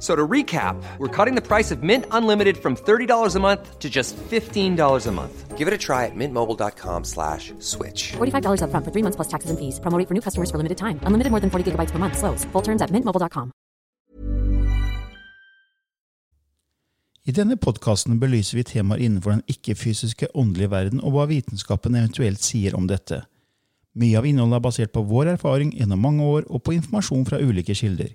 So 0.00 0.16
to 0.16 0.26
recap, 0.26 0.82
we're 0.96 1.14
cutting 1.24 1.34
the 1.34 1.46
price 1.46 1.70
of 1.70 1.82
Mint 1.82 2.06
Unlimited 2.10 2.56
from 2.56 2.74
$30 2.74 3.36
a 3.36 3.38
month 3.38 3.78
to 3.78 3.90
just 3.90 4.16
$15 4.16 5.06
a 5.06 5.12
month. 5.12 5.58
Give 5.58 5.68
it 5.68 5.74
a 5.74 5.78
try 5.78 6.06
at 6.06 6.12
mintmobile.com 6.16 7.04
slash 7.04 7.52
switch. 7.58 8.12
$45 8.16 8.62
upfront 8.64 8.84
for 8.84 8.92
three 8.92 9.04
months 9.04 9.16
plus 9.16 9.28
taxes 9.28 9.50
and 9.50 9.58
fees. 9.58 9.78
Promo 9.78 10.00
for 10.08 10.14
new 10.14 10.22
customers 10.22 10.50
for 10.50 10.56
limited 10.56 10.78
time. 10.78 10.98
Unlimited 11.04 11.30
more 11.30 11.40
than 11.40 11.50
40 11.50 11.72
gigabytes 11.72 11.92
per 11.92 11.98
month. 11.98 12.16
Slows. 12.16 12.44
Full 12.52 12.62
terms 12.62 12.80
at 12.80 12.90
mintmobile.com. 12.90 13.52
I 17.28 17.32
denne 17.36 17.58
podcasten 17.60 18.16
belyser 18.18 18.56
vi 18.56 18.64
temaer 18.64 19.02
innenfor 19.04 19.36
den 19.36 19.42
ikke-fysiske 19.46 20.30
åndelige 20.34 20.70
verden, 20.72 21.02
og 21.04 21.12
hva 21.12 21.26
vitenskapen 21.28 21.94
eventuelt 21.94 22.40
sier 22.40 22.74
om 22.74 22.88
dette. 22.88 23.20
Mye 24.00 24.16
av 24.16 24.24
innholdet 24.24 24.56
er 24.56 24.64
basert 24.64 24.92
på 24.96 25.04
vår 25.04 25.34
erfaring 25.36 25.74
gjennom 25.76 26.00
mange 26.00 26.24
år 26.24 26.48
og 26.48 26.64
på 26.64 26.72
informasjon 26.78 27.28
fra 27.28 27.38
ulike 27.38 27.76
kilder. 27.76 28.14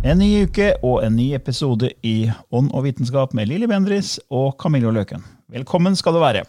En 0.00 0.16
ny 0.16 0.46
uke 0.48 0.70
og 0.80 1.02
en 1.04 1.12
ny 1.12 1.26
episode 1.36 1.90
i 2.08 2.30
Ånd 2.56 2.70
og 2.72 2.86
vitenskap 2.86 3.34
med 3.36 3.50
Lilly 3.50 3.66
Bendris 3.68 4.14
og 4.32 4.54
Camillo 4.62 4.88
Løken. 4.96 5.20
Velkommen 5.52 5.92
skal 5.98 6.16
du 6.16 6.22
være. 6.22 6.46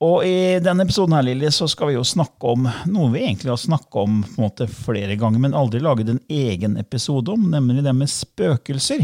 Og 0.00 0.22
I 0.22 0.60
denne 0.62 0.86
episoden 0.86 1.16
her, 1.16 1.26
Lili, 1.26 1.50
så 1.50 1.66
skal 1.68 1.90
vi 1.90 1.96
jo 1.96 2.04
snakke 2.06 2.54
om 2.54 2.68
noe 2.88 3.10
vi 3.10 3.24
egentlig 3.24 3.50
har 3.50 3.58
snakket 3.58 3.98
om 4.04 4.22
på 4.22 4.38
en 4.38 4.46
måte 4.46 4.70
flere 4.70 5.18
ganger, 5.18 5.42
men 5.42 5.58
aldri 5.58 5.82
laget 5.82 6.14
en 6.14 6.22
egen 6.30 6.78
episode 6.78 7.34
om, 7.34 7.50
nemlig 7.50 7.82
det 7.84 7.96
med 7.98 8.12
spøkelser. 8.12 9.02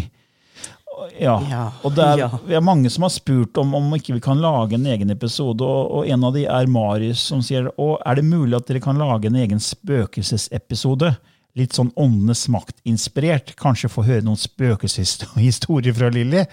Ja, 1.19 1.35
Ja, 1.51 1.67
og 1.85 1.93
det 1.99 2.07
er, 2.07 2.23
ja. 2.23 2.31
Er 2.57 2.65
mange 2.65 2.89
som 2.89 3.05
har 3.05 3.13
spurt 3.13 3.59
om 3.61 3.75
om 3.77 3.91
ikke 3.99 4.15
vi 4.15 4.23
kan 4.25 4.41
lage 4.41 4.79
en 4.79 4.87
egen 4.89 5.11
episode, 5.13 5.67
og, 5.67 5.91
og 5.91 6.09
en 6.09 6.25
av 6.25 6.39
de 6.39 6.47
er 6.47 6.71
Marius 6.71 7.27
som 7.35 7.43
sier 7.45 7.67
«Å, 7.75 7.97
er 8.07 8.17
det 8.17 8.31
mulig 8.31 8.57
at 8.57 8.71
dere 8.71 8.81
kan 8.85 9.03
lage 9.03 9.29
en 9.29 9.43
egen 9.43 9.61
spøkelsesepisode? 9.61 11.17
Litt 11.57 11.77
sånn 11.77 11.93
Åndenes 11.97 12.47
makt-inspirert. 12.53 13.55
Kanskje 13.61 13.93
få 13.93 14.05
høre 14.07 14.25
noen 14.27 14.41
spøkelseshistorier 14.41 15.97
fra 15.97 16.11
Lilly, 16.13 16.45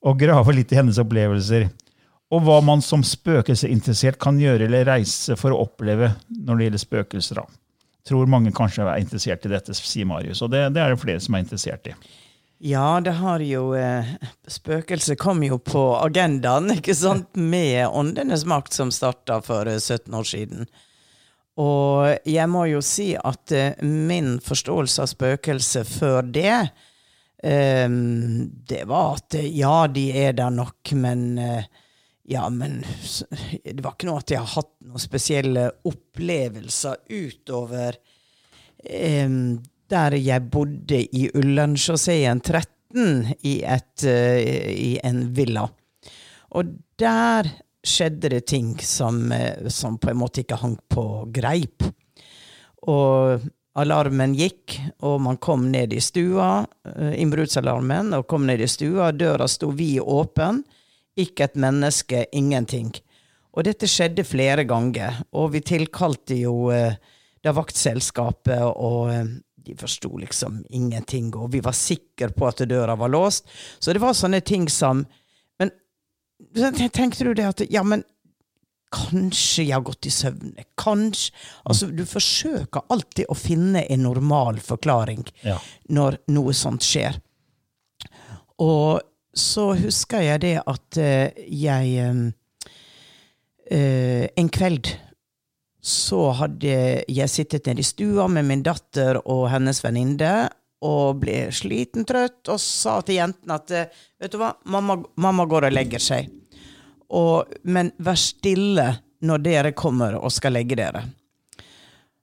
og 0.00 0.20
grave 0.22 0.54
litt 0.56 0.72
i 0.72 0.78
hennes 0.80 1.00
opplevelser. 1.02 1.68
Og 2.30 2.44
hva 2.46 2.60
man 2.64 2.80
som 2.84 3.02
spøkelseinteressert 3.04 4.20
kan 4.22 4.38
gjøre 4.40 4.68
eller 4.68 4.86
reise 4.88 5.36
for 5.36 5.52
å 5.52 5.64
oppleve 5.66 6.14
når 6.30 6.56
det 6.56 6.68
gjelder 6.68 6.84
spøkelser. 6.84 7.42
da. 7.42 7.60
Tror 8.08 8.30
mange 8.30 8.52
kanskje 8.56 8.86
er 8.86 9.02
interessert 9.02 9.44
i 9.44 9.52
dette, 9.52 9.76
sier 9.76 10.08
Marius, 10.08 10.40
og 10.42 10.52
det, 10.54 10.68
det 10.74 10.82
er 10.82 10.94
det 10.94 11.02
flere 11.02 11.20
som 11.20 11.36
er 11.36 11.44
interessert 11.44 11.90
i. 11.90 11.96
Ja, 12.60 13.00
det 13.00 13.14
har 13.16 13.40
jo 13.40 13.70
eh, 13.72 14.08
Spøkelset 14.48 15.16
kom 15.20 15.40
jo 15.46 15.56
på 15.64 15.80
agendaen, 15.96 16.68
ikke 16.74 16.92
sant, 16.96 17.30
med 17.32 17.86
Åndenes 17.88 18.44
makt, 18.48 18.76
som 18.76 18.92
starta 18.92 19.38
for 19.44 19.68
eh, 19.68 19.80
17 19.80 20.16
år 20.16 20.28
siden. 20.28 20.68
Og 21.60 22.28
jeg 22.28 22.48
må 22.48 22.64
jo 22.70 22.80
si 22.84 23.12
at 23.16 23.52
eh, 23.56 23.82
min 23.84 24.38
forståelse 24.44 25.04
av 25.04 25.10
spøkelset 25.10 25.88
før 25.88 26.30
det, 26.32 26.56
eh, 27.44 27.86
det 28.72 28.82
var 28.88 29.20
at 29.20 29.36
eh, 29.40 29.50
ja, 29.58 29.84
de 29.92 30.06
er 30.24 30.38
der 30.38 30.54
nok, 30.54 30.94
men 30.96 31.26
eh, 31.38 31.68
ja, 32.30 32.46
men 32.48 32.80
det 33.64 33.82
var 33.82 33.96
ikke 33.96 34.08
noe 34.08 34.22
at 34.22 34.32
jeg 34.32 34.42
har 34.44 34.54
hatt 34.54 34.72
noen 34.86 35.02
spesielle 35.02 35.66
opplevelser 35.90 37.00
utover 37.10 37.98
em, 38.86 39.58
der 39.90 40.14
jeg 40.18 40.46
bodde 40.52 41.00
i 41.02 41.26
Ullensjåseen 41.34 42.42
13 42.44 43.34
i, 43.42 43.56
et, 43.66 44.04
eh, 44.06 44.70
i 44.70 44.92
en 45.06 45.24
villa. 45.34 45.66
Og 46.54 46.70
der 46.98 47.50
skjedde 47.86 48.28
det 48.28 48.40
ting 48.50 48.78
som, 48.78 49.32
eh, 49.32 49.68
som 49.68 49.98
på 49.98 50.10
en 50.10 50.20
måte 50.20 50.42
ikke 50.42 50.60
hang 50.60 50.76
på 50.88 51.04
greip. 51.32 51.84
Og 52.88 53.40
alarmen 53.80 54.34
gikk, 54.34 54.78
og 55.06 55.20
man 55.20 55.36
kom 55.36 55.70
ned 55.72 55.92
i 55.92 56.00
stua, 56.00 56.66
eh, 56.84 57.20
innbruddsalarmen, 57.22 58.14
og 58.14 58.26
kom 58.26 58.46
ned 58.46 58.60
i 58.60 58.68
stua, 58.68 59.12
døra 59.12 59.48
sto 59.48 59.70
vid 59.70 60.00
åpen, 60.00 60.64
ikke 61.16 61.44
et 61.44 61.54
menneske, 61.54 62.26
ingenting. 62.32 62.92
Og 63.54 63.64
dette 63.64 63.86
skjedde 63.86 64.24
flere 64.24 64.64
ganger, 64.64 65.24
og 65.32 65.52
vi 65.52 65.60
tilkalte 65.60 66.38
jo 66.38 66.70
eh, 66.70 66.94
det 67.42 67.54
vaktselskapet, 67.54 68.62
og 68.76 69.40
de 69.64 69.76
forsto 69.76 70.10
liksom 70.18 70.64
ingenting, 70.70 71.34
og 71.36 71.52
vi 71.52 71.60
var 71.60 71.72
sikre 71.72 72.30
på 72.34 72.48
at 72.48 72.62
døra 72.68 72.96
var 72.96 73.08
låst. 73.08 73.48
Så 73.78 73.92
det 73.92 74.02
var 74.02 74.16
sånne 74.16 74.40
ting 74.44 74.68
som 74.68 75.06
tenkte 76.54 77.24
du 77.24 77.34
det 77.34 77.46
at 77.46 77.62
Ja, 77.70 77.82
men 77.82 78.04
kanskje 78.90 79.64
jeg 79.68 79.74
har 79.76 79.84
gått 79.86 80.06
i 80.06 80.10
søvne. 80.10 80.64
Kanskje 80.78 81.32
Altså, 81.64 81.86
du 81.94 82.04
forsøker 82.08 82.82
alltid 82.90 83.28
å 83.30 83.36
finne 83.38 83.84
en 83.86 84.02
normal 84.02 84.58
forklaring 84.58 85.24
Ja. 85.46 85.58
når 85.88 86.18
noe 86.28 86.52
sånt 86.52 86.82
skjer. 86.82 87.20
Og 88.58 89.00
så 89.34 89.74
husker 89.78 90.20
jeg 90.26 90.40
det 90.42 90.56
at 90.66 90.98
eh, 90.98 91.30
jeg 91.46 91.94
eh, 92.02 92.32
eh, 93.70 94.26
En 94.36 94.48
kveld 94.50 94.90
så 95.80 96.32
hadde 96.36 97.04
jeg 97.08 97.30
sittet 97.32 97.64
nede 97.66 97.80
i 97.80 97.86
stua 97.86 98.26
med 98.28 98.44
min 98.44 98.62
datter 98.62 99.16
og 99.24 99.46
hennes 99.48 99.78
venninne 99.80 100.50
og 100.84 101.22
ble 101.22 101.46
sliten, 101.52 102.04
trøtt, 102.04 102.48
og 102.52 102.60
sa 102.60 102.98
til 103.00 103.16
jentene 103.16 103.56
at 103.56 103.72
vet 104.20 104.32
du 104.32 104.36
hva, 104.40 104.50
mamma, 104.64 104.98
mamma 105.16 105.46
går 105.48 105.70
og 105.70 105.72
legger 105.72 106.00
seg. 106.00 106.28
Og, 107.16 107.50
men 107.66 107.90
vær 107.98 108.18
stille 108.20 108.86
når 109.26 109.42
dere 109.44 109.72
kommer 109.76 110.16
og 110.18 110.32
skal 110.32 110.54
legge 110.56 110.78
dere. 110.78 111.04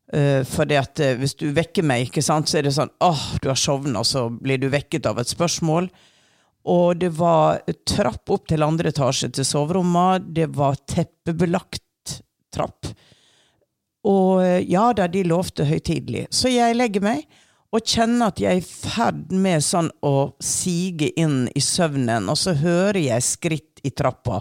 Uh, 0.07 0.41
fordi 0.47 0.77
at 0.79 1.01
uh, 1.03 1.17
hvis 1.19 1.35
du 1.35 1.49
vekker 1.51 1.83
meg, 1.83 2.07
ikke 2.07 2.23
sant, 2.23 2.47
så 2.47 2.61
er 2.61 2.67
det 2.67 2.75
sånn 2.77 2.93
åh, 3.03 3.25
du 3.43 3.49
har 3.51 3.59
sovna, 3.59 4.05
så 4.07 4.29
blir 4.31 4.61
du 4.61 4.69
vekket 4.71 5.09
av 5.09 5.19
et 5.19 5.33
spørsmål. 5.33 5.89
Og 6.67 6.99
det 6.99 7.11
var 7.15 7.61
trapp 7.87 8.31
opp 8.31 8.47
til 8.49 8.63
andre 8.65 8.91
etasje 8.91 9.29
til 9.35 9.47
soverommet. 9.47 10.31
Det 10.35 10.49
var 10.55 10.79
teppebelagt 10.87 12.17
trapp. 12.53 12.89
Og 14.07 14.43
eh, 14.43 14.63
ja 14.67 14.89
da, 14.95 15.07
de 15.11 15.23
lovte 15.27 15.67
høytidelig. 15.67 16.27
Så 16.31 16.51
jeg 16.51 16.75
legger 16.77 17.03
meg 17.03 17.23
og 17.75 17.83
kjenner 17.83 18.31
at 18.31 18.39
jeg 18.39 18.59
er 18.59 18.61
i 18.61 18.67
ferd 18.67 19.33
med 19.35 19.63
sånn 19.63 19.89
å 20.05 20.31
sige 20.43 21.09
inn 21.19 21.49
i 21.51 21.63
søvnen, 21.63 22.29
og 22.31 22.39
så 22.39 22.53
hører 22.55 23.01
jeg 23.01 23.25
skritt 23.27 23.81
i 23.83 23.91
trappa. 23.91 24.39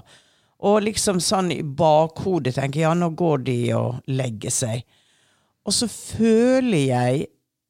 Og 0.65 0.81
liksom 0.87 1.21
sånn 1.21 1.51
i 1.53 1.61
bakhodet 1.63 2.55
tenker 2.57 2.81
jeg, 2.81 2.89
ja, 2.89 2.95
nå 2.97 3.11
går 3.19 3.45
de 3.45 3.59
og 3.77 3.99
legger 4.09 4.55
seg. 4.55 4.85
Og 5.67 5.75
så 5.75 5.89
føler 5.91 6.83
jeg 6.87 7.27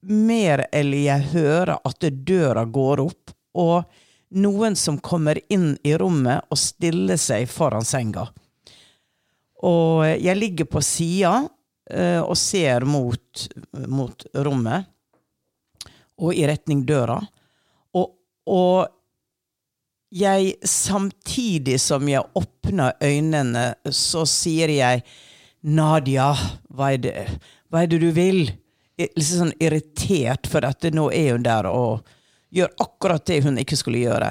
mer 0.07 0.67
eller 0.71 1.03
jeg 1.09 1.31
hører 1.33 1.79
at 1.81 2.07
døra 2.29 2.65
går 2.69 3.03
opp, 3.03 3.33
og 3.57 3.89
noen 4.37 4.77
som 4.77 4.99
kommer 5.03 5.39
inn 5.53 5.73
i 5.87 5.95
rommet 5.99 6.47
og 6.53 6.61
stiller 6.61 7.19
seg 7.19 7.49
foran 7.51 7.87
senga. 7.87 8.27
Og 9.67 10.05
jeg 10.07 10.37
ligger 10.37 10.69
på 10.69 10.83
sida 10.85 11.39
uh, 11.47 12.23
og 12.23 12.37
ser 12.39 12.85
mot, 12.85 13.47
mot 13.89 14.27
rommet, 14.35 14.93
og 16.21 16.37
i 16.37 16.45
retning 16.49 16.85
døra. 16.89 17.19
Og, 17.97 18.13
og 18.53 18.96
jeg 20.15 20.55
samtidig 20.63 21.79
som 21.83 22.07
jeg 22.09 22.25
åpner 22.39 22.95
øynene, 23.03 23.75
så 23.91 24.25
sier 24.29 24.71
jeg 24.71 25.03
Nadia, 25.67 26.31
hva 26.71 26.93
er 26.95 27.03
det, 27.03 27.15
hva 27.71 27.83
er 27.83 27.91
det 27.91 28.01
du 28.05 28.11
vil? 28.15 28.47
Jeg 28.97 29.11
er 29.11 29.19
Litt 29.19 29.29
sånn 29.29 29.57
irritert, 29.61 30.47
for 30.49 30.65
at 30.65 30.87
nå 30.95 31.11
er 31.13 31.35
hun 31.35 31.45
der 31.45 31.67
og 31.69 32.07
gjør 32.55 32.71
akkurat 32.81 33.27
det 33.29 33.43
hun 33.45 33.59
ikke 33.61 33.77
skulle 33.77 34.05
gjøre. 34.05 34.31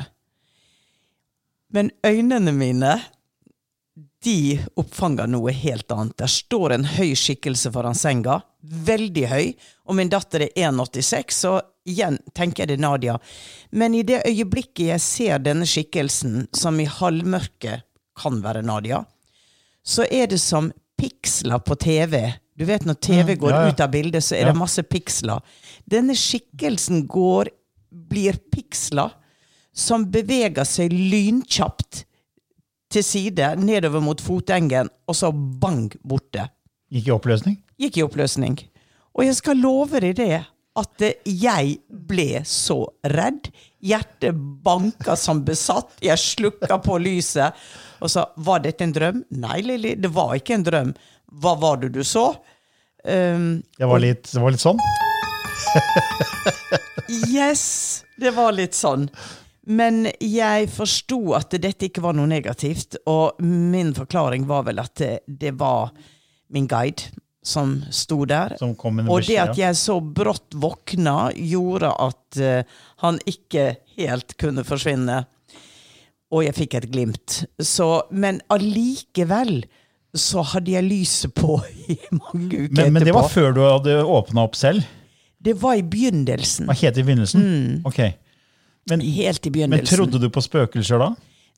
Men 1.75 1.91
øynene 2.05 2.53
mine 2.55 2.95
de 4.25 4.57
oppfanger 4.81 5.27
noe 5.29 5.53
helt 5.53 5.91
annet. 5.93 6.15
Der 6.17 6.31
står 6.31 6.73
en 6.75 6.85
høy 6.95 7.11
skikkelse 7.17 7.69
foran 7.75 7.97
senga, 7.97 8.39
veldig 8.65 9.25
høy, 9.29 9.51
og 9.85 9.97
min 9.99 10.09
datter 10.09 10.47
er 10.47 10.53
1,86, 10.71 11.35
så 11.37 11.51
igjen 11.85 12.17
tenker 12.33 12.63
jeg 12.63 12.71
det 12.73 12.77
er 12.79 12.85
Nadia. 12.87 13.17
Men 13.71 13.93
i 13.93 14.01
det 14.07 14.23
øyeblikket 14.25 14.87
jeg 14.89 15.03
ser 15.05 15.43
denne 15.45 15.67
skikkelsen, 15.69 16.47
som 16.57 16.79
i 16.81 16.87
halvmørket 16.89 17.85
kan 18.17 18.41
være 18.41 18.63
Nadia, 18.65 19.03
så 19.85 20.07
er 20.09 20.31
det 20.31 20.39
som 20.41 20.71
piksler 20.97 21.61
på 21.61 21.75
TV. 21.77 22.17
Du 22.57 22.63
vet 22.65 22.85
når 22.87 22.97
TV 23.03 23.35
Mm, 23.35 23.39
går 23.43 23.51
ja, 23.51 23.61
ja. 23.61 23.69
ut 23.75 23.79
av 23.83 23.91
bildet, 23.91 24.23
så 24.23 24.35
er 24.35 24.45
Ja. 24.47 24.51
det 24.53 24.57
masse 24.57 24.81
piksler. 24.83 25.41
Denne 25.85 26.15
skikkelsen 26.15 27.05
går, 27.07 27.49
blir 27.91 28.39
piksler 28.51 29.11
som 29.75 30.05
beveger 30.09 30.63
seg 30.65 30.91
lynkjapt 30.91 32.05
til 32.95 33.03
side, 33.05 33.51
nedover 33.59 34.03
mot 34.03 34.21
fotengen, 34.23 34.89
og 35.07 35.17
så 35.17 35.31
bang, 35.33 35.91
borte. 36.07 36.47
Gikk 36.93 37.09
i 37.09 37.15
oppløsning? 37.15 37.57
Gikk 37.81 37.99
i 37.99 38.05
oppløsning. 38.05 38.59
Og 39.15 39.25
jeg 39.27 39.37
skal 39.39 39.59
love 39.63 39.99
deg 40.03 40.15
det, 40.19 40.43
at 40.75 41.05
jeg 41.23 41.77
ble 41.87 42.41
så 42.47 42.81
redd. 43.07 43.47
Hjertet 43.85 44.35
banka 44.65 45.15
som 45.19 45.43
besatt. 45.47 45.93
Jeg 46.03 46.19
slukka 46.19 46.79
på 46.83 46.97
lyset 46.99 47.55
og 48.03 48.11
sa 48.11 48.25
var 48.43 48.63
dette 48.65 48.83
en 48.83 48.95
drøm? 48.95 49.21
Nei, 49.39 49.61
Lilly, 49.63 49.93
det 49.95 50.11
var 50.15 50.35
ikke 50.35 50.57
en 50.57 50.65
drøm. 50.67 50.91
Hva 51.39 51.55
var 51.61 51.79
det 51.83 51.93
du 51.95 52.01
så? 52.03 52.27
Um, 53.05 53.61
Det 53.77 53.87
var 53.87 54.03
litt, 54.03 54.27
det 54.33 54.41
var 54.43 54.55
litt 54.55 54.63
sånn? 54.65 54.81
Yes, 57.29 58.03
det 58.17 58.31
var 58.33 58.55
litt 58.57 58.73
sånn. 58.73 59.05
Men 59.65 60.05
jeg 60.21 60.69
forsto 60.69 61.19
at 61.37 61.55
dette 61.61 61.87
ikke 61.89 62.03
var 62.05 62.15
noe 62.17 62.29
negativt, 62.29 62.99
og 63.09 63.41
min 63.41 63.93
forklaring 63.97 64.45
var 64.49 64.67
vel 64.67 64.81
at 64.83 64.93
det, 65.01 65.13
det 65.25 65.55
var 65.57 65.89
min 66.53 66.67
guide 66.69 67.09
som 67.45 67.77
sto 67.93 68.23
der. 68.25 68.55
Som 68.59 68.73
og 69.05 69.21
det 69.27 69.37
at 69.41 69.57
jeg 69.57 69.77
så 69.77 69.99
brått 70.01 70.57
våkna, 70.57 71.31
gjorde 71.37 71.91
at 71.93 72.41
eh, 72.41 72.77
han 73.03 73.19
ikke 73.29 73.75
helt 73.99 74.35
kunne 74.41 74.65
forsvinne. 74.65 75.23
Og 76.33 76.41
jeg 76.47 76.57
fikk 76.57 76.77
et 76.79 76.87
glimt. 76.91 77.43
Så, 77.61 77.89
men 78.09 78.41
allikevel 78.53 79.59
så 80.15 80.41
hadde 80.53 80.73
jeg 80.73 80.87
lyset 80.87 81.33
på 81.37 81.59
i 81.91 81.99
mange 82.15 82.65
uker 82.65 82.81
Men, 82.81 82.93
men 82.95 83.03
det 83.03 83.11
etterpå. 83.11 83.21
var 83.21 83.33
før 83.33 83.55
du 83.55 83.61
hadde 83.65 83.97
åpna 84.03 84.45
opp 84.47 84.57
selv? 84.57 84.85
Det 85.45 85.53
var 85.61 85.77
i 85.77 85.83
begynnelsen. 85.85 86.65
Hva 86.65 86.77
het 86.79 86.97
det 86.97 87.03
i 87.03 87.07
begynnelsen? 87.07 87.43
Ok. 87.85 88.01
Men, 88.89 89.01
Helt 89.01 89.45
i 89.47 89.51
begynnelsen. 89.51 89.85
men 89.85 89.97
trodde 89.97 90.21
du 90.21 90.29
på 90.29 90.43
spøkelser 90.45 91.01
da? 91.01 91.15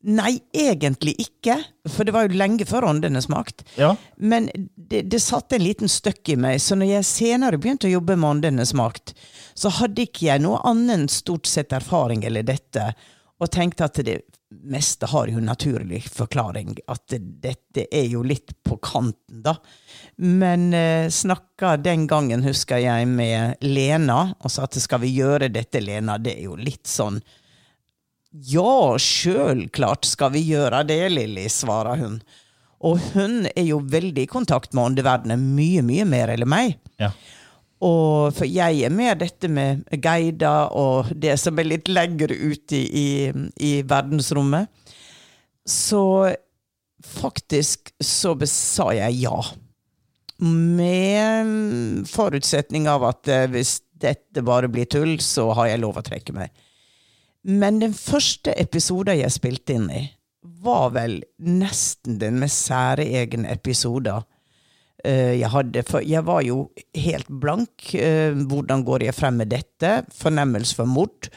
Nei, 0.08 0.38
egentlig 0.54 1.16
ikke. 1.20 1.58
For 1.90 2.06
det 2.06 2.14
var 2.14 2.28
jo 2.28 2.38
lenge 2.38 2.68
før 2.70 2.86
Åndenes 2.92 3.28
makt. 3.34 3.64
Ja. 3.82 3.96
Men 4.16 4.48
det, 4.76 5.02
det 5.12 5.20
satte 5.24 5.58
en 5.58 5.66
liten 5.66 5.90
støkk 5.92 6.30
i 6.36 6.38
meg, 6.40 6.62
så 6.62 6.78
når 6.78 6.92
jeg 7.00 7.10
senere 7.10 7.60
begynte 7.60 7.90
å 7.90 7.96
jobbe 7.96 8.16
med 8.16 8.30
Åndenes 8.38 8.76
makt, 8.78 9.16
så 9.58 9.74
hadde 9.82 10.06
ikke 10.06 10.30
jeg 10.30 10.46
noe 10.46 10.62
annen 10.70 11.08
stort 11.12 11.50
sett 11.50 11.74
erfaring 11.76 12.24
eller 12.30 12.46
dette, 12.46 12.92
og 13.42 13.52
tenkte 13.54 13.90
at 13.90 14.00
det 14.06 14.22
meste 14.50 15.10
har 15.12 15.28
jo 15.28 15.42
naturlig 15.44 16.04
forklaring, 16.14 16.78
at 16.88 17.18
dette 17.18 17.88
er 17.92 18.08
jo 18.08 18.22
litt 18.24 18.54
på 18.64 18.78
kanten, 18.80 19.42
da. 19.44 19.58
Men 20.18 20.72
eh, 20.74 21.10
snakka 21.14 21.76
den 21.78 22.08
gangen, 22.10 22.42
husker 22.46 22.82
jeg, 22.82 23.08
med 23.10 23.62
Lena, 23.62 24.34
og 24.42 24.54
sa 24.54 24.66
at 24.66 24.78
skal 24.82 25.04
vi 25.04 25.12
gjøre 25.20 25.52
dette, 25.54 25.82
Lena? 25.84 26.18
Det 26.18 26.34
er 26.40 26.48
jo 26.48 26.58
litt 26.58 26.90
sånn 26.90 27.22
ja, 28.46 28.98
sjølklart 29.00 30.06
skal 30.06 30.34
vi 30.36 30.44
gjøre 30.52 30.84
det, 30.86 31.00
Lilly, 31.14 31.48
svarer 31.50 31.98
hun. 32.02 32.20
Og 32.86 33.00
hun 33.16 33.48
er 33.50 33.66
jo 33.66 33.80
veldig 33.82 34.28
i 34.28 34.30
kontakt 34.30 34.76
med 34.76 34.92
åndeverdenen, 34.92 35.48
mye, 35.58 35.82
mye 35.86 36.06
mer 36.06 36.34
enn 36.36 36.48
meg. 36.50 36.78
ja. 37.02 37.12
Og 37.78 38.34
for 38.34 38.50
jeg 38.50 38.80
er 38.88 38.90
mer 38.90 39.14
dette 39.20 39.46
med 39.54 39.84
guider 40.02 40.72
og 40.74 41.12
det 41.14 41.36
som 41.38 41.60
er 41.62 41.68
litt 41.68 41.92
lenger 41.92 42.32
ute 42.34 42.74
i, 42.74 42.88
i, 42.90 43.44
i 43.62 43.72
verdensrommet. 43.86 44.66
Så 45.62 46.02
faktisk 47.06 47.92
så 48.02 48.34
sa 48.50 48.90
jeg 48.98 49.22
ja. 49.22 49.38
Med 50.38 52.06
forutsetning 52.06 52.86
av 52.90 53.06
at 53.08 53.30
eh, 53.32 53.48
hvis 53.50 53.80
dette 53.98 54.44
bare 54.46 54.70
blir 54.70 54.86
tull, 54.86 55.16
så 55.24 55.50
har 55.58 55.72
jeg 55.72 55.82
lov 55.82 55.98
å 55.98 56.06
trekke 56.06 56.36
meg. 56.36 56.52
Men 57.48 57.80
den 57.82 57.96
første 57.98 58.54
episoden 58.60 59.18
jeg 59.18 59.34
spilte 59.34 59.78
inn 59.78 59.88
i, 59.90 60.04
var 60.62 60.92
vel 60.94 61.20
nesten 61.42 62.20
den 62.22 62.38
mest 62.42 62.68
særegne 62.68 63.50
episoden 63.50 64.28
eh, 65.02 65.40
jeg 65.40 65.50
hadde. 65.56 65.84
For 65.90 66.06
jeg 66.06 66.22
var 66.28 66.44
jo 66.46 66.68
helt 66.94 67.34
blank. 67.34 67.90
Eh, 67.98 68.38
hvordan 68.38 68.86
går 68.86 69.08
jeg 69.08 69.18
frem 69.18 69.42
med 69.42 69.50
dette? 69.56 70.04
Fornemmelse 70.14 70.78
for 70.78 70.90
mord 70.90 71.32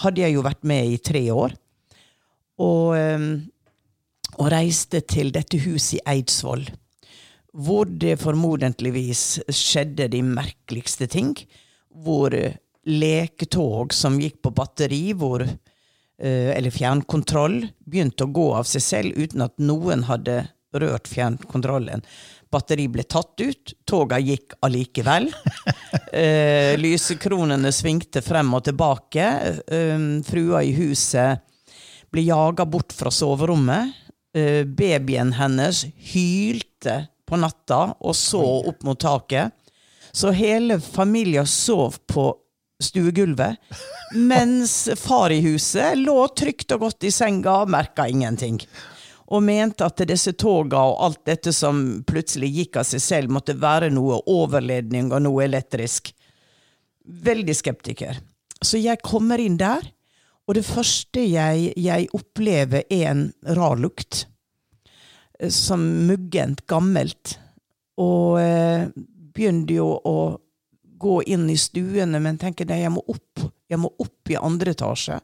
hadde 0.00 0.24
jeg 0.24 0.38
jo 0.38 0.46
vært 0.48 0.64
med 0.64 0.94
i 0.94 0.96
tre 1.04 1.26
år. 1.32 1.52
Og, 2.56 2.96
og 4.40 4.46
reiste 4.48 5.02
til 5.04 5.28
dette 5.32 5.60
huset 5.60 5.98
i 5.98 6.04
Eidsvoll. 6.14 6.64
Hvor 7.56 7.88
det 7.88 8.18
formodentligvis 8.20 9.40
skjedde 9.48 10.10
de 10.12 10.20
merkeligste 10.26 11.08
ting. 11.08 11.32
Hvor 11.88 12.34
eh, 12.36 12.58
leketog 12.86 13.94
som 13.96 14.18
gikk 14.20 14.42
på 14.44 14.52
batteri, 14.54 15.10
hvor 15.16 15.42
eh, 15.42 16.50
eller 16.52 16.74
fjernkontroll, 16.74 17.62
begynte 17.86 18.26
å 18.26 18.32
gå 18.32 18.50
av 18.60 18.68
seg 18.68 18.84
selv 18.84 19.18
uten 19.18 19.46
at 19.46 19.56
noen 19.58 20.04
hadde 20.10 20.44
rørt 20.76 21.08
fjernkontrollen. 21.08 22.04
Batteri 22.52 22.86
ble 22.92 23.02
tatt 23.08 23.40
ut, 23.42 23.74
toga 23.88 24.20
gikk 24.22 24.58
allikevel. 24.66 25.30
Eh, 26.16 26.76
lysekronene 26.78 27.68
svingte 27.74 28.22
frem 28.24 28.48
og 28.56 28.62
tilbake. 28.64 29.24
Eh, 29.68 30.04
frua 30.24 30.62
i 30.64 30.70
huset 30.76 31.42
ble 32.12 32.24
jaga 32.24 32.64
bort 32.68 32.94
fra 32.96 33.10
soverommet. 33.12 33.92
Eh, 34.36 34.62
babyen 34.64 35.34
hennes 35.36 35.82
hylte 36.12 36.94
på 37.26 37.38
natta 37.40 37.96
og 38.00 38.16
så 38.16 38.42
opp 38.70 38.84
mot 38.86 38.98
taket. 39.00 39.54
Så 40.16 40.32
hele 40.32 40.80
familien 40.80 41.46
sov 41.46 41.98
på 42.06 42.30
stuegulvet, 42.82 43.56
mens 44.30 44.88
far 44.96 45.32
i 45.32 45.40
huset 45.44 45.98
lå 45.98 46.18
trygt 46.28 46.72
og 46.76 46.86
godt 46.86 47.08
i 47.08 47.12
senga 47.12 47.62
og 47.62 47.72
merka 47.72 48.06
ingenting. 48.08 48.60
Og 49.26 49.42
mente 49.42 49.84
at 49.84 50.04
disse 50.06 50.36
toga 50.38 50.84
og 50.86 51.00
alt 51.02 51.24
dette 51.26 51.52
som 51.52 51.82
plutselig 52.06 52.52
gikk 52.60 52.78
av 52.80 52.86
seg 52.86 53.02
selv, 53.02 53.34
måtte 53.34 53.56
være 53.58 53.90
noe 53.90 54.20
overledning 54.30 55.10
og 55.10 55.24
noe 55.26 55.44
elektrisk. 55.48 56.12
Veldig 57.26 57.56
skeptiker. 57.58 58.20
Så 58.62 58.78
jeg 58.78 59.02
kommer 59.02 59.42
inn 59.42 59.58
der, 59.58 59.82
og 60.46 60.54
det 60.54 60.62
første 60.66 61.24
jeg, 61.26 61.72
jeg 61.74 62.08
opplever, 62.14 62.86
er 62.86 63.10
en 63.10 63.26
rar 63.58 63.76
lukt. 63.82 64.28
Eh, 65.38 65.48
Som 65.48 66.06
muggent, 66.06 66.66
gammelt. 66.66 67.38
Og 67.96 68.40
eh, 68.40 68.88
begynner 69.34 69.74
jo 69.74 69.88
å 70.04 70.16
gå 70.96 71.22
inn 71.28 71.48
i 71.50 71.56
stuene, 71.60 72.20
men 72.20 72.38
tenker 72.40 72.68
nei, 72.68 72.80
jeg 72.82 72.92
må 72.94 73.02
opp. 73.12 73.42
Jeg 73.68 73.80
må 73.82 73.90
opp 74.00 74.30
i 74.32 74.36
andre 74.38 74.72
etasje. 74.72 75.18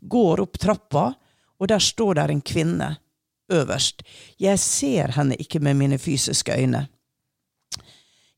Går 0.00 0.42
opp 0.44 0.58
trappa, 0.62 1.08
og 1.58 1.70
der 1.70 1.82
står 1.82 2.18
der 2.20 2.34
en 2.34 2.42
kvinne 2.44 2.92
øverst. 3.52 4.02
Jeg 4.42 4.58
ser 4.62 5.14
henne 5.16 5.38
ikke 5.40 5.60
med 5.62 5.78
mine 5.78 5.98
fysiske 5.98 6.54
øyne. 6.54 6.86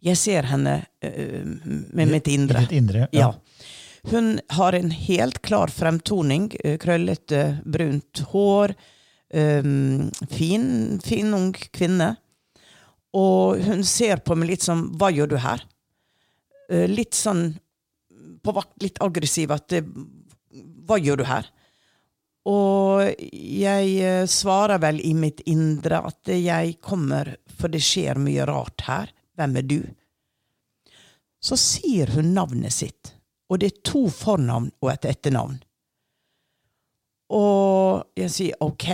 Jeg 0.04 0.16
ser 0.16 0.46
henne 0.46 0.78
eh, 1.02 1.42
med 1.44 2.12
mitt 2.12 2.28
indre. 2.30 2.62
I 2.62 2.68
ditt 2.68 2.78
indre, 2.78 3.08
ja. 3.12 3.28
Ja. 3.28 3.32
Hun 4.08 4.38
har 4.54 4.72
en 4.78 4.92
helt 4.94 5.42
klar 5.42 5.72
fremtoning. 5.74 6.52
Krøllete, 6.80 7.58
brunt 7.66 8.22
hår. 8.30 8.72
Um, 9.28 10.08
fin, 10.32 10.98
fin 11.04 11.34
ung 11.36 11.52
kvinne. 11.52 12.14
Og 13.16 13.60
hun 13.64 13.84
ser 13.84 14.22
på 14.24 14.36
meg 14.36 14.50
litt 14.52 14.64
sånn 14.64 14.86
Hva 15.00 15.08
gjør 15.12 15.30
du 15.32 15.38
her? 15.40 15.62
Uh, 16.68 16.86
litt 16.88 17.16
sånn 17.16 17.50
på 18.44 18.54
vakt, 18.56 18.76
litt 18.84 19.00
aggressiv. 19.04 19.52
At 19.52 19.68
det, 19.72 19.84
Hva 20.88 21.00
gjør 21.00 21.20
du 21.20 21.28
her? 21.28 21.48
Og 22.48 23.04
jeg 23.28 23.88
eh, 24.00 24.24
svarer 24.30 24.80
vel 24.80 25.02
i 25.04 25.12
mitt 25.12 25.42
indre 25.50 26.00
at 26.08 26.30
jeg 26.32 26.78
kommer, 26.80 27.34
for 27.58 27.68
det 27.68 27.82
skjer 27.84 28.20
mye 28.22 28.46
rart 28.48 28.86
her. 28.86 29.10
Hvem 29.36 29.58
er 29.60 29.66
du? 29.68 29.80
Så 31.44 31.58
sier 31.60 32.14
hun 32.14 32.32
navnet 32.34 32.72
sitt, 32.74 33.12
og 33.52 33.60
det 33.60 33.68
er 33.68 33.82
to 33.86 34.06
fornavn 34.10 34.70
og 34.80 34.92
et 34.94 35.04
etternavn. 35.12 35.58
Og 37.34 38.06
jeg 38.16 38.32
sier 38.32 38.64
ok. 38.64 38.88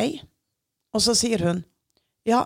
Og 0.95 1.03
så 1.03 1.15
sier 1.19 1.43
hun 1.47 1.63
ja, 2.25 2.41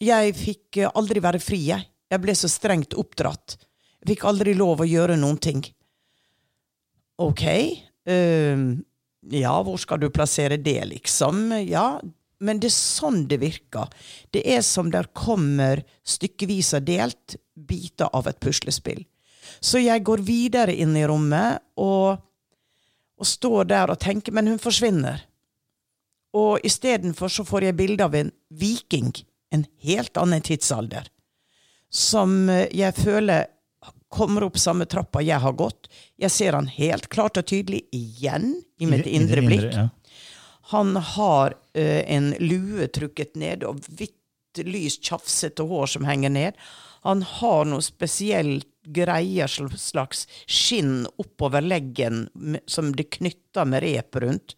jeg 0.00 0.32
fikk 0.38 0.78
aldri 0.96 1.20
være 1.20 1.40
fri, 1.42 1.58
jeg. 1.68 1.84
Jeg 2.08 2.22
ble 2.22 2.34
så 2.38 2.48
strengt 2.48 2.94
oppdratt. 2.96 3.58
Jeg 4.00 4.14
fikk 4.14 4.28
aldri 4.30 4.54
lov 4.56 4.80
å 4.80 4.88
gjøre 4.88 5.18
noen 5.20 5.36
ting. 5.42 5.60
Ok. 7.20 7.42
ehm, 8.08 8.70
ja, 9.28 9.52
hvor 9.60 9.76
skal 9.76 10.00
du 10.00 10.08
plassere 10.14 10.56
det, 10.56 10.80
liksom? 10.88 11.50
Ja, 11.66 11.98
men 12.40 12.60
det 12.62 12.70
er 12.70 12.76
sånn 12.76 13.26
det 13.28 13.40
virker. 13.42 13.90
Det 14.30 14.44
er 14.46 14.62
som 14.62 14.92
der 14.94 15.10
kommer 15.12 15.82
stykkevis 16.06 16.72
og 16.78 16.86
delt 16.86 17.36
biter 17.52 18.08
av 18.14 18.30
et 18.30 18.38
puslespill. 18.40 19.02
Så 19.60 19.82
jeg 19.82 20.04
går 20.06 20.22
videre 20.22 20.74
inn 20.76 20.94
i 20.96 21.06
rommet 21.08 21.64
og, 21.80 22.22
og 23.18 23.26
står 23.26 23.64
der 23.70 23.90
og 23.92 23.98
tenker, 24.02 24.32
men 24.32 24.46
hun 24.52 24.58
forsvinner. 24.62 25.24
Og 26.38 26.60
istedenfor 26.66 27.30
så 27.32 27.44
får 27.48 27.68
jeg 27.68 27.76
bilde 27.78 28.04
av 28.04 28.14
en 28.14 28.32
viking, 28.50 29.12
en 29.54 29.64
helt 29.82 30.16
annen 30.20 30.42
tidsalder, 30.44 31.08
som 31.90 32.48
eh, 32.52 32.66
jeg 32.76 32.94
føler 32.98 33.46
kommer 34.08 34.46
opp 34.46 34.56
samme 34.60 34.86
trappa 34.88 35.20
jeg 35.20 35.36
har 35.40 35.52
gått. 35.52 35.88
Jeg 36.20 36.32
ser 36.32 36.56
han 36.56 36.68
helt 36.72 37.08
klart 37.12 37.36
og 37.40 37.44
tydelig 37.50 37.82
igjen 37.92 38.54
i 38.80 38.86
mitt 38.88 39.06
I- 39.06 39.16
indre 39.18 39.42
blikk. 39.44 39.68
ja. 39.74 39.88
Han 40.70 40.96
har 40.96 41.54
ø, 41.76 41.84
en 42.06 42.34
lue 42.44 42.86
trukket 42.92 43.36
ned 43.40 43.62
og 43.64 43.78
hvitt, 43.88 44.14
lyst, 44.64 45.00
tjafsete 45.04 45.64
hår 45.64 45.86
som 45.94 46.04
henger 46.08 46.32
ned. 46.32 46.56
Han 47.06 47.22
har 47.22 47.64
noe 47.68 47.84
spesielt 47.84 48.66
greier, 48.94 49.48
slags 49.78 50.26
skinn 50.46 51.06
oppover 51.16 51.64
leggen 51.64 52.26
som 52.66 52.92
det 52.96 53.10
knytter 53.18 53.68
med 53.68 53.84
rep 53.84 54.16
rundt. 54.22 54.56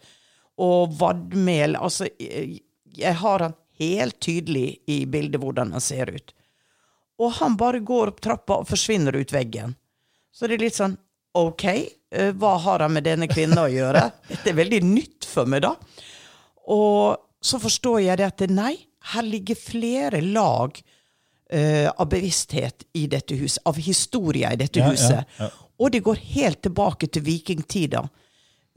Og 0.60 0.92
vadmel. 1.00 1.76
Altså, 1.76 2.08
eh, 2.18 2.58
jeg 2.84 3.14
har 3.22 3.46
han 3.46 3.56
helt 3.80 4.20
tydelig 4.20 4.80
i 4.86 5.04
bildet 5.06 5.40
hvordan 5.40 5.72
han 5.72 5.84
ser 5.84 6.12
ut. 6.12 6.34
Og 7.20 7.32
han 7.40 7.56
bare 7.60 7.82
går 7.84 8.12
opp 8.12 8.20
trappa 8.24 8.60
og 8.62 8.68
forsvinner 8.68 9.16
ut 9.16 9.32
veggen. 9.32 9.74
Så 10.32 10.48
det 10.48 10.58
er 10.58 10.66
litt 10.66 10.78
sånn 10.78 10.96
OK, 11.38 11.64
eh, 11.66 12.32
hva 12.34 12.56
har 12.64 12.84
han 12.84 12.94
med 12.96 13.06
denne 13.06 13.28
kvinnen 13.30 13.60
å 13.60 13.70
gjøre? 13.70 14.06
Dette 14.30 14.52
er 14.52 14.58
veldig 14.58 14.80
nytt 14.86 15.28
for 15.28 15.48
meg, 15.48 15.62
da. 15.66 15.74
Og 16.70 17.20
så 17.40 17.60
forstår 17.62 18.00
jeg 18.04 18.20
det 18.20 18.28
at 18.28 18.46
nei, 18.50 18.74
her 19.14 19.24
ligger 19.24 19.56
flere 19.56 20.20
lag 20.24 20.76
eh, 21.52 21.88
av 21.90 22.08
bevissthet 22.08 22.84
i 22.94 23.06
dette 23.10 23.34
huset, 23.36 23.62
av 23.66 23.76
historie 23.82 24.52
i 24.52 24.56
dette 24.60 24.80
Ja, 24.80 24.86
ja, 24.86 24.90
huset. 24.94 25.24
ja. 25.38 25.50
Og 25.80 25.90
det 25.92 26.02
går 26.04 26.18
helt 26.34 26.62
tilbake 26.62 27.06
til 27.08 27.22
vikingtida. 27.24 28.04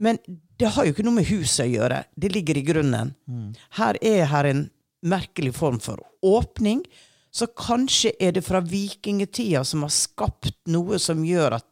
Men 0.00 0.18
det 0.58 0.70
har 0.74 0.84
jo 0.86 0.92
ikke 0.94 1.04
noe 1.04 1.18
med 1.20 1.28
huset 1.28 1.66
å 1.66 1.70
gjøre. 1.70 2.04
Det 2.16 2.30
ligger 2.32 2.56
i 2.56 2.62
grunnen. 2.66 3.14
Her 3.78 3.98
er 4.02 4.24
her 4.30 4.44
en 4.48 4.62
merkelig 5.04 5.52
form 5.54 5.80
for 5.84 6.00
åpning. 6.24 6.80
Så 7.34 7.46
kanskje 7.46 8.12
er 8.22 8.32
det 8.32 8.44
fra 8.46 8.60
vikingtida 8.64 9.64
som 9.66 9.82
har 9.84 9.92
skapt 9.92 10.54
noe 10.70 10.98
som 11.02 11.24
gjør 11.26 11.58
at 11.58 11.66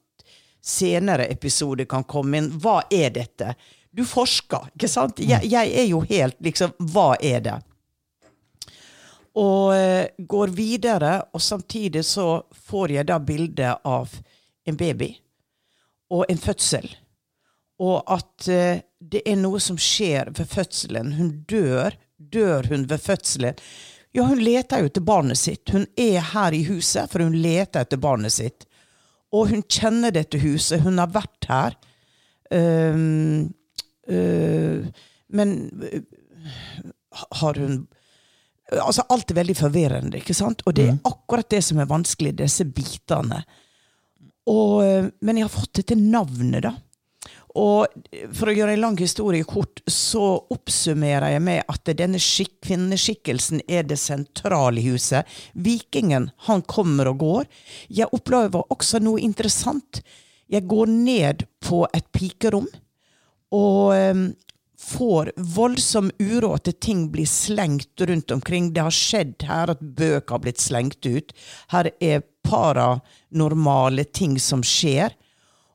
senere 0.62 1.26
episoder 1.32 1.84
kan 1.90 2.04
komme 2.04 2.38
inn. 2.38 2.50
Hva 2.62 2.82
er 2.92 3.10
dette? 3.14 3.54
Du 3.92 4.04
forsker, 4.08 4.68
ikke 4.76 4.88
sant? 4.88 5.18
Jeg, 5.22 5.48
jeg 5.50 5.72
er 5.76 5.86
jo 5.90 6.00
helt 6.08 6.38
liksom 6.40 6.72
Hva 6.92 7.12
er 7.20 7.40
det? 7.44 7.56
Og 9.38 9.74
eh, 9.74 10.08
går 10.18 10.52
videre, 10.56 11.14
og 11.32 11.40
samtidig 11.42 12.04
så 12.04 12.42
får 12.52 12.96
jeg 12.98 13.08
da 13.08 13.18
bilde 13.22 13.74
av 13.88 14.12
en 14.68 14.76
baby 14.76 15.14
og 16.12 16.26
en 16.28 16.40
fødsel. 16.40 16.90
Og 17.82 18.02
at 18.12 18.48
eh, 18.52 18.82
det 19.00 19.22
er 19.26 19.38
noe 19.40 19.60
som 19.62 19.78
skjer 19.80 20.30
ved 20.36 20.50
fødselen. 20.50 21.14
Hun 21.18 21.32
dør. 21.48 21.96
Dør 22.16 22.68
hun 22.70 22.84
ved 22.90 23.00
fødselen? 23.02 23.56
Ja, 24.12 24.26
hun 24.28 24.42
leter 24.44 24.82
jo 24.82 24.90
etter 24.90 25.04
barnet 25.04 25.40
sitt. 25.40 25.72
Hun 25.72 25.86
er 25.96 26.20
her 26.34 26.52
i 26.52 26.62
huset, 26.68 27.08
for 27.10 27.24
hun 27.24 27.38
leter 27.40 27.86
etter 27.86 27.98
barnet 27.98 28.34
sitt. 28.34 28.66
Og 29.32 29.48
hun 29.48 29.64
kjenner 29.64 30.12
dette 30.12 30.38
huset. 30.42 30.84
Hun 30.84 31.00
har 31.00 31.08
vært 31.14 31.48
her. 31.48 31.78
Um, 32.52 33.48
uh, 34.12 34.84
men 35.32 35.54
har 37.40 37.56
hun 37.56 37.86
Altså, 38.80 39.04
alt 39.12 39.30
er 39.30 39.36
veldig 39.36 39.56
forvirrende, 39.58 40.20
ikke 40.22 40.36
sant? 40.36 40.62
Og 40.66 40.76
det 40.76 40.86
er 40.88 40.96
akkurat 41.08 41.48
det 41.52 41.60
som 41.66 41.82
er 41.82 41.90
vanskelig, 41.90 42.36
disse 42.38 42.64
bitene. 42.64 43.42
Og, 44.48 44.82
øh, 44.84 45.10
men 45.20 45.38
jeg 45.38 45.46
har 45.46 45.52
fått 45.52 45.82
dette 45.82 45.98
navnet, 45.98 46.64
da. 46.64 46.72
Og 47.58 47.84
for 48.32 48.48
å 48.48 48.54
gjøre 48.56 48.72
en 48.72 48.80
lang 48.80 48.96
historie 48.96 49.44
kort, 49.44 49.82
så 49.84 50.38
oppsummerer 50.54 51.34
jeg 51.34 51.42
med 51.44 51.68
at 51.68 51.90
denne 51.98 52.20
skik 52.22 52.54
kvinneskikkelsen 52.64 53.60
er 53.68 53.84
det 53.84 53.98
sentrale 54.00 54.80
i 54.80 54.86
huset. 54.88 55.28
Vikingen, 55.52 56.30
han 56.48 56.64
kommer 56.64 57.10
og 57.12 57.20
går. 57.20 57.50
Jeg 57.92 58.08
opplever 58.16 58.64
også 58.72 59.02
noe 59.04 59.20
interessant. 59.20 60.00
Jeg 60.52 60.64
går 60.68 60.88
ned 60.92 61.44
på 61.64 61.84
et 61.92 62.08
pikerom 62.14 62.70
og 63.52 63.92
eh, 63.96 64.24
får 64.82 65.32
voldsom 65.36 66.10
uro 66.18 66.52
at 66.56 66.68
ting 66.80 67.06
blir 67.12 67.26
slengt 67.26 68.00
rundt 68.00 68.30
omkring. 68.30 68.72
Det 68.72 68.82
har 68.82 68.94
skjedd 68.94 69.44
her 69.46 69.70
at 69.72 69.80
bøker 69.80 70.34
har 70.34 70.42
blitt 70.42 70.60
slengt 70.60 71.06
ut. 71.06 71.32
Her 71.72 71.90
er 72.00 72.24
paranormale 72.42 74.04
ting 74.04 74.38
som 74.40 74.64
skjer. 74.66 75.14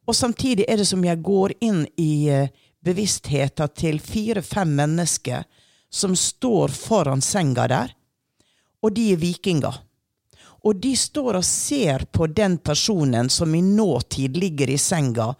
Og 0.07 0.15
samtidig 0.15 0.67
er 0.67 0.81
det 0.81 0.87
som 0.89 1.03
jeg 1.03 1.23
går 1.23 1.55
inn 1.63 1.85
i 1.99 2.27
eh, 2.31 2.51
bevisstheten 2.83 3.73
til 3.75 3.99
fire-fem 4.03 4.75
mennesker 4.75 5.47
som 5.89 6.15
står 6.15 6.73
foran 6.75 7.23
senga 7.23 7.67
der, 7.71 7.93
og 8.83 8.93
de 8.95 9.11
er 9.13 9.21
vikinger. 9.21 9.79
Og 10.67 10.79
de 10.83 10.93
står 10.99 11.39
og 11.39 11.45
ser 11.47 12.05
på 12.11 12.27
den 12.27 12.57
personen 12.59 13.31
som 13.31 13.55
i 13.55 13.63
nåtid 13.63 14.35
ligger 14.37 14.69
i 14.69 14.77
senga, 14.77 15.33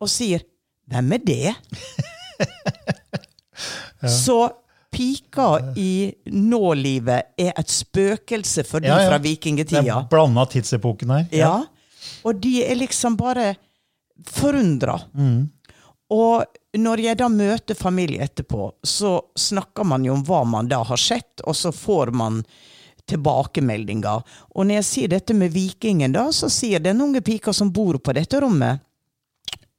og 0.00 0.10
sier 0.10 0.42
'Hvem 0.86 1.12
er 1.12 1.18
det?' 1.18 2.12
Så 4.24 4.50
pika 4.92 5.74
i 5.76 6.12
nålivet 6.32 7.32
er 7.40 7.52
et 7.58 7.68
spøkelse 7.72 8.64
for 8.64 8.80
de 8.80 8.88
Ja, 8.88 9.00
ja. 9.02 9.08
fra 9.10 9.18
Det 9.18 9.28
vikingtida. 9.28 9.82
er 10.00 10.08
blanda 10.10 10.44
tidsepoken 10.46 11.10
her. 11.10 11.26
Ja. 11.32 11.54
Og 12.24 12.40
de 12.40 12.62
er 12.64 12.74
liksom 12.78 13.16
bare 13.16 13.54
forundra. 14.26 15.00
Og 16.10 16.44
når 16.78 17.02
jeg 17.02 17.18
da 17.18 17.28
møter 17.28 17.74
familie 17.74 18.22
etterpå, 18.24 18.70
så 18.84 19.16
snakker 19.36 19.84
man 19.84 20.04
jo 20.06 20.14
om 20.14 20.22
hva 20.24 20.44
man 20.46 20.68
da 20.70 20.82
har 20.86 20.96
sett, 21.00 21.40
og 21.44 21.56
så 21.56 21.72
får 21.74 22.12
man 22.14 22.42
tilbakemeldinger. 23.10 24.22
Og 24.54 24.66
når 24.66 24.80
jeg 24.80 24.84
sier 24.88 25.08
dette 25.12 25.34
med 25.34 25.52
vikingen, 25.54 26.12
da, 26.14 26.28
så 26.34 26.48
sier 26.50 26.82
den 26.82 27.00
unge 27.04 27.20
pika 27.26 27.52
som 27.54 27.70
bor 27.72 27.98
på 27.98 28.14
dette 28.16 28.40
rommet, 28.42 28.80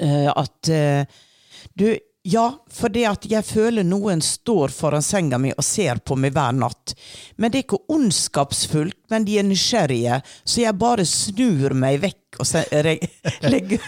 uh, 0.03 0.29
at 0.35 0.71
uh, 0.71 1.03
du, 1.77 1.89
ja, 2.27 2.45
for 2.67 2.91
det 2.91 3.05
at 3.07 3.25
jeg 3.31 3.45
føler 3.47 3.85
noen 3.87 4.19
står 4.23 4.73
foran 4.75 5.03
senga 5.05 5.37
mi 5.39 5.53
og 5.53 5.63
ser 5.63 6.01
på 6.03 6.17
meg 6.19 6.33
hver 6.35 6.55
natt. 6.59 6.91
Men 7.39 7.53
det 7.53 7.61
er 7.61 7.63
ikke 7.63 7.93
ondskapsfullt, 7.95 8.97
men 9.13 9.23
de 9.23 9.37
er 9.39 9.45
nysgjerrige, 9.47 10.17
så 10.43 10.59
jeg 10.59 10.75
bare 10.81 11.05
snur 11.07 11.75
meg 11.79 12.01
vekk 12.03 12.41
og 12.43 12.49
legger, 13.53 13.85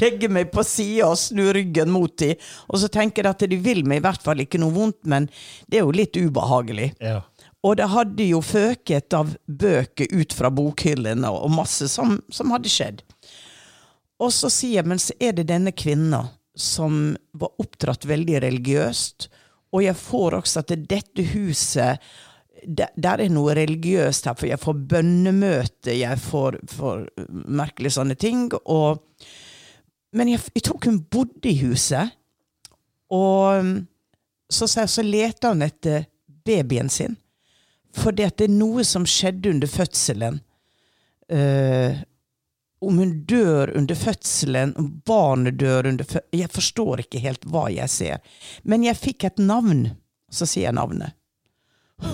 legger 0.00 0.32
meg 0.34 0.50
på 0.50 0.64
sida 0.66 1.12
og 1.12 1.20
snur 1.22 1.52
ryggen 1.54 1.92
mot 1.94 2.16
dem. 2.18 2.34
Og 2.66 2.82
så 2.82 2.90
tenker 2.90 3.22
jeg 3.22 3.36
at 3.36 3.46
de 3.52 3.60
vil 3.62 3.84
meg 3.86 4.02
i 4.02 4.06
hvert 4.08 4.26
fall 4.26 4.42
ikke 4.42 4.58
noe 4.58 4.74
vondt, 4.74 5.04
men 5.06 5.28
det 5.68 5.78
er 5.78 5.86
jo 5.86 5.94
litt 5.94 6.18
ubehagelig. 6.18 6.90
Ja. 6.98 7.20
Og 7.62 7.76
det 7.78 7.86
hadde 7.92 8.26
jo 8.26 8.40
føket 8.42 9.14
av 9.14 9.36
bøker 9.46 10.10
ut 10.18 10.34
fra 10.34 10.50
bokhyllene 10.50 11.30
og 11.30 11.54
masse 11.54 11.86
som, 11.94 12.18
som 12.26 12.50
hadde 12.54 12.74
skjedd. 12.74 13.06
Og 14.18 14.34
så 14.34 14.50
sier 14.50 14.80
jeg, 14.80 14.90
men 14.90 14.98
så 14.98 15.14
er 15.22 15.38
det 15.38 15.46
denne 15.46 15.70
kvinna 15.70 16.24
som 16.58 17.16
var 17.38 17.54
oppdratt 17.62 18.06
veldig 18.08 18.40
religiøst, 18.42 19.28
og 19.72 19.84
jeg 19.84 19.96
får 20.00 20.38
også 20.40 20.64
at 20.64 20.74
dette 20.90 21.24
huset 21.34 22.08
der, 22.66 23.20
er 23.20 23.28
noe 23.30 23.54
religiøst 23.54 24.26
her, 24.26 24.34
for 24.34 24.48
jeg 24.48 24.60
får 24.60 24.80
bønnemøte, 24.90 25.94
jeg 25.94 26.18
får, 26.18 26.58
får 26.72 27.04
merkelige 27.30 27.94
sånne 27.98 28.18
ting, 28.18 28.48
og 28.64 29.04
Men 30.08 30.30
jeg, 30.30 30.40
jeg 30.56 30.62
tror 30.64 30.86
hun 30.86 31.02
bodde 31.04 31.50
i 31.50 31.58
huset. 31.60 32.14
Og 33.12 33.84
så, 34.48 34.64
så, 34.64 34.86
så 34.88 35.02
leter 35.04 35.52
hun 35.52 35.66
etter 35.66 36.06
babyen 36.48 36.88
sin. 36.88 37.18
For 37.92 38.16
det 38.16 38.30
er 38.40 38.48
noe 38.48 38.86
som 38.88 39.04
skjedde 39.04 39.52
under 39.52 39.68
fødselen. 39.68 40.40
Eh, 41.28 42.00
om 42.80 42.98
hun 42.98 43.14
dør 43.26 43.72
under 43.76 43.94
fødselen, 43.94 44.74
om 44.78 44.90
barnet 45.06 45.58
dør 45.58 45.86
under 45.86 46.04
fødselen 46.04 46.40
Jeg 46.40 46.50
forstår 46.54 47.02
ikke 47.04 47.22
helt 47.22 47.46
hva 47.50 47.66
jeg 47.74 47.90
ser. 47.90 48.20
Men 48.62 48.86
jeg 48.86 49.00
fikk 49.00 49.24
et 49.24 49.40
navn. 49.42 49.88
Så 50.30 50.46
sier 50.46 50.68
jeg 50.68 50.76
navnet. 50.76 51.16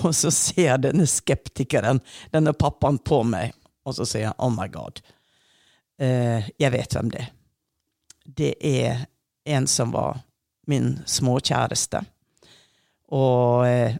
Og 0.07 0.15
så 0.15 0.31
ser 0.33 0.79
denne 0.81 1.05
skeptikeren, 1.09 1.99
denne 2.33 2.55
pappaen, 2.57 2.97
på 2.97 3.21
meg. 3.27 3.53
Og 3.85 3.97
så 3.97 4.05
sier 4.09 4.31
han 4.31 4.39
'oh 4.39 4.53
my 4.55 4.67
god'. 4.71 5.01
Eh, 5.99 6.49
jeg 6.57 6.71
vet 6.71 6.95
hvem 6.95 7.11
det 7.11 7.19
er. 7.19 7.29
Det 8.25 8.53
er 8.61 9.05
en 9.45 9.67
som 9.67 9.91
var 9.91 10.23
min 10.67 10.99
småkjæreste. 11.05 12.01
Og 13.13 13.67
eh, 13.67 13.97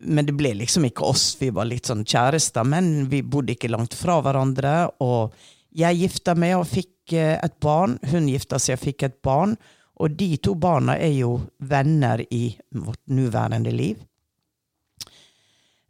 Men 0.00 0.26
det 0.26 0.32
ble 0.38 0.52
liksom 0.54 0.84
ikke 0.84 1.02
oss, 1.02 1.36
vi 1.40 1.50
var 1.50 1.66
litt 1.66 1.86
sånn 1.86 2.04
kjærester, 2.04 2.62
men 2.62 3.08
vi 3.10 3.18
bodde 3.22 3.56
ikke 3.56 3.70
langt 3.70 3.94
fra 3.98 4.20
hverandre. 4.22 4.90
Og 5.02 5.34
jeg 5.74 6.00
gifta 6.02 6.34
meg 6.38 6.56
og 6.58 6.68
fikk 6.68 7.14
eh, 7.16 7.36
et 7.42 7.58
barn. 7.60 7.98
Hun 8.10 8.28
gifta 8.30 8.60
seg 8.62 8.78
og 8.78 8.84
fikk 8.86 9.06
et 9.08 9.20
barn. 9.24 9.56
Og 9.98 10.14
de 10.14 10.30
to 10.42 10.54
barna 10.54 10.94
er 10.96 11.14
jo 11.16 11.34
venner 11.58 12.22
i 12.30 12.52
vårt 12.70 13.02
nåværende 13.10 13.72
liv. 13.74 14.00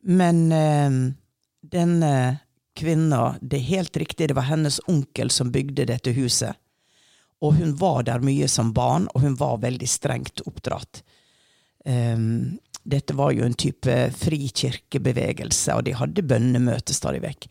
Men 0.08 0.52
eh, 0.52 1.00
denne 1.60 2.12
kvinna, 2.78 3.36
det 3.40 3.58
er 3.58 3.72
helt 3.74 3.96
riktig, 3.96 4.28
det 4.30 4.38
var 4.38 4.48
hennes 4.48 4.80
onkel 4.88 5.32
som 5.34 5.52
bygde 5.52 5.88
dette 5.90 6.14
huset. 6.16 6.54
Og 7.42 7.58
hun 7.58 7.74
var 7.78 8.04
der 8.06 8.22
mye 8.24 8.48
som 8.50 8.72
barn, 8.74 9.08
og 9.14 9.22
hun 9.22 9.36
var 9.38 9.60
veldig 9.62 9.88
strengt 9.90 10.42
oppdratt. 10.46 11.02
Um, 11.84 12.58
dette 12.82 13.14
var 13.14 13.34
jo 13.34 13.44
en 13.46 13.54
type 13.54 13.94
frikirkebevegelse, 14.18 15.74
og 15.74 15.84
de 15.86 15.94
hadde 15.98 16.26
bønnemøte 16.26 16.94
stadig 16.96 17.22
vekk. 17.22 17.46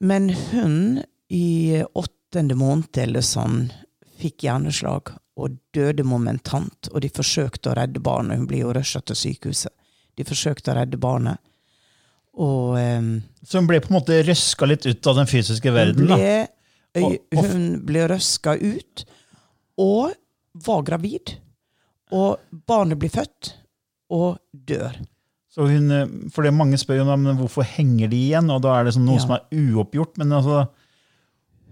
Men 0.00 0.28
hun, 0.30 1.02
i 1.28 1.82
åttende 1.94 2.54
måned 2.58 2.98
eller 3.02 3.24
sånn, 3.24 3.68
fikk 4.18 4.44
hjerneslag 4.46 5.12
og 5.38 5.56
døde 5.74 6.04
momentant. 6.06 6.88
Og 6.92 7.02
de 7.04 7.10
forsøkte 7.14 7.70
å 7.72 7.76
redde 7.78 8.02
barnet. 8.02 8.38
Hun 8.40 8.46
ble 8.50 8.62
jo 8.64 8.72
rusha 8.74 9.00
til 9.06 9.18
sykehuset. 9.18 9.72
De 10.18 10.26
forsøkte 10.26 10.72
å 10.72 10.78
redde 10.80 10.98
barnet. 10.98 11.38
Og 12.38 12.76
um, 12.78 13.10
Så 13.42 13.58
hun 13.58 13.66
ble 13.70 13.80
på 13.82 13.90
en 13.92 13.96
måte 13.98 14.20
røska 14.26 14.66
litt 14.66 14.86
ut 14.86 15.06
av 15.10 15.18
den 15.18 15.26
fysiske 15.30 15.72
verden? 15.74 16.06
hun 16.06 16.18
ble, 16.18 16.48
og- 17.02 17.42
hun 17.42 17.64
ble 17.86 18.04
røska 18.10 18.54
ut, 18.62 19.04
og 19.78 20.14
var 20.66 20.82
gravid. 20.86 21.36
Og 22.14 22.38
barnet 22.66 22.98
blir 22.98 23.10
født, 23.12 23.52
og 24.10 24.38
dør. 24.54 24.94
Så 25.58 25.66
hun, 25.66 25.90
eh, 25.90 26.06
for 26.30 26.46
det 26.46 26.52
mange 26.54 26.78
spør 26.78 27.00
jo 27.00 27.16
men 27.16 27.36
hvorfor 27.40 27.66
henger 27.66 28.08
de 28.12 28.18
igjen, 28.28 28.48
og 28.54 28.62
da 28.62 28.76
er 28.78 28.84
det 28.86 28.92
sånn 28.94 29.08
noe 29.08 29.16
Ja. 29.18 29.24
som 29.24 29.32
er 29.34 29.42
uoppgjort. 29.50 30.16
Men 30.18 30.28
altså 30.38 30.68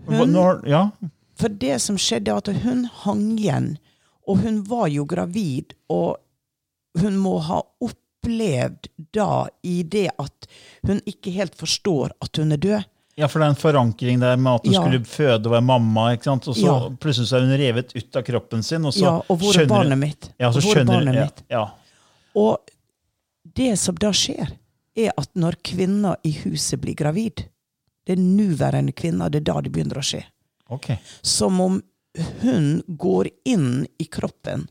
Hun- 0.08 0.32
når, 0.32 0.66
Ja, 0.66 0.90
For 1.36 1.48
det 1.48 1.80
som 1.80 1.96
skjedde, 1.96 2.28
er 2.28 2.36
at 2.36 2.46
hun 2.62 2.84
hang 2.84 3.38
igjen, 3.38 3.78
og 4.26 4.38
hun 4.38 4.62
var 4.64 4.86
jo 4.88 5.04
gravid, 5.04 5.74
og 5.90 6.16
hun 6.98 7.16
må 7.18 7.40
ha 7.42 7.60
opplevd 7.82 8.88
da 9.12 9.46
i 9.62 9.82
det 9.82 10.10
at 10.18 10.46
hun 10.86 11.00
ikke 11.06 11.32
helt 11.32 11.54
forstår 11.54 12.10
at 12.22 12.36
hun 12.36 12.52
er 12.52 12.56
død. 12.56 12.84
ja, 13.18 13.26
for 13.26 13.38
det 13.38 13.46
er 13.46 13.50
en 13.50 13.54
forankring 13.94 14.20
der 14.20 14.36
med 14.36 14.54
at 14.54 14.64
hun 14.66 14.72
Ja. 14.74 14.80
skulle 14.80 15.04
føde 15.04 15.46
og 15.46 15.52
være 15.52 15.62
mamma, 15.64 16.12
ikke 16.16 16.24
sant? 16.24 16.48
og 16.48 16.54
så 16.54 16.64
Ja. 16.64 16.88
plutselig 16.90 17.28
så 17.28 17.36
er 17.36 17.40
hun 17.46 17.58
revet 17.58 17.94
ut 17.96 18.16
av 18.16 18.22
kroppen 18.24 18.62
sin. 18.64 18.84
Og 18.84 18.92
så 18.92 19.00
ja, 19.02 19.16
og 19.28 19.38
hvor 19.38 19.54
er 19.60 19.66
barnet 19.66 19.98
mitt? 19.98 20.28
Ja, 20.40 20.50
så 20.50 20.56
er 20.58 20.60
skjønner, 20.62 20.86
barnet 20.86 21.14
ja, 21.14 21.22
mitt? 21.24 21.42
Ja, 21.50 21.70
Og 22.34 22.60
det 23.56 23.74
som 23.80 23.98
da 24.00 24.12
skjer, 24.14 24.54
er 24.96 25.12
at 25.16 25.30
når 25.36 25.58
kvinner 25.64 26.16
i 26.24 26.32
huset 26.44 26.80
blir 26.80 26.96
gravid, 26.96 27.44
det 28.06 28.14
er 28.14 28.22
nåværende 28.22 28.94
kvinner, 28.96 29.30
det 29.30 29.42
er 29.42 29.48
da 29.50 29.60
det 29.64 29.72
begynner 29.74 30.00
å 30.00 30.06
skje. 30.06 30.22
Okay. 30.72 30.98
Som 31.22 31.60
om 31.60 31.80
hun 32.40 32.82
går 32.86 33.28
inn 33.44 33.86
i 33.98 34.06
kroppen 34.08 34.66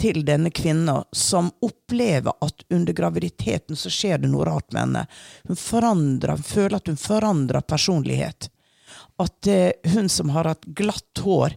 til 0.00 0.20
denne 0.28 0.50
kvinna, 0.52 1.00
som 1.12 1.48
opplever 1.64 2.36
at 2.44 2.66
under 2.70 2.92
graviditeten 2.92 3.76
så 3.76 3.90
skjer 3.90 4.20
det 4.22 4.30
noe 4.30 4.44
rart 4.44 4.68
med 4.72 4.82
henne. 4.82 5.04
Hun 5.48 5.60
forandrer, 5.60 6.36
føler 6.36 6.76
at 6.76 6.90
hun 6.90 7.00
forandrer 7.00 7.64
personlighet. 7.64 8.50
At 9.22 9.48
eh, 9.48 9.72
hun 9.94 10.10
som 10.12 10.34
har 10.36 10.50
hatt 10.52 10.68
glatt 10.76 11.24
hår 11.24 11.56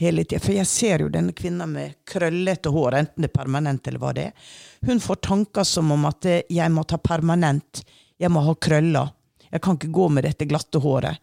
hele 0.00 0.24
tida 0.24 0.40
For 0.42 0.56
jeg 0.56 0.68
ser 0.68 1.04
jo 1.04 1.10
denne 1.12 1.34
kvinna 1.36 1.66
med 1.68 2.00
krøllete 2.08 2.72
hår, 2.72 2.98
enten 3.00 3.24
det 3.24 3.30
er 3.30 3.38
permanent 3.38 3.88
eller 3.88 4.02
hva 4.02 4.12
det 4.16 4.28
er. 4.30 4.52
Hun 4.88 5.02
får 5.02 5.20
tanker 5.26 5.66
som 5.68 5.92
om 5.92 6.06
at 6.08 6.28
eh, 6.28 6.46
jeg 6.48 6.72
må 6.72 6.84
ta 6.88 6.98
permanent, 6.98 7.82
jeg 8.20 8.32
må 8.32 8.44
ha 8.44 8.54
krøller. 8.56 9.12
Jeg 9.50 9.62
kan 9.64 9.76
ikke 9.76 9.92
gå 9.92 10.08
med 10.14 10.24
dette 10.28 10.46
glatte 10.48 10.80
håret. 10.80 11.18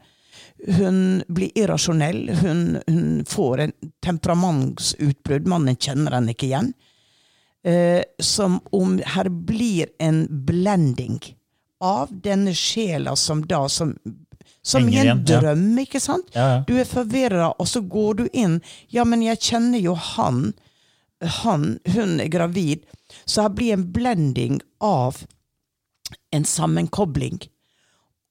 Hun 0.78 1.24
blir 1.28 1.54
irrasjonell. 1.56 2.30
Hun, 2.42 2.62
hun 2.88 3.26
får 3.30 3.64
en 3.64 3.74
temperamentsutbrudd. 4.04 5.48
Mannen 5.48 5.78
kjenner 5.78 6.18
henne 6.18 6.34
ikke 6.34 6.50
igjen. 6.50 6.72
Eh, 7.68 8.02
som 8.20 8.60
om 8.76 8.98
her 9.16 9.30
blir 9.30 9.94
en 10.00 10.26
blending 10.46 11.20
av 11.84 12.10
denne 12.12 12.54
sjela 12.58 13.16
som 13.16 13.44
da 13.48 13.68
som, 13.70 13.94
som 14.68 14.90
i 14.90 14.98
en 15.00 15.24
drøm, 15.26 15.78
ja. 15.78 15.84
ikke 15.86 16.00
sant? 16.04 16.28
Ja, 16.36 16.48
ja. 16.52 16.64
Du 16.68 16.74
er 16.76 16.88
forvirra, 16.88 17.54
og 17.56 17.68
så 17.72 17.80
går 17.82 18.18
du 18.20 18.26
inn. 18.34 18.60
Ja, 18.92 19.06
men 19.08 19.24
jeg 19.24 19.40
kjenner 19.40 19.80
jo 19.80 19.94
han. 19.96 20.52
Han, 21.40 21.78
hun 21.96 22.20
er 22.20 22.28
gravid. 22.28 22.84
Så 23.24 23.46
her 23.46 23.54
blir 23.56 23.78
en 23.78 23.86
blending 23.96 24.60
av 24.84 25.24
en 26.36 26.46
sammenkobling. 26.46 27.40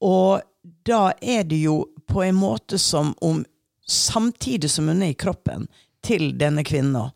Og 0.04 0.44
da 0.84 1.14
er 1.24 1.48
det 1.48 1.62
jo 1.64 1.86
på 2.06 2.22
en 2.26 2.36
måte 2.36 2.78
som 2.78 3.14
om 3.24 3.40
samtidig 3.88 4.70
som 4.70 4.88
hun 4.92 5.02
er 5.02 5.14
i 5.14 5.18
kroppen 5.18 5.66
til 6.04 6.34
denne 6.38 6.64
kvinna, 6.68 7.08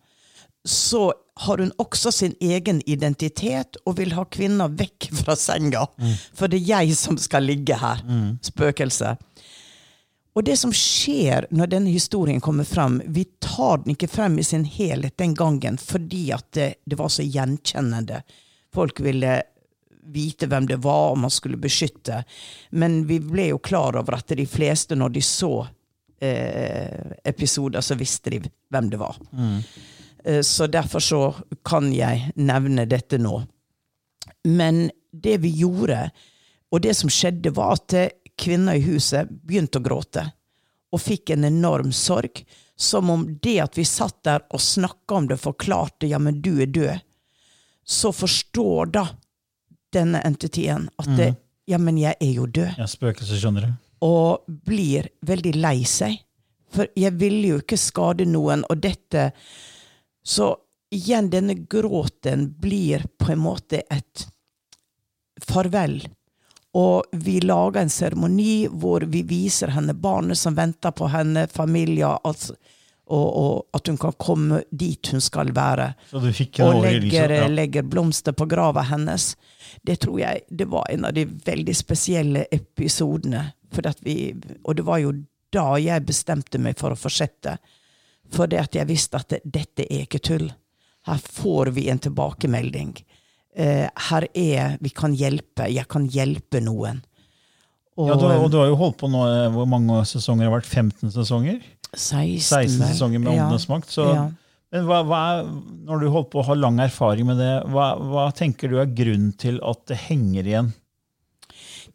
så 0.65 1.11
har 1.41 1.63
hun 1.63 1.73
også 1.81 2.13
sin 2.13 2.35
egen 2.41 2.83
identitet 2.87 3.79
og 3.87 3.97
vil 4.01 4.13
ha 4.17 4.27
kvinna 4.29 4.69
vekk 4.69 5.11
fra 5.23 5.37
senga. 5.39 5.87
For 6.37 6.51
det 6.51 6.61
er 6.61 6.85
jeg 6.85 6.97
som 7.01 7.19
skal 7.21 7.49
ligge 7.49 7.79
her. 7.81 8.03
Spøkelse. 8.45 9.17
Og 10.39 10.45
det 10.47 10.57
som 10.61 10.73
skjer 10.73 11.49
når 11.51 11.73
denne 11.73 11.91
historien 11.91 12.41
kommer 12.41 12.65
frem, 12.65 13.01
vi 13.07 13.25
tar 13.43 13.83
den 13.83 13.97
ikke 13.97 14.09
frem 14.09 14.39
i 14.39 14.47
sin 14.47 14.65
helhet 14.65 15.17
den 15.19 15.35
gangen 15.35 15.79
fordi 15.81 16.31
at 16.37 16.47
det, 16.57 16.69
det 16.85 16.99
var 17.01 17.11
så 17.11 17.27
gjenkjennende. 17.27 18.23
Folk 18.75 19.01
ville 19.03 19.41
vite 20.11 20.47
hvem 20.47 20.67
det 20.67 20.79
var, 20.85 21.11
og 21.13 21.19
man 21.25 21.31
skulle 21.31 21.59
beskytte. 21.61 22.23
Men 22.71 23.05
vi 23.07 23.19
ble 23.21 23.51
jo 23.51 23.59
klar 23.59 23.99
over 23.99 24.17
at 24.17 24.33
de 24.37 24.47
fleste, 24.47 24.97
når 24.99 25.17
de 25.17 25.23
så 25.23 25.67
eh, 26.21 27.17
episoder, 27.25 27.81
så 27.85 27.99
visste 27.99 28.33
de 28.33 28.41
hvem 28.71 28.91
det 28.91 29.01
var. 29.03 29.19
Eh, 29.35 29.75
Så 30.43 30.67
derfor 30.67 31.01
så 31.01 31.21
kan 31.65 31.93
jeg 31.93 32.33
nevne 32.37 32.85
dette 32.85 33.17
nå. 33.19 33.39
Men 34.45 34.91
det 35.13 35.39
vi 35.39 35.49
gjorde, 35.49 36.11
og 36.71 36.83
det 36.85 36.95
som 36.95 37.11
skjedde, 37.11 37.53
var 37.57 37.79
at 37.79 37.95
eh, 37.97 38.11
kvinna 38.39 38.77
i 38.77 38.83
huset 38.85 39.31
begynte 39.31 39.81
å 39.81 39.85
gråte. 39.85 40.27
Og 40.93 41.03
fikk 41.03 41.35
en 41.35 41.47
enorm 41.49 41.93
sorg. 41.93 42.43
Som 42.81 43.11
om 43.13 43.27
det 43.43 43.59
at 43.61 43.77
vi 43.79 43.85
satt 43.85 44.23
der 44.25 44.47
og 44.51 44.63
snakka 44.65 45.15
om 45.15 45.27
det, 45.29 45.37
forklarte 45.43 46.09
ja, 46.09 46.19
men 46.19 46.41
du 46.41 46.55
er 46.63 46.71
død, 46.73 47.03
så 47.85 48.13
forstår 48.13 48.93
da 48.95 49.05
denne 49.93 50.23
entityen 50.25 50.87
at 51.03 51.11
det, 51.19 51.33
ja, 51.69 51.79
men 51.83 51.99
jeg 51.99 52.15
er 52.23 52.31
jo 52.31 52.45
død 52.47 52.79
ja 52.79 52.87
spøkelse 52.87 53.37
skjønner 53.41 53.67
du. 53.67 53.73
og 54.07 54.47
blir 54.47 55.09
veldig 55.27 55.53
lei 55.59 55.83
seg. 55.89 56.15
For 56.71 56.87
jeg 56.95 57.17
ville 57.19 57.57
jo 57.57 57.59
ikke 57.61 57.79
skade 57.81 58.25
noen, 58.31 58.63
og 58.71 58.79
dette 58.81 59.33
Så 60.27 60.57
igjen, 60.95 61.31
denne 61.31 61.55
gråten 61.55 62.49
blir 62.61 63.05
på 63.19 63.33
en 63.33 63.43
måte 63.45 63.83
et 63.91 64.27
farvel. 65.47 66.03
Og 66.79 67.09
vi 67.13 67.41
lager 67.43 67.81
en 67.83 67.91
seremoni 67.91 68.69
hvor 68.71 69.03
vi 69.11 69.25
viser 69.27 69.73
henne 69.75 69.95
barnet 69.99 70.39
som 70.39 70.55
venter 70.55 70.93
på 70.95 71.09
henne, 71.11 71.49
familien, 71.51 72.19
altså, 72.25 72.55
og, 73.11 73.27
og 73.41 73.75
at 73.75 73.89
hun 73.91 73.97
kan 73.99 74.15
komme 74.23 74.61
dit 74.71 75.09
hun 75.11 75.23
skal 75.25 75.51
være 75.57 75.89
og 76.15 76.85
legger, 76.85 77.35
Ja. 77.41 77.49
legger 77.51 77.83
blomster 77.83 78.33
på 78.39 78.47
grava 78.47 78.85
hennes. 78.87 79.33
Det 79.83 79.99
tror 80.05 80.21
jeg 80.21 80.45
det 80.49 80.69
var 80.71 80.87
en 80.91 81.09
av 81.09 81.17
de 81.17 81.25
veldig 81.27 81.75
spesielle 81.75 82.45
episodene. 82.55 83.49
Vi, 84.05 84.35
og 84.63 84.77
det 84.77 84.87
var 84.87 84.99
jo 85.03 85.13
da 85.51 85.75
jeg 85.83 86.07
bestemte 86.07 86.59
meg 86.63 86.79
for 86.79 86.95
å 86.95 86.99
fortsette. 86.99 87.59
For 88.31 88.47
jeg 88.51 88.87
visste 88.87 89.19
at 89.21 89.29
dette 89.45 89.87
er 89.91 90.05
ikke 90.07 90.21
tull. 90.23 90.51
Her 91.07 91.17
får 91.19 91.71
vi 91.75 91.89
en 91.91 91.99
tilbakemelding. 91.99 92.93
Eh, 93.57 93.89
her 94.11 94.27
er 94.35 94.77
Vi 94.81 94.91
kan 94.95 95.15
hjelpe. 95.17 95.67
Jeg 95.73 95.89
kan 95.89 96.07
hjelpe 96.09 96.61
noen. 96.63 97.03
Og, 97.99 98.09
Ja, 98.09 98.15
du, 98.17 98.27
og 98.27 98.51
du 98.53 98.57
har 98.59 98.69
jo 98.71 98.77
holdt 98.77 98.99
på 99.01 99.09
nå, 99.11 99.25
eh, 99.27 99.49
hvor 99.51 99.67
mange 99.69 100.05
sesonger 100.07 100.47
har 100.49 100.61
det 100.61 100.63
vært? 100.63 100.71
15 100.71 101.11
sesonger? 101.11 101.61
16, 101.93 102.39
16 102.39 102.87
sesonger 102.95 103.19
med 103.21 103.35
Ja. 103.35 103.49
Makt. 103.69 103.91
Så, 103.91 104.07
Ja. 104.15 104.29
Men 104.73 104.85
hva, 104.87 105.01
hva 105.03 105.21
er, 105.41 105.45
når 105.85 106.01
du 106.01 106.11
holdt 106.15 106.31
på 106.31 106.39
å 106.41 106.45
ha 106.47 106.55
lang 106.55 106.79
erfaring 106.79 107.27
med 107.27 107.39
det, 107.39 107.65
hva, 107.67 107.99
hva 107.99 108.29
tenker 108.33 108.71
du 108.71 108.79
er 108.79 108.87
grunnen 108.87 109.33
til 109.37 109.59
at 109.67 109.85
det 109.91 109.97
henger 110.07 110.45
igjen? 110.47 110.73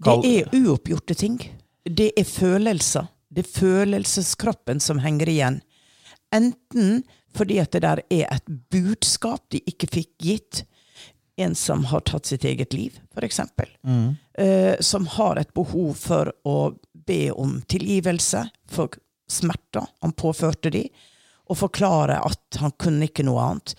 Kall- 0.03 0.21
Det 0.21 0.41
er 0.51 0.59
uoppgjorte 0.59 1.15
ting. 1.15 1.37
Det 1.85 2.11
er 2.19 2.25
følelser. 2.27 3.07
Det 3.31 3.45
er 3.45 3.59
følelseskroppen 3.61 4.81
som 4.81 4.99
henger 4.99 5.27
igjen. 5.31 5.61
Enten 6.35 7.03
fordi 7.35 7.59
at 7.59 7.75
det 7.75 7.83
der 7.83 8.01
er 8.13 8.29
et 8.31 8.53
budskap 8.71 9.43
de 9.51 9.59
ikke 9.67 9.89
fikk 9.91 10.11
gitt. 10.23 10.63
En 11.35 11.55
som 11.55 11.83
har 11.91 12.05
tatt 12.07 12.29
sitt 12.29 12.45
eget 12.47 12.71
liv, 12.73 12.95
f.eks. 13.11 13.41
Mm. 13.83 14.15
Uh, 14.39 14.75
som 14.79 15.07
har 15.17 15.41
et 15.41 15.51
behov 15.53 15.97
for 15.99 16.31
å 16.47 16.59
be 17.07 17.27
om 17.31 17.57
tilgivelse 17.67 18.45
for 18.71 18.95
smerter 19.27 19.83
han 19.99 20.15
påførte 20.15 20.71
de. 20.71 20.85
og 21.45 21.57
forklare 21.59 22.15
at 22.25 22.57
han 22.57 22.71
kunne 22.79 23.05
ikke 23.05 23.25
noe 23.27 23.41
annet. 23.43 23.75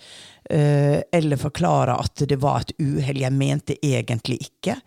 Uh, 0.51 1.01
eller 1.11 1.41
forklare 1.41 1.97
at 1.97 2.21
det 2.29 2.37
var 2.39 2.61
et 2.61 2.75
uhell. 2.77 3.23
Jeg 3.25 3.33
mente 3.33 3.75
egentlig 3.81 4.37
ikke. 4.51 4.77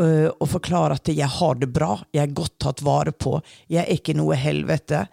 Eh, 0.00 0.28
og 0.30 0.48
forklare 0.48 0.96
at 0.96 1.10
jeg 1.12 1.28
har 1.28 1.58
det 1.60 1.68
bra, 1.72 1.98
jeg 2.14 2.24
er 2.24 2.36
godt 2.36 2.54
tatt 2.64 2.80
vare 2.84 3.12
på, 3.12 3.36
jeg 3.68 3.84
er 3.84 3.92
ikke 3.92 4.16
noe 4.16 4.38
helvete. 4.40 5.04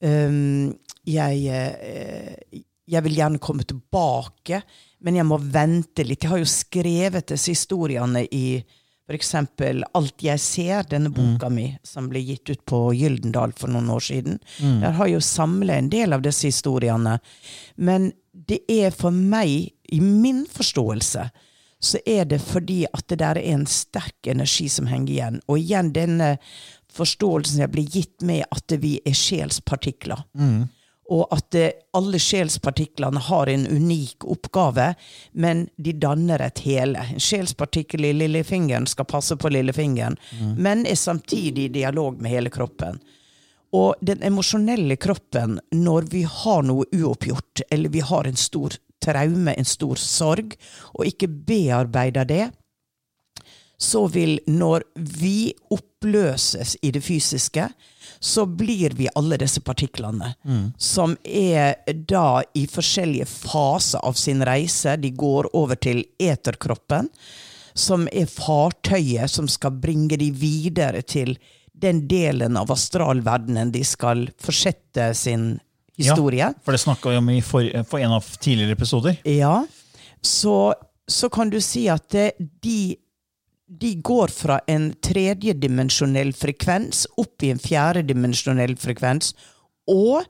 Um, 0.00 0.72
jeg, 1.04 1.44
eh, 1.50 2.62
jeg 2.86 3.04
vil 3.06 3.18
gjerne 3.18 3.42
komme 3.42 3.66
tilbake, 3.68 4.62
men 5.04 5.18
jeg 5.20 5.28
må 5.28 5.38
vente 5.38 6.04
litt. 6.04 6.24
Jeg 6.24 6.32
har 6.32 6.42
jo 6.42 6.48
skrevet 6.48 7.28
disse 7.32 7.52
historiene 7.52 8.24
i 8.32 8.64
f.eks. 9.04 9.34
Alt 9.92 10.24
jeg 10.24 10.40
ser, 10.40 10.84
denne 10.88 11.10
boka 11.12 11.50
mi, 11.52 11.66
som 11.84 12.08
ble 12.08 12.22
gitt 12.24 12.48
ut 12.48 12.64
på 12.64 12.92
Gyldendal 12.96 13.52
for 13.56 13.68
noen 13.68 13.90
år 13.92 14.00
siden. 14.00 14.38
Der 14.80 14.96
har 14.96 15.06
jeg 15.10 15.18
jo 15.18 15.24
samla 15.28 15.76
en 15.76 15.90
del 15.92 16.16
av 16.16 16.22
disse 16.24 16.48
historiene. 16.48 17.18
Men 17.76 18.12
det 18.32 18.62
er 18.68 18.90
for 18.90 19.12
meg, 19.12 19.72
i 19.92 20.00
min 20.00 20.46
forståelse, 20.50 21.26
så 21.84 21.98
er 22.08 22.24
det 22.24 22.40
fordi 22.40 22.86
at 22.88 23.04
det 23.12 23.18
der 23.20 23.36
er 23.36 23.52
en 23.52 23.66
sterk 23.68 24.26
energi 24.26 24.70
som 24.72 24.86
henger 24.88 25.12
igjen. 25.12 25.40
Og 25.48 25.60
igjen 25.60 25.92
denne 25.92 26.38
forståelsen 26.94 27.60
jeg 27.60 27.72
blir 27.74 27.90
gitt 27.92 28.24
med 28.24 28.46
at 28.48 28.72
vi 28.80 28.96
er 29.04 29.12
sjelspartikler. 29.12 30.24
Og 31.12 31.26
at 31.36 31.56
eh, 31.58 31.74
alle 31.92 32.18
sjelspartiklene 32.22 33.20
har 33.26 33.50
en 33.52 33.66
unik 33.68 34.24
oppgave, 34.24 34.94
men 35.32 35.66
de 35.76 35.92
danner 35.92 36.40
et 36.46 36.62
hele. 36.64 37.02
En 37.14 37.20
sjelspartikkel 37.20 38.08
i 38.08 38.14
lillefingeren 38.16 38.88
skal 38.88 39.08
passe 39.10 39.36
på 39.36 39.52
lillefingeren, 39.52 40.16
men 40.56 40.86
er 40.86 40.96
samtidig 40.96 41.68
i 41.68 41.74
dialog 41.80 42.22
med 42.22 42.32
hele 42.32 42.52
kroppen. 42.54 43.02
Og 43.74 43.98
den 44.00 44.22
emosjonelle 44.22 44.96
kroppen, 44.96 45.58
når 45.74 46.08
vi 46.12 46.22
har 46.30 46.62
noe 46.62 46.86
uoppgjort, 46.94 47.64
eller 47.74 47.90
vi 47.90 48.04
har 48.06 48.28
en 48.28 48.38
stor 48.38 48.76
traume, 49.02 49.52
en 49.52 49.68
stor 49.68 50.00
sorg, 50.00 50.54
og 50.94 51.08
ikke 51.10 51.28
bearbeider 51.28 52.28
det, 52.28 52.44
så 53.84 54.06
vil 54.08 54.38
når 54.48 54.86
vi 54.94 55.52
oppløses 55.74 56.76
i 56.82 56.92
det 56.94 57.02
fysiske, 57.04 57.68
så 58.24 58.46
blir 58.48 58.94
vi 58.96 59.08
alle 59.14 59.36
disse 59.40 59.60
partiklene, 59.60 60.30
som 60.80 61.16
er 61.24 61.74
da 62.08 62.40
i 62.56 62.64
forskjellige 62.70 63.26
faser 63.28 64.00
av 64.00 64.16
sin 64.16 64.40
reise. 64.46 64.96
De 64.96 65.10
går 65.12 65.50
over 65.52 65.76
til 65.76 66.04
eterkroppen, 66.18 67.10
som 67.74 68.06
er 68.12 68.30
fartøyet 68.30 69.30
som 69.30 69.50
skal 69.50 69.76
bringe 69.82 70.16
de 70.16 70.30
videre 70.30 71.02
til 71.02 71.36
den 71.74 72.04
delen 72.08 72.56
av 72.56 72.70
astralverdenen 72.72 73.72
de 73.74 73.82
skal 73.84 74.28
fortsette 74.40 75.10
sin 75.18 75.58
historie. 75.98 76.48
Ja, 76.48 76.52
for 76.64 76.72
det 76.72 76.80
snakka 76.84 77.12
vi 77.12 77.20
om 77.20 77.30
i 77.34 77.40
for, 77.44 77.66
for 77.90 78.00
en 78.00 78.14
av 78.16 78.28
tidligere 78.38 78.78
episoder. 78.78 79.18
Ja, 79.28 79.66
så, 80.22 80.74
så 81.06 81.28
kan 81.28 81.50
du 81.52 81.60
si 81.60 81.88
at 81.92 82.06
det, 82.14 82.30
de, 82.64 82.94
de 83.66 83.94
går 83.94 84.28
fra 84.28 84.60
en 84.66 84.90
tredjedimensjonell 85.02 86.32
frekvens 86.36 87.06
opp 87.20 87.42
i 87.42 87.50
en 87.54 87.60
fjerdedimensjonell 87.62 88.76
frekvens, 88.80 89.32
og 89.88 90.24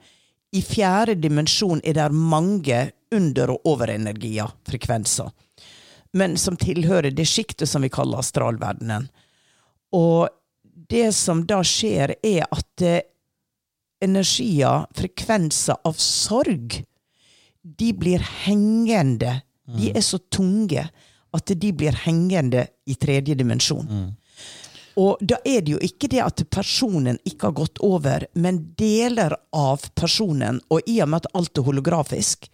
i 0.55 0.63
fjerde 0.63 1.17
dimensjon 1.19 1.81
er 1.85 1.97
det 1.99 2.11
mange 2.15 2.91
under- 3.15 3.51
og 3.51 3.67
overenergier, 3.67 4.53
frekvenser, 4.67 5.31
men 6.15 6.37
som 6.39 6.57
tilhører 6.57 7.11
det 7.11 7.27
sjiktet 7.27 7.69
som 7.69 7.83
vi 7.83 7.91
kaller 7.91 8.23
astralverdenen. 8.23 9.09
Og 9.95 10.29
det 10.91 11.11
som 11.15 11.43
da 11.47 11.61
skjer, 11.67 12.15
er 12.23 12.47
at 12.55 12.83
eh, 12.83 13.03
energier, 14.03 14.87
frekvenser 14.95 15.81
av 15.87 15.99
sorg, 15.99 16.85
de 17.65 17.91
blir 17.97 18.23
hengende. 18.45 19.41
De 19.65 19.91
er 19.95 20.05
så 20.05 20.21
tunge 20.31 20.85
at 21.35 21.55
de 21.61 21.73
blir 21.73 21.97
hengende 22.05 22.67
i 22.87 22.95
tredje 22.95 23.35
dimensjon. 23.35 23.89
Og 25.01 25.19
da 25.21 25.41
er 25.43 25.65
det 25.65 25.75
jo 25.75 25.81
ikke 25.83 26.09
det 26.13 26.21
at 26.23 26.45
personen 26.55 27.19
ikke 27.27 27.49
har 27.49 27.57
gått 27.59 27.81
over, 27.83 28.27
men 28.39 28.61
deler 28.79 29.35
av 29.51 29.89
personen, 29.99 30.61
og 30.71 30.87
i 30.87 31.01
og 31.03 31.11
med 31.11 31.25
at 31.25 31.35
alt 31.35 31.59
er 31.59 31.67
holografisk, 31.67 32.47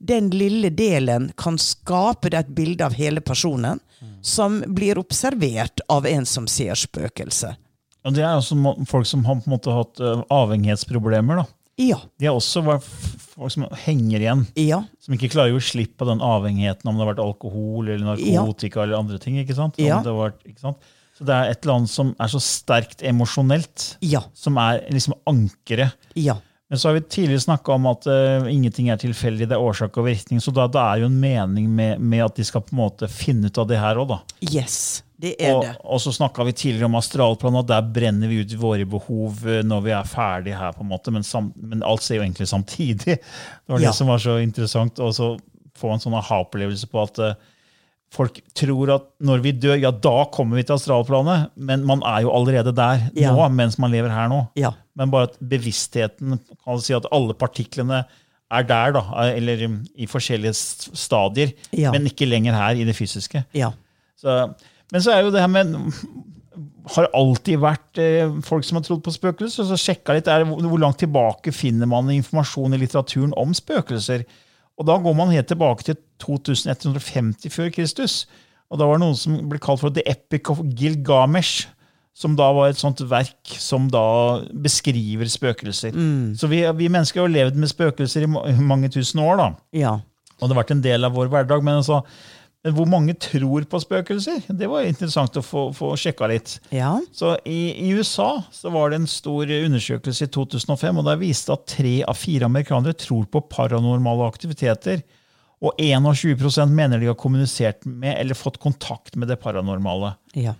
den 0.00 0.30
lille 0.32 0.70
delen 0.72 1.30
kan 1.36 1.58
skape 1.60 2.32
et 2.36 2.52
bilde 2.56 2.84
av 2.84 2.96
hele 2.96 3.20
personen, 3.20 3.80
som 4.22 4.60
blir 4.66 5.00
observert 5.00 5.80
av 5.88 6.06
en 6.08 6.26
som 6.26 6.46
ser 6.48 6.76
spøkelset. 6.76 7.56
Og 8.04 8.16
det 8.16 8.24
er 8.24 8.36
også 8.36 8.56
folk 8.88 9.08
som 9.08 9.24
har 9.28 9.40
på 9.40 9.48
en 9.48 9.54
måte 9.54 9.72
hatt 9.76 10.00
eh, 10.00 10.22
avhengighetsproblemer. 10.32 11.42
da. 11.42 11.59
Ja. 11.80 11.96
De 12.20 12.28
er 12.28 12.36
også 12.36 12.62
folk 12.82 13.52
som 13.54 13.64
henger 13.86 14.20
igjen. 14.20 14.46
Ja. 14.60 14.82
Som 15.00 15.16
ikke 15.16 15.30
klarer 15.32 15.54
å 15.54 15.58
gi 15.60 15.66
slipp 15.72 15.94
på 16.00 16.06
den 16.08 16.20
avhengigheten, 16.24 16.86
om 16.90 16.98
det 16.98 17.06
har 17.06 17.14
vært 17.14 17.24
alkohol 17.24 17.88
eller 17.88 18.04
narkotika 18.12 18.82
eller 18.84 18.98
andre 19.00 19.18
ting. 19.22 19.38
ikke 19.40 19.56
sant? 19.56 19.78
Om 19.80 19.86
Ja. 19.86 20.02
det 20.04 20.12
vært, 20.12 20.42
ikke 20.46 20.60
sant? 20.60 20.76
Så 21.16 21.24
det 21.28 21.34
er 21.36 21.50
et 21.50 21.64
eller 21.64 21.74
annet 21.80 21.90
som 21.92 22.14
er 22.18 22.28
så 22.32 22.40
sterkt 22.40 23.02
emosjonelt, 23.04 23.96
Ja. 24.00 24.22
som 24.34 24.56
er 24.58 24.80
liksom 24.90 25.14
ankeret. 25.28 25.92
Ja. 26.16 26.36
Men 26.70 26.78
så 26.78 26.88
har 26.88 26.94
vi 26.94 27.00
tidligere 27.00 27.42
snakka 27.42 27.72
om 27.74 27.86
at 27.90 28.06
uh, 28.06 28.46
ingenting 28.46 28.90
er 28.90 28.96
tilfeldig, 28.96 29.48
det 29.48 29.56
er 29.56 29.64
årsak 29.64 29.96
og 29.98 30.04
virkning. 30.06 30.38
Så 30.40 30.52
da, 30.54 30.68
det 30.70 30.78
er 30.78 31.00
jo 31.02 31.06
en 31.10 31.18
mening 31.20 31.68
med, 31.74 31.98
med 32.00 32.22
at 32.24 32.36
de 32.36 32.44
skal 32.46 32.62
på 32.62 32.72
en 32.76 32.78
måte 32.84 33.08
finne 33.10 33.46
ut 33.50 33.58
av 33.58 33.66
det 33.66 33.78
her 33.80 33.96
òg, 33.96 34.08
da. 34.12 34.20
Yes, 34.52 35.02
det 35.20 35.34
er 35.38 35.52
Og, 35.54 35.62
det. 35.66 35.74
og 35.84 36.00
så 36.00 36.12
snakka 36.16 36.44
vi 36.48 36.52
tidligere 36.56 36.88
om 36.88 36.96
astralplanen, 37.00 37.60
og 37.60 37.66
der 37.68 37.82
brenner 37.94 38.30
vi 38.30 38.40
ut 38.44 38.54
våre 38.60 38.86
behov 38.88 39.42
eh, 39.46 39.60
når 39.66 39.82
vi 39.84 39.92
er 39.96 40.08
ferdig 40.08 40.54
her. 40.56 40.72
på 40.76 40.80
en 40.84 40.88
måte, 40.90 41.12
Men, 41.12 41.22
sam, 41.26 41.52
men 41.60 41.82
alt 41.84 42.02
skjer 42.06 42.20
jo 42.20 42.24
egentlig 42.26 42.48
samtidig. 42.48 43.18
Det 43.64 43.68
var 43.74 43.78
det 43.78 43.90
Ja. 43.90 43.92
som 43.92 44.08
var 44.08 44.18
så 44.22 44.38
interessant. 44.42 44.98
Og 45.04 45.12
så 45.16 45.34
få 45.80 45.92
en 45.94 46.00
sånn 46.02 46.16
aha-opplevelse 46.18 46.88
på 46.92 47.02
at 47.02 47.18
uh, 47.24 47.34
folk 48.12 48.40
tror 48.58 48.90
at 48.96 49.04
når 49.22 49.42
vi 49.44 49.52
dør, 49.52 49.76
ja, 49.80 49.90
da 49.92 50.24
kommer 50.34 50.56
vi 50.58 50.64
til 50.66 50.74
astralplanet. 50.76 51.50
Men 51.56 51.84
man 51.86 52.02
er 52.02 52.22
jo 52.26 52.32
allerede 52.34 52.72
der 52.74 53.10
Ja. 53.14 53.30
nå, 53.36 53.44
mens 53.54 53.78
man 53.78 53.92
lever 53.92 54.10
her 54.10 54.28
nå. 54.28 54.40
Ja. 54.56 54.72
Men 54.96 55.10
bare 55.12 55.28
at 55.30 55.38
bevisstheten 55.40 56.38
kan 56.64 56.80
si 56.82 56.92
at 56.96 57.06
alle 57.12 57.34
partiklene 57.38 58.02
er 58.50 58.64
der, 58.66 58.92
da, 58.96 59.04
eller 59.30 59.60
um, 59.68 59.76
i 59.94 60.06
forskjellige 60.10 60.56
stadier, 60.98 61.52
Ja. 61.72 61.92
men 61.94 62.08
ikke 62.10 62.26
lenger 62.26 62.52
her 62.58 62.74
i 62.80 62.84
det 62.88 62.96
fysiske. 62.98 63.44
Ja. 63.54 63.70
Så, 64.18 64.54
men 64.90 65.04
så 65.04 65.14
er 65.14 65.24
jo 65.24 65.32
det 65.34 65.42
her 65.42 65.50
med 65.50 65.74
Har 66.90 67.08
alltid 67.14 67.60
vært 67.62 68.00
eh, 68.02 68.30
folk 68.42 68.64
som 68.66 68.80
har 68.80 68.84
trodd 68.86 69.02
på 69.04 69.12
spøkelser. 69.14 69.66
Så 69.68 69.78
sjekka 69.78 70.16
litt 70.16 70.30
er, 70.30 70.46
hvor, 70.48 70.62
hvor 70.66 70.80
langt 70.82 70.98
tilbake 71.02 71.52
finner 71.54 71.86
man 71.90 72.10
informasjon 72.10 72.74
i 72.74 72.80
litteraturen 72.80 73.34
om 73.38 73.52
spøkelser. 73.54 74.24
Og 74.80 74.88
da 74.88 74.96
går 74.98 75.14
man 75.14 75.30
helt 75.34 75.46
tilbake 75.50 75.86
til 75.86 75.98
2150 76.24 77.52
før 77.52 77.68
Kristus. 77.74 78.24
Og 78.72 78.80
da 78.80 78.88
var 78.88 78.98
det 78.98 79.04
noen 79.04 79.18
som 79.18 79.36
ble 79.50 79.60
kalt 79.62 79.82
for 79.82 79.94
The 79.94 80.02
Epic 80.08 80.50
of 80.50 80.64
Gilgamesh. 80.78 81.68
Som 82.16 82.34
da 82.36 82.48
var 82.52 82.72
et 82.72 82.80
sånt 82.80 82.98
verk 83.08 83.52
som 83.62 83.86
da 83.92 84.40
beskriver 84.50 85.28
spøkelser. 85.30 85.94
Så 86.36 86.50
vi, 86.50 86.64
vi 86.76 86.90
mennesker 86.90 87.22
har 87.22 87.30
levd 87.30 87.60
med 87.60 87.70
spøkelser 87.70 88.26
i 88.26 88.56
mange 88.58 88.90
tusen 88.92 89.22
år. 89.22 89.38
da. 89.38 89.48
Ja. 89.76 89.94
Og 90.40 90.48
det 90.48 90.54
har 90.56 90.62
vært 90.64 90.74
en 90.74 90.84
del 90.84 91.06
av 91.06 91.14
vår 91.14 91.30
hverdag. 91.32 91.62
Men, 91.64 91.80
altså, 91.84 92.00
men 92.60 92.74
hvor 92.76 92.88
mange 92.92 93.14
tror 93.16 93.64
på 93.64 93.78
spøkelser? 93.80 94.42
Det 94.52 94.66
var 94.68 94.84
interessant 94.84 95.38
å 95.40 95.42
få, 95.44 95.62
få 95.72 95.94
sjekka 95.96 96.26
litt. 96.28 96.58
Ja. 96.76 96.92
Så 97.16 97.32
i, 97.48 97.72
I 97.86 97.94
USA 97.96 98.42
så 98.52 98.72
var 98.74 98.92
det 98.92 98.98
en 99.00 99.08
stor 99.08 99.48
undersøkelse 99.48 100.28
i 100.28 100.32
2005, 100.34 101.00
og 101.00 101.06
der 101.08 101.22
viste 101.22 101.54
at 101.56 101.64
tre 101.72 101.94
av 102.04 102.18
fire 102.20 102.50
amerikanere 102.50 102.98
tror 103.00 103.24
på 103.32 103.42
paranormale 103.48 104.28
aktiviteter. 104.28 105.00
Og 105.64 105.76
21% 105.80 106.72
mener 106.76 107.00
de 107.00 107.08
har 107.08 107.16
kommunisert 107.20 107.88
med 107.88 108.12
eller 108.16 108.36
fått 108.36 108.60
kontakt 108.60 109.16
med 109.16 109.32
det 109.32 109.40
paranormale. 109.40 110.14
Ja. 110.36 110.54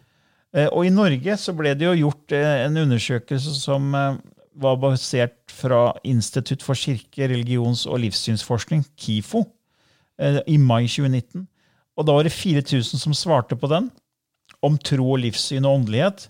Eh, 0.56 0.68
Og 0.72 0.88
i 0.88 0.92
Norge 0.92 1.36
så 1.40 1.52
ble 1.56 1.76
det 1.76 1.84
jo 1.84 1.94
gjort 2.06 2.32
eh, 2.36 2.64
en 2.64 2.80
undersøkelse 2.80 3.54
som 3.60 3.92
eh, 3.94 4.18
var 4.60 4.80
basert 4.80 5.38
fra 5.52 5.90
Institutt 6.04 6.64
for 6.64 6.76
kirke-, 6.76 7.28
religions- 7.28 7.86
og 7.88 8.00
livssynsforskning, 8.06 8.88
KIFO, 8.96 9.44
i 10.20 10.58
mai 10.60 10.84
2019. 10.84 11.46
Og 11.98 12.06
da 12.06 12.12
var 12.16 12.24
det 12.24 12.32
4000 12.32 12.98
som 13.00 13.12
svarte 13.16 13.56
på 13.58 13.68
den, 13.70 13.90
om 14.62 14.76
tro 14.78 15.12
og 15.14 15.20
livssyn 15.22 15.64
og 15.66 15.80
åndelighet. 15.80 16.28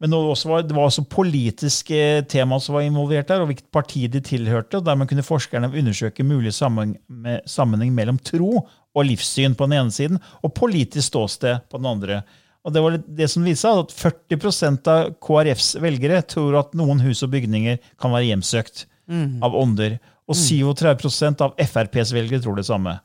Men 0.00 0.10
det 0.12 0.18
var 0.18 0.28
også, 0.30 0.48
var- 0.48 0.62
det 0.62 0.74
var 0.76 0.86
også 0.86 1.02
politiske 1.10 2.00
tema 2.30 2.60
som 2.62 2.74
var 2.76 2.82
involvert 2.86 3.26
der, 3.26 3.40
og 3.42 3.48
hvilket 3.50 3.70
parti 3.72 4.06
de 4.06 4.20
tilhørte. 4.20 4.76
og 4.78 4.84
Dermed 4.86 5.08
kunne 5.10 5.22
forskerne 5.26 5.72
undersøke 5.74 6.22
mulig 6.22 6.52
sammenheng, 6.54 7.94
mellom 7.94 8.18
tro 8.22 8.60
og 8.94 9.04
livssyn 9.06 9.54
på 9.58 9.66
den 9.68 9.78
ene 9.78 9.90
siden, 9.94 10.20
og 10.44 10.54
politisk 10.54 11.08
ståsted 11.10 11.64
på 11.70 11.78
den 11.80 11.86
andre. 11.90 12.22
Og 12.64 12.72
det 12.74 12.82
var 12.82 12.96
det 12.98 13.28
som 13.30 13.44
viste 13.46 13.66
seg 13.66 13.78
at 13.84 13.94
40% 13.94 14.88
av 14.92 15.12
KrFs 15.24 15.76
velgere 15.80 16.22
tror 16.26 16.58
at 16.58 16.74
noen 16.78 17.00
hus 17.00 17.22
og 17.24 17.30
bygninger 17.32 17.78
kan 17.98 18.12
være 18.12 18.28
hjemsøkt 18.34 18.86
av 19.42 19.54
ånder. 19.56 19.98
Og 20.28 20.34
37% 20.36 21.40
av 21.40 21.54
FrPs 21.56 22.12
velgere 22.12 22.42
tror 22.44 22.56
det 22.56 22.66
samme. 22.66 22.98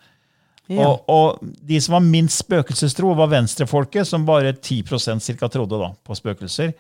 Ja. 0.72 0.86
Og, 0.88 1.04
og 1.12 1.40
de 1.68 1.80
som 1.84 1.98
var 1.98 2.06
minst 2.06 2.40
spøkelsestro, 2.46 3.12
var 3.20 3.28
venstrefolket, 3.34 4.08
som 4.08 4.24
bare 4.26 4.54
10% 4.56 5.20
cirka 5.26 5.50
trodde 5.52 5.80
da, 5.82 5.90
på 6.08 6.16
spøkelser. 6.16 6.72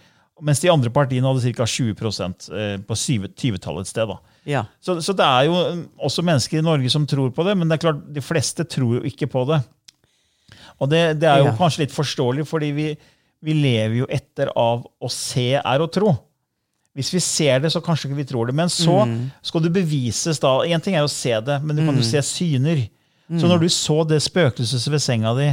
Mens 0.41 0.59
de 0.63 0.71
andre 0.71 0.89
partiene 0.89 1.27
hadde 1.29 1.53
ca. 1.53 1.65
20 1.67 1.91
eh, 1.93 2.77
på 2.87 2.95
20-tallet 2.97 3.81
et 3.85 3.91
sted. 3.91 4.07
da. 4.09 4.17
Ja. 4.49 4.63
Så, 4.81 4.95
så 5.03 5.13
det 5.15 5.23
er 5.27 5.45
jo 5.49 5.57
også 6.03 6.23
mennesker 6.25 6.57
i 6.59 6.65
Norge 6.65 6.89
som 6.89 7.05
tror 7.07 7.29
på 7.35 7.45
det, 7.45 7.53
men 7.59 7.67
det 7.69 7.77
er 7.77 7.83
klart, 7.85 8.01
de 8.15 8.23
fleste 8.23 8.65
tror 8.65 8.97
jo 8.97 9.03
ikke 9.07 9.27
på 9.31 9.43
det. 9.51 9.59
Og 10.81 10.89
det, 10.89 11.03
det 11.21 11.29
er 11.29 11.43
jo 11.43 11.51
Ja. 11.51 11.57
kanskje 11.59 11.83
litt 11.85 11.93
forståelig, 11.95 12.47
fordi 12.49 12.71
vi, 12.75 12.87
vi 13.45 13.53
lever 13.53 13.99
jo 14.01 14.07
etter 14.09 14.49
av 14.57 14.87
å 15.03 15.11
se 15.11 15.51
er 15.59 15.83
å 15.85 15.91
tro. 15.91 16.15
Hvis 16.97 17.11
vi 17.13 17.19
ser 17.25 17.59
det, 17.63 17.71
så 17.73 17.81
kanskje 17.81 18.09
ikke 18.09 18.19
vi 18.23 18.27
tror 18.29 18.49
det. 18.49 18.55
Men 18.57 18.69
så 18.73 19.03
Mm. 19.05 19.31
skal 19.41 19.61
det 19.61 19.71
bevises 19.73 20.39
da. 20.41 20.59
Én 20.65 20.81
ting 20.83 20.95
er 20.95 21.03
å 21.05 21.09
se 21.11 21.33
det, 21.41 21.61
men 21.63 21.75
du 21.75 21.85
kan 21.85 21.95
jo 21.97 22.03
se 22.05 22.21
syner. 22.25 22.87
Mm. 23.33 23.39
Så 23.41 23.47
når 23.49 23.63
du 23.63 23.69
så 23.73 23.95
det 24.05 24.19
spøkelset 24.21 24.83
ved 24.93 25.01
senga 25.01 25.31
di, 25.33 25.47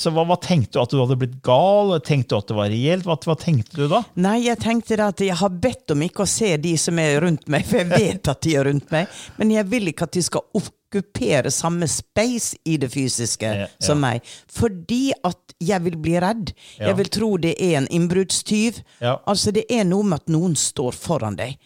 så 0.00 0.12
hva, 0.14 0.22
hva 0.24 0.36
tenkte 0.40 0.78
du? 0.78 0.80
At 0.80 0.92
du 0.94 1.00
hadde 1.02 1.16
blitt 1.20 1.34
gal? 1.44 1.92
Tenkte 2.00 2.32
du 2.32 2.38
at 2.38 2.48
det 2.48 2.56
var 2.56 2.70
reelt? 2.72 3.04
Hva, 3.04 3.18
hva 3.20 3.34
tenkte 3.36 3.76
du 3.76 3.84
da? 3.90 3.98
Nei, 4.24 4.38
jeg 4.46 4.56
tenkte 4.62 4.96
at 5.04 5.20
jeg 5.20 5.36
har 5.36 5.52
bedt 5.62 5.92
om 5.92 6.04
ikke 6.06 6.24
å 6.24 6.30
se 6.30 6.54
de 6.62 6.72
som 6.80 6.96
er 7.02 7.18
rundt 7.20 7.44
meg, 7.52 7.66
for 7.68 7.82
jeg 7.82 7.90
vet 7.92 8.30
at 8.32 8.40
de 8.46 8.54
er 8.56 8.64
rundt 8.70 8.88
meg, 8.94 9.10
men 9.36 9.52
jeg 9.52 9.68
vil 9.74 9.90
ikke 9.92 10.08
at 10.08 10.16
de 10.16 10.22
skal 10.24 10.46
okkupere 10.56 11.52
samme 11.52 11.88
space 11.90 12.56
i 12.64 12.78
det 12.80 12.88
fysiske 12.94 13.50
Ja, 13.50 13.66
ja. 13.66 13.68
som 13.82 14.00
meg. 14.00 14.24
Fordi 14.48 15.10
at 15.28 15.56
jeg 15.62 15.84
vil 15.84 15.98
bli 16.02 16.16
redd. 16.22 16.54
Ja. 16.78 16.88
Jeg 16.88 16.98
vil 17.02 17.12
tro 17.18 17.28
det 17.44 17.52
er 17.60 17.76
en 17.82 17.90
innbruddstyv. 17.92 18.80
Altså, 19.04 19.52
det 19.52 19.66
er 19.68 19.84
noe 19.88 20.06
med 20.08 20.22
at 20.24 20.32
noen 20.32 20.56
står 20.58 20.96
foran 20.96 21.36
deg. 21.38 21.58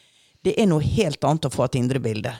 Det 0.47 0.57
er 0.59 0.69
noe 0.71 0.83
helt 0.85 1.23
annet 1.27 1.49
å 1.49 1.53
få 1.55 1.69
et 1.69 1.79
indre 1.79 2.03
bilde. 2.03 2.35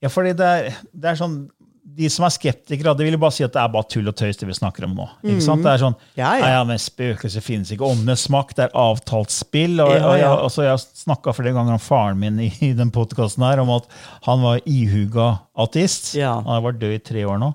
Ja, 0.00 0.08
fordi 0.08 0.30
det 0.38 0.46
er, 0.48 0.68
det 0.96 1.10
er 1.10 1.18
sånn 1.20 1.40
De 1.82 2.08
som 2.12 2.24
er 2.26 2.30
skeptikere, 2.34 2.92
de 2.96 3.04
vil 3.08 3.16
bare 3.20 3.34
si 3.34 3.42
at 3.44 3.52
det 3.52 3.60
er 3.62 3.70
bare 3.72 3.88
tull 3.90 4.06
og 4.08 4.14
tøys 4.16 4.36
det 4.38 4.46
vi 4.46 4.54
snakker 4.54 4.84
om 4.86 4.92
nå. 4.94 5.06
Sant? 5.42 5.62
Det 5.64 5.72
er 5.72 5.80
sånn 5.82 5.96
Mm. 5.96 6.04
Ja, 6.16 6.34
ja. 6.36 6.42
«Nei, 6.44 6.50
ja, 6.52 6.60
men 6.68 6.78
Spøkelser 6.78 7.42
finnes 7.44 7.72
ikke. 7.72 7.88
Åndenes 7.88 8.28
makt 8.30 8.56
det 8.60 8.66
er 8.68 8.76
avtalt 8.78 9.32
spill. 9.34 9.80
Og, 9.80 9.90
Ja, 9.96 10.04
og, 10.06 10.18
ja. 10.20 10.30
altså, 10.36 10.62
jeg 10.62 10.70
har 10.76 10.78
snakka 10.78 11.34
flere 11.34 11.52
ganger 11.56 11.72
om 11.78 11.82
faren 11.82 12.20
min 12.20 12.38
i, 12.40 12.50
i 12.60 12.72
den 12.76 12.90
podkasten 12.94 13.42
her, 13.44 13.58
om 13.64 13.70
at 13.74 13.88
han 14.28 14.42
var 14.44 14.60
ihuga 14.66 15.40
ateist. 15.56 16.14
Ja. 16.14 16.34
Han 16.44 16.52
har 16.54 16.62
vært 16.70 16.80
død 16.80 16.94
i 16.94 17.02
tre 17.10 17.24
år 17.26 17.40
nå. 17.42 17.52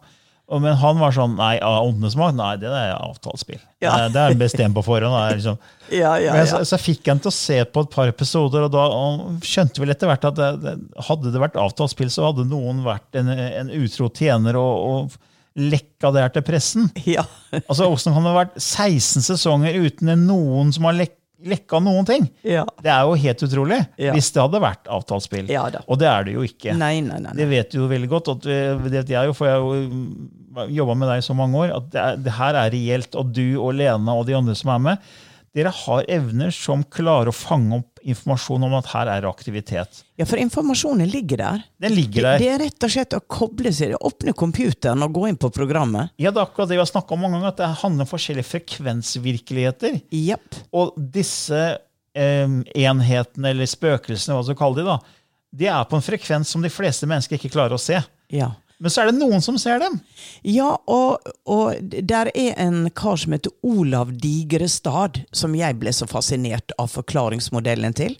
Men 0.51 0.75
han 0.77 0.99
var 1.01 1.13
sånn 1.15 1.37
Nei, 1.39 1.55
åndenes 1.57 2.13
makt? 2.19 2.37
Nei, 2.37 2.51
det 2.61 2.69
er 2.69 2.91
avtalt 2.93 3.41
spill. 3.41 3.61
Ja. 3.81 3.95
Det, 4.13 4.21
er 4.21 4.37
bestemt 4.37 4.77
på 4.77 4.83
forhånd. 4.85 5.15
Er 5.17 5.39
liksom, 5.39 5.57
Ja, 6.01 6.15
ja, 6.21 6.33
men 6.37 6.45
så, 6.49 6.61
så 6.65 6.77
fikk 6.81 7.01
jeg 7.01 7.15
han 7.15 7.21
til 7.23 7.31
å 7.31 7.35
se 7.35 7.57
på 7.65 7.85
et 7.85 7.93
par 7.93 8.09
episoder, 8.09 8.67
og 8.67 8.73
da 8.73 8.85
og 8.89 9.45
skjønte 9.45 9.81
vel 9.81 9.93
etter 9.93 10.09
hvert 10.09 10.27
at 10.29 10.37
det, 10.37 10.49
det, 10.61 10.75
hadde 11.09 11.33
det 11.33 11.41
vært 11.41 11.57
avtalt 11.61 11.93
spill, 11.93 12.11
så 12.13 12.29
hadde 12.29 12.47
noen 12.49 12.83
vært 12.85 13.17
en, 13.17 13.29
en 13.33 13.73
utro 13.73 14.09
tjener 14.13 14.57
og, 14.61 14.85
og 14.85 15.17
lekka 15.55 16.11
det 16.13 16.23
her 16.25 16.33
til 16.37 16.45
pressen. 16.45 16.89
Ja. 17.07 17.25
Altså, 17.65 17.87
Åssen 17.87 18.13
kan 18.13 18.25
det 18.25 18.33
ha 18.33 18.41
vært 18.43 18.57
16 18.59 19.23
sesonger 19.23 19.77
uten 19.85 20.11
noen 20.27 20.73
som 20.75 20.89
har 20.89 20.97
lek, 20.97 21.15
lekka 21.45 21.79
noen 21.83 22.05
ting? 22.07 22.25
Ja. 22.43 22.63
Det 22.81 22.89
er 22.91 23.05
jo 23.07 23.13
helt 23.21 23.43
utrolig, 23.47 23.79
Ja. 24.01 24.13
hvis 24.15 24.31
det 24.33 24.41
hadde 24.41 24.61
vært 24.63 24.89
avtalt 24.91 25.25
spill. 25.25 25.45
Ja. 25.51 25.67
Og 25.87 25.99
det 26.01 26.07
er 26.09 26.23
det 26.27 26.33
jo 26.35 26.41
ikke. 26.47 26.73
Nei, 26.77 26.99
nei, 27.05 27.19
nei. 27.23 27.33
Det 27.37 27.47
vet 27.51 27.71
du 27.71 27.79
jo 27.83 27.87
veldig 27.91 28.09
godt. 28.09 28.31
At 28.35 28.41
det 28.91 29.05
jeg 29.13 29.29
jo, 29.29 29.33
for 29.37 29.47
jeg 29.47 29.55
har 29.55 29.61
jo 29.61 30.67
jobba 30.71 30.95
med 30.97 31.09
deg 31.11 31.21
i 31.21 31.25
så 31.27 31.35
mange 31.37 31.61
år. 31.65 31.75
At 31.77 31.89
det, 31.93 32.01
er, 32.01 32.17
det 32.25 32.33
her 32.39 32.59
er 32.63 32.71
reelt. 32.73 33.15
Og 33.19 33.31
du 33.35 33.45
og 33.61 33.73
Lena 33.77 34.15
og 34.17 34.25
de 34.29 34.35
andre 34.37 34.55
som 34.57 34.71
er 34.75 34.83
med, 34.89 34.97
dere 35.55 35.71
har 35.71 36.07
evner 36.11 36.51
som 36.51 36.83
klarer 36.91 37.31
å 37.31 37.35
fange 37.35 37.77
opp 37.79 38.01
informasjon 38.05 38.65
om 38.67 38.73
at 38.77 38.89
her 38.91 39.09
er 39.09 39.27
aktivitet. 39.29 40.01
Ja, 40.19 40.27
for 40.27 40.39
informasjonen 40.41 41.07
ligger 41.09 41.39
der. 41.41 41.63
Den 41.81 41.95
ligger 41.95 42.27
der. 42.27 42.41
det 42.43 42.49
er 42.51 42.59
rett 42.65 42.85
og 42.85 42.91
slett 42.91 43.15
å 43.17 43.21
koble 43.23 43.71
seg, 43.73 43.95
åpne 43.95 44.35
computeren 44.37 45.05
og 45.05 45.15
gå 45.15 45.29
inn 45.29 45.39
på 45.39 45.49
programmet. 45.55 46.11
Ja, 46.21 46.33
det 46.33 46.41
er 46.41 46.49
akkurat 46.49 46.69
det 46.69 46.77
vi 46.77 46.83
har 46.83 46.91
snakka 46.91 47.15
om 47.15 47.23
mange 47.25 47.39
ganger, 47.39 47.55
at 47.55 47.63
det 47.63 47.71
handler 47.81 48.05
om 48.05 48.11
forskjellige 48.11 48.49
frekvensvirkeligheter. 48.51 49.97
Yep. 50.13 50.59
Og 50.75 50.99
disse 51.15 51.63
eh, 51.71 52.59
enhetene, 52.85 53.53
eller 53.55 53.71
spøkelsene, 53.71 54.35
hva 54.35 54.45
du 54.45 54.59
kaller 54.59 54.83
de, 54.83 54.89
da, 54.91 55.23
de 55.55 55.71
er 55.71 55.87
på 55.87 55.97
en 55.97 56.05
frekvens 56.05 56.51
som 56.51 56.63
de 56.65 56.73
fleste 56.73 57.07
mennesker 57.09 57.39
ikke 57.39 57.53
klarer 57.55 57.79
å 57.79 57.81
se. 57.81 58.03
Ja. 58.33 58.51
Men 58.77 58.91
så 58.91 59.01
er 59.01 59.11
det 59.11 59.19
noen 59.19 59.43
som 59.43 59.57
ser 59.61 59.79
dem. 59.79 59.97
Ja, 60.43 60.73
og, 60.91 61.23
og 61.47 61.79
der 61.81 62.31
er 62.35 62.57
en 62.61 62.89
kar 62.95 63.19
som 63.21 63.35
heter 63.35 63.53
Olav 63.65 64.11
Digrestad, 64.19 65.21
som 65.31 65.55
jeg 65.55 65.79
ble 65.79 65.93
så 65.95 66.07
fascinert 66.09 66.75
av 66.81 66.91
forklaringsmodellen 66.91 67.95
til. 67.95 68.17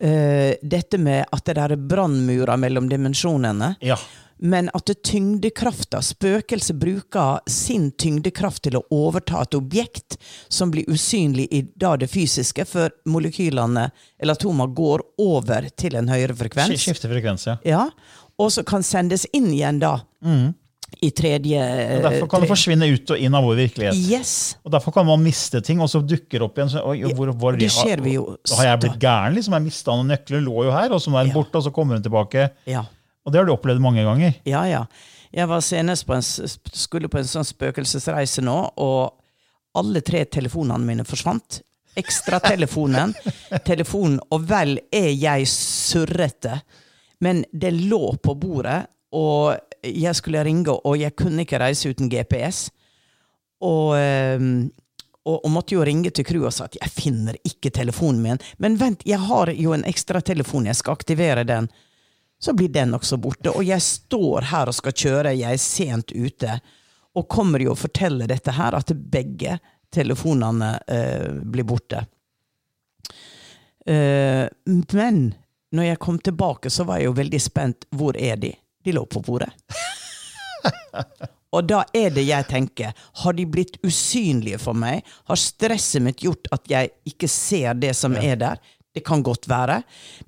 Uh, 0.00 0.56
dette 0.64 0.98
med 0.98 1.28
at 1.30 1.44
det 1.46 1.58
der 1.60 1.76
er 1.76 1.88
brannmurer 1.92 2.58
mellom 2.58 2.88
dimensjonene. 2.90 3.74
Ja. 3.84 3.98
Men 4.44 4.66
at 4.74 4.90
tyngdekrafta, 5.06 6.00
spøkelset 6.02 6.76
bruker 6.76 7.38
sin 7.46 7.92
tyngdekraft 7.96 8.64
til 8.66 8.80
å 8.80 8.82
overta 8.92 9.44
et 9.44 9.54
objekt 9.54 10.16
som 10.52 10.72
blir 10.74 10.88
usynlig 10.90 11.46
i 11.54 11.62
det 11.62 12.10
fysiske, 12.10 12.66
før 12.66 12.90
molekylene 13.06 13.86
eller 14.18 14.34
atomer 14.34 14.74
går 14.74 15.06
over 15.22 15.70
til 15.78 15.94
en 16.00 16.10
høyere 16.10 16.34
frekvens. 16.36 16.82
Skiftefrekvens, 16.82 17.46
ja. 17.46 17.56
Ja, 17.64 17.86
og 18.38 18.50
så 18.52 18.64
kan 18.66 18.82
sendes 18.86 19.26
inn 19.32 19.50
igjen 19.52 19.78
da. 19.82 19.98
I 21.02 21.10
tredje 21.10 21.58
Og 21.96 22.04
derfor 22.04 22.28
kan 22.30 22.44
det 22.44 22.48
forsvinne 22.48 22.86
ut 22.94 23.10
og 23.10 23.18
inn 23.18 23.34
av 23.34 23.42
vår 23.44 23.56
virkelighet. 23.64 23.98
Yes. 24.10 24.34
Og 24.62 24.70
Derfor 24.72 24.94
kan 24.94 25.06
man 25.08 25.22
miste 25.24 25.58
ting, 25.64 25.80
og 25.82 25.88
så 25.90 25.98
dukker 26.00 26.38
det 26.38 26.46
opp 26.46 26.58
igjen. 26.60 26.70
Så, 26.70 26.82
oi, 26.86 27.00
hvor, 27.16 27.32
hvor, 27.34 27.58
Det 27.58 27.70
skjer 27.74 28.02
vi 28.04 28.14
jo 28.14 28.28
Har, 28.36 28.56
har 28.60 28.68
jeg 28.68 28.82
blitt 28.84 29.00
gæren? 29.02 29.34
liksom? 29.34 29.56
Jeg 29.58 29.66
mista 29.66 29.96
noen 29.96 30.12
nøkler, 30.14 30.44
lå 30.44 30.68
jo 30.68 30.74
her, 30.74 30.94
og 30.94 31.02
så 31.02 31.10
er 31.10 31.24
den 31.24 31.32
Ja. 31.32 31.38
borte, 31.40 31.58
og 31.58 31.66
så 31.66 31.72
kommer 31.74 31.98
den 31.98 32.06
tilbake. 32.06 32.46
Ja. 32.70 32.84
Og 33.26 33.32
det 33.32 33.40
har 33.40 33.48
du 33.48 33.52
opplevd 33.56 33.82
mange 33.82 34.04
ganger. 34.06 34.34
Ja, 34.46 34.62
ja. 34.70 34.84
Jeg 35.34 35.48
var 35.50 35.60
senest 35.66 36.06
på 36.06 36.14
en, 36.14 36.22
skulle 36.22 37.08
på 37.10 37.18
en 37.18 37.26
sånn 37.26 37.46
spøkelsesreise 37.48 38.44
nå, 38.46 38.56
og 38.78 39.14
alle 39.74 40.00
tre 40.06 40.22
telefonene 40.30 40.86
mine 40.86 41.04
forsvant. 41.08 41.58
Ekstratelefonen, 41.98 43.14
telefonen, 43.70 44.20
og 44.30 44.46
vel 44.46 44.78
er 44.94 45.10
jeg 45.10 45.48
surrete. 45.50 46.60
Men 47.22 47.44
det 47.52 47.70
lå 47.76 48.16
på 48.22 48.34
bordet, 48.34 48.84
og 49.14 49.54
jeg 49.84 50.16
skulle 50.18 50.42
ringe, 50.44 50.72
og 50.72 50.96
jeg 50.98 51.14
kunne 51.18 51.44
ikke 51.44 51.60
reise 51.62 51.92
uten 51.92 52.10
GPS. 52.10 52.66
Og, 53.64 53.94
ehm, 53.98 54.70
og, 55.24 55.38
og 55.38 55.50
måtte 55.52 55.76
jo 55.76 55.84
ringe 55.86 56.10
til 56.12 56.26
crewet 56.26 56.50
og 56.50 56.56
sa 56.56 56.66
at 56.68 56.78
jeg 56.80 56.92
finner 56.92 57.38
ikke 57.46 57.72
telefonen 57.74 58.22
min. 58.24 58.42
Men 58.58 58.78
vent, 58.80 59.04
jeg 59.08 59.22
har 59.22 59.52
jo 59.54 59.74
en 59.76 59.86
ekstra 59.88 60.20
telefon, 60.24 60.68
jeg 60.68 60.80
skal 60.80 60.98
aktivere 60.98 61.46
den. 61.48 61.70
Så 62.40 62.52
blir 62.52 62.68
den 62.68 62.96
også 62.96 63.16
borte. 63.22 63.52
Og 63.54 63.64
jeg 63.64 63.80
står 63.80 64.50
her 64.50 64.68
og 64.68 64.76
skal 64.76 64.96
kjøre, 65.04 65.36
jeg 65.38 65.54
er 65.54 65.62
sent 65.62 66.12
ute. 66.12 66.58
Og 67.14 67.28
kommer 67.30 67.62
jo 67.62 67.72
og 67.72 67.80
forteller 67.80 68.28
dette 68.28 68.52
her, 68.52 68.74
at 68.76 68.90
begge 68.92 69.60
telefonene 69.94 70.74
eh, 70.90 71.30
blir 71.38 71.64
borte. 71.68 72.02
Eh, 73.86 74.44
men 74.92 75.20
når 75.74 75.90
jeg 75.90 76.02
kom 76.02 76.18
tilbake, 76.22 76.70
så 76.70 76.86
var 76.86 77.00
jeg 77.00 77.10
jo 77.10 77.16
veldig 77.18 77.40
spent. 77.42 77.88
Hvor 77.94 78.16
er 78.16 78.38
de? 78.40 78.52
De 78.84 78.94
lå 78.94 79.04
på 79.10 79.22
bordet. 79.24 79.50
Og 81.54 81.66
da 81.70 81.84
er 81.94 82.10
det 82.14 82.24
jeg 82.26 82.46
tenker, 82.50 82.94
har 83.22 83.36
de 83.36 83.44
blitt 83.46 83.76
usynlige 83.86 84.58
for 84.58 84.74
meg? 84.78 85.04
Har 85.30 85.38
stresset 85.38 86.02
mitt 86.02 86.24
gjort 86.24 86.48
at 86.54 86.66
jeg 86.70 86.90
ikke 87.06 87.30
ser 87.30 87.78
det 87.78 87.92
som 87.98 88.16
er 88.18 88.38
der? 88.40 88.62
Det 88.94 89.04
kan 89.06 89.22
godt 89.26 89.48
være. 89.50 89.80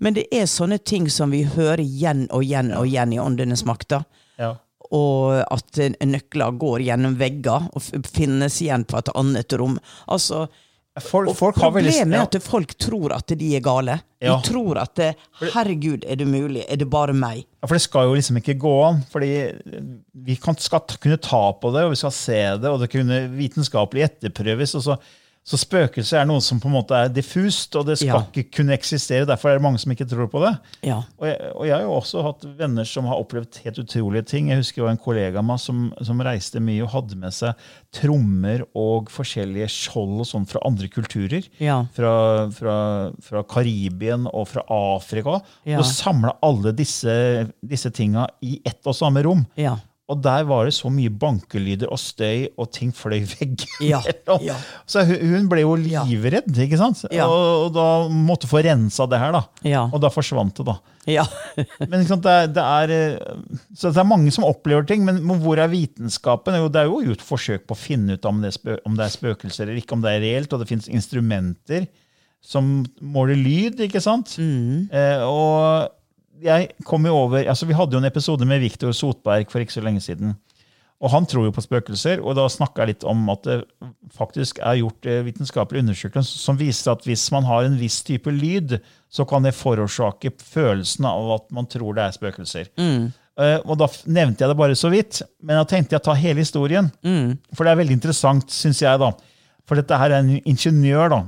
Men 0.03 0.15
det 0.19 0.27
er 0.35 0.47
sånne 0.51 0.79
ting 0.79 1.09
som 1.11 1.35
vi 1.35 1.45
hører 1.47 1.83
igjen 1.83 2.27
og 2.35 2.47
igjen 2.47 2.73
og 2.75 2.87
igjen 2.87 3.15
i 3.15 3.21
Åndenes 3.23 3.65
makter. 3.67 4.07
Ja. 4.39 4.57
Og 4.95 5.41
at 5.43 5.81
nøkler 6.07 6.59
går 6.59 6.87
gjennom 6.87 7.17
vegger 7.19 7.69
og 7.75 8.07
finnes 8.07 8.61
igjen 8.63 8.87
på 8.87 8.99
et 9.01 9.11
annet 9.19 9.55
rom. 9.59 9.79
Altså, 10.07 10.47
Folk, 11.05 11.35
folk 11.37 11.59
Problemet 11.59 12.15
er 12.15 12.23
at 12.23 12.37
folk 12.41 12.71
tror 12.81 13.13
at 13.19 13.33
de 13.37 13.51
er 13.57 13.61
gale. 13.65 13.99
Ja. 14.23 14.39
De 14.39 14.49
tror 14.49 14.79
at 14.81 14.95
det, 14.97 15.11
'herregud, 15.43 16.07
er 16.09 16.17
det 16.17 16.27
mulig? 16.27 16.65
Er 16.69 16.77
det 16.81 16.89
bare 16.89 17.13
meg?' 17.13 17.45
Ja, 17.61 17.67
For 17.67 17.75
det 17.77 17.83
skal 17.83 18.09
jo 18.09 18.15
liksom 18.15 18.37
ikke 18.41 18.55
gå 18.59 18.73
an. 18.87 19.03
fordi 19.13 19.53
vi 20.15 20.35
kan, 20.37 20.57
skal 20.57 20.81
kunne 20.81 21.19
ta 21.21 21.53
på 21.53 21.73
det, 21.75 21.85
og 21.85 21.91
vi 21.91 21.97
skal 22.01 22.13
se 22.13 22.41
det, 22.57 22.71
og 22.71 22.81
det 22.81 22.91
kunne 22.91 23.29
vitenskapelig 23.29 24.03
etterprøves. 24.09 24.75
og 24.75 24.83
så, 24.83 24.97
så 25.47 25.59
spøkelser 25.63 26.19
er 26.19 26.27
noe 26.27 26.43
som 26.43 26.59
på 26.59 26.67
en 26.67 26.75
måte 26.75 26.97
er 26.99 27.11
diffust, 27.15 27.77
og 27.79 27.85
det 27.87 27.95
skal 28.01 28.09
Ja. 28.09 28.23
ikke 28.27 28.51
kunne 28.59 28.75
eksistere. 28.75 29.25
Derfor 29.29 29.53
er 29.53 29.61
det 29.61 29.63
mange 29.63 29.79
som 29.79 29.93
ikke 29.95 30.09
tror 30.11 30.27
på 30.33 30.41
det. 30.43 30.51
Ja. 30.83 30.97
Og 31.21 31.27
jeg, 31.29 31.53
og 31.55 31.67
jeg 31.69 31.75
har 31.77 31.85
jo 31.85 31.93
også 31.95 32.23
hatt 32.27 32.47
venner 32.59 32.85
som 32.85 33.07
har 33.07 33.21
opplevd 33.23 33.61
helt 33.63 33.79
utrolige 33.79 34.27
ting. 34.27 34.49
Jeg 34.51 34.59
husker 34.65 34.83
jo 34.83 34.89
en 34.91 34.99
kollega 34.99 35.39
av 35.39 35.47
meg 35.47 35.61
som, 35.63 35.93
som 36.03 36.19
reiste 36.27 36.59
mye 36.59 36.83
og 36.83 36.91
hadde 36.97 37.15
med 37.23 37.31
seg 37.37 37.55
trommer 37.95 38.65
og 38.75 39.07
forskjellige 39.15 39.69
skjold 39.71 40.21
og 40.25 40.27
sånn 40.27 40.49
fra 40.51 40.61
andre 40.67 40.91
kulturer. 40.91 41.47
Ja. 41.63 41.85
Fra, 41.95 42.51
fra, 42.51 42.77
fra 43.23 43.45
Karibien 43.47 44.27
og 44.27 44.49
fra 44.51 44.67
Afrika. 44.67 45.39
Ja. 45.65 45.79
Og 45.79 45.87
samla 45.87 46.35
alle 46.43 46.75
disse, 46.77 47.15
disse 47.63 47.95
tinga 47.95 48.27
i 48.43 48.59
ett 48.67 48.83
og 48.85 48.99
samme 48.99 49.23
rom. 49.23 49.47
Ja. 50.07 50.13
Og 50.15 50.21
der 50.23 50.45
var 50.47 50.69
det 50.69 50.75
så 50.77 50.87
mye 50.93 51.11
bankelyder 51.11 51.91
og 51.91 51.99
støy, 51.99 52.45
og 52.55 52.69
ting 52.71 52.93
fløy 52.95 53.25
Ja, 53.25 53.99
veggimellom. 53.99 54.45
ja. 54.47 54.55
Så 54.87 55.03
hun, 55.03 55.19
hun 55.33 55.49
ble 55.51 55.65
jo 55.65 55.73
livredd, 55.75 56.53
ikke 56.63 56.79
sant? 56.79 57.01
Ja. 57.11 57.27
Og, 57.27 57.67
og 57.67 57.73
da 57.75 57.87
måtte 58.15 58.47
få 58.47 58.63
rensa 58.63 59.09
det 59.11 59.19
her, 59.19 59.35
da. 59.35 59.43
Ja. 59.67 59.83
Og 59.91 59.99
da 60.05 60.11
forsvant 60.15 60.55
det, 60.61 60.67
da. 60.69 60.77
ja. 61.11 61.25
Men 61.91 62.07
sant, 62.07 62.23
det 62.23 62.37
er, 62.45 62.47
det 62.55 62.63
er, 62.63 62.95
eh, 62.95 63.67
så 63.75 63.91
det 63.91 64.03
er 64.05 64.07
mange 64.15 64.31
som 64.35 64.47
opplever 64.47 64.87
ting, 64.87 65.03
men 65.07 65.19
hvor 65.43 65.59
er 65.59 65.71
vitenskapen? 65.75 66.55
Jo, 66.63 66.71
det 66.71 66.85
er 66.85 66.91
jo 66.93 67.03
gjort 67.11 67.27
forsøk 67.27 67.67
på 67.67 67.75
å 67.75 67.81
finne 67.83 68.15
ut 68.15 68.31
om 68.31 68.41
det, 68.47 68.55
om 68.87 68.95
det 68.95 69.09
er 69.09 69.15
spøkelser 69.15 69.67
eller 69.67 69.83
ikke, 69.83 69.99
om 69.99 70.07
det 70.07 70.15
er 70.15 70.23
reelt, 70.23 70.55
og 70.55 70.63
det 70.63 70.71
finnes 70.71 70.87
instrumenter 70.93 71.91
som 72.47 72.85
måler 73.03 73.35
lyd, 73.39 73.81
ikke 73.89 73.99
sant? 74.05 74.37
Eh, 74.39 75.23
og 75.27 75.91
jeg 76.43 76.73
kom 76.85 77.07
jo 77.07 77.15
over 77.27 77.47
altså 77.49 77.69
Vi 77.69 77.77
hadde 77.77 77.97
jo 77.97 78.03
en 78.03 78.09
episode 78.09 78.47
med 78.49 78.61
Viktor 78.65 78.93
Sotberg 78.97 79.51
for 79.53 79.63
ikke 79.63 79.77
så 79.77 79.85
lenge 79.85 80.03
siden. 80.05 80.35
Og 81.05 81.13
han 81.13 81.27
tror 81.29 81.45
jo 81.45 81.53
på 81.53 81.61
spøkelser, 81.61 82.23
og 82.25 82.39
da 82.39 82.47
snakka 82.49 82.83
jeg 82.83 82.95
litt 82.95 83.05
om 83.05 83.27
at 83.29 83.43
det 83.45 83.57
faktisk 84.17 84.63
er 84.65 84.79
gjort 84.81 85.09
eh, 85.11 85.21
vitenskapelige 85.27 85.85
undersøkelser 85.85 86.41
som 86.41 86.57
viser 86.57 86.95
at 86.95 87.05
hvis 87.05 87.27
man 87.35 87.45
har 87.45 87.67
en 87.67 87.77
viss 87.77 87.99
type 88.07 88.33
lyd, 88.33 88.79
så 89.13 89.27
kan 89.29 89.45
det 89.45 89.53
forårsake 89.59 90.33
følelsen 90.41 91.05
av 91.09 91.35
at 91.37 91.47
man 91.53 91.69
tror 91.69 91.99
det 91.99 92.07
er 92.07 92.17
spøkelser. 92.17 92.73
Mm. 92.81 93.13
og 93.69 93.75
da 93.77 93.91
nevnte 94.09 94.41
jeg 94.41 94.49
det 94.49 94.57
bare 94.57 94.77
så 94.81 94.89
vidt, 94.89 95.21
men 95.45 95.61
da 95.61 95.67
tenkte 95.69 95.93
jeg 95.93 96.01
å 96.01 96.07
ta 96.09 96.15
hele 96.17 96.41
historien. 96.41 96.89
For 97.53 97.69
det 97.69 97.75
er 97.75 97.83
veldig 97.83 97.99
interessant, 97.99 98.49
syns 98.49 98.81
jeg, 98.81 98.97
da. 99.03 99.13
For 99.69 99.77
dette 99.77 99.99
her 100.01 100.15
er 100.15 100.25
en 100.25 100.39
ingeniør, 100.49 101.13
da. 101.13 101.21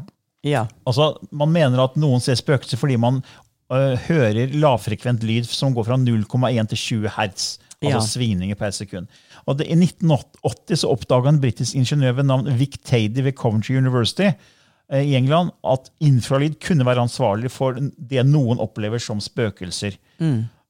Ja. 0.47 0.65
Altså, 0.89 1.19
Man 1.31 1.53
mener 1.53 1.83
at 1.85 1.99
noen 2.01 2.23
ser 2.25 2.39
spøkelser 2.39 2.81
fordi 2.81 2.97
man 2.97 3.21
hører 3.71 4.53
lavfrekvent 4.57 5.23
lyd 5.29 5.45
som 5.45 5.75
går 5.77 5.85
fra 5.85 5.97
0,1 6.01 6.69
til 6.73 6.79
20 6.79 7.09
hertz. 7.19 7.59
Altså 7.79 7.99
Ja. 7.99 8.01
svingninger 8.01 8.57
per 8.59 8.71
sekund. 8.75 9.07
Og 9.47 9.59
det, 9.59 9.69
I 9.71 9.75
1980 9.77 10.81
så 10.81 10.89
oppdaga 10.91 11.29
en 11.29 11.41
britisk 11.41 11.75
ingeniør 11.79 12.13
ved 12.17 12.25
navn 12.27 12.49
Vic 12.59 12.79
Tady 12.83 13.23
ved 13.23 13.33
Coventry 13.39 13.77
University 13.79 14.33
eh, 14.91 15.03
i 15.05 15.15
England 15.15 15.51
at 15.65 15.91
infralyd 16.01 16.59
kunne 16.61 16.85
være 16.85 17.05
ansvarlig 17.07 17.51
for 17.51 17.79
det 17.79 18.27
noen 18.27 18.59
opplever 18.59 18.99
som 18.99 19.21
spøkelser. 19.21 19.95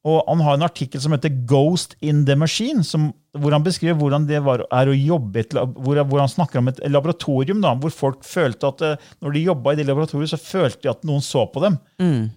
Og 0.06 0.22
Han 0.28 0.40
har 0.46 0.54
en 0.54 0.62
artikkel 0.62 1.00
som 1.02 1.12
heter 1.12 1.32
'Ghost 1.46 1.96
in 2.00 2.24
the 2.24 2.36
Machine', 2.38 2.84
som, 2.86 3.12
hvor 3.34 3.50
han 3.52 3.64
beskriver 3.64 3.98
hvordan 3.98 4.28
det 4.28 4.38
var, 4.44 4.62
er 4.70 4.88
å 4.88 4.94
jobbe 4.94 5.40
et, 5.40 5.50
hvor, 5.52 5.98
hvor 6.06 6.20
han 6.22 6.30
snakker 6.30 6.60
om 6.60 6.68
et 6.70 6.78
laboratorium 6.86 7.60
da, 7.60 7.74
hvor 7.74 7.90
folk 7.90 8.22
følte 8.24 8.70
at 8.70 8.84
eh, 8.86 9.08
når 9.20 9.34
de 9.34 9.42
jobba 9.48 9.72
i 9.72 9.80
det 9.80 9.86
laboratoriet, 9.88 10.30
så 10.30 10.38
følte 10.38 10.86
de 10.86 10.92
at 10.92 11.02
noen 11.04 11.20
så 11.24 11.44
på 11.50 11.60
dem. 11.66 11.76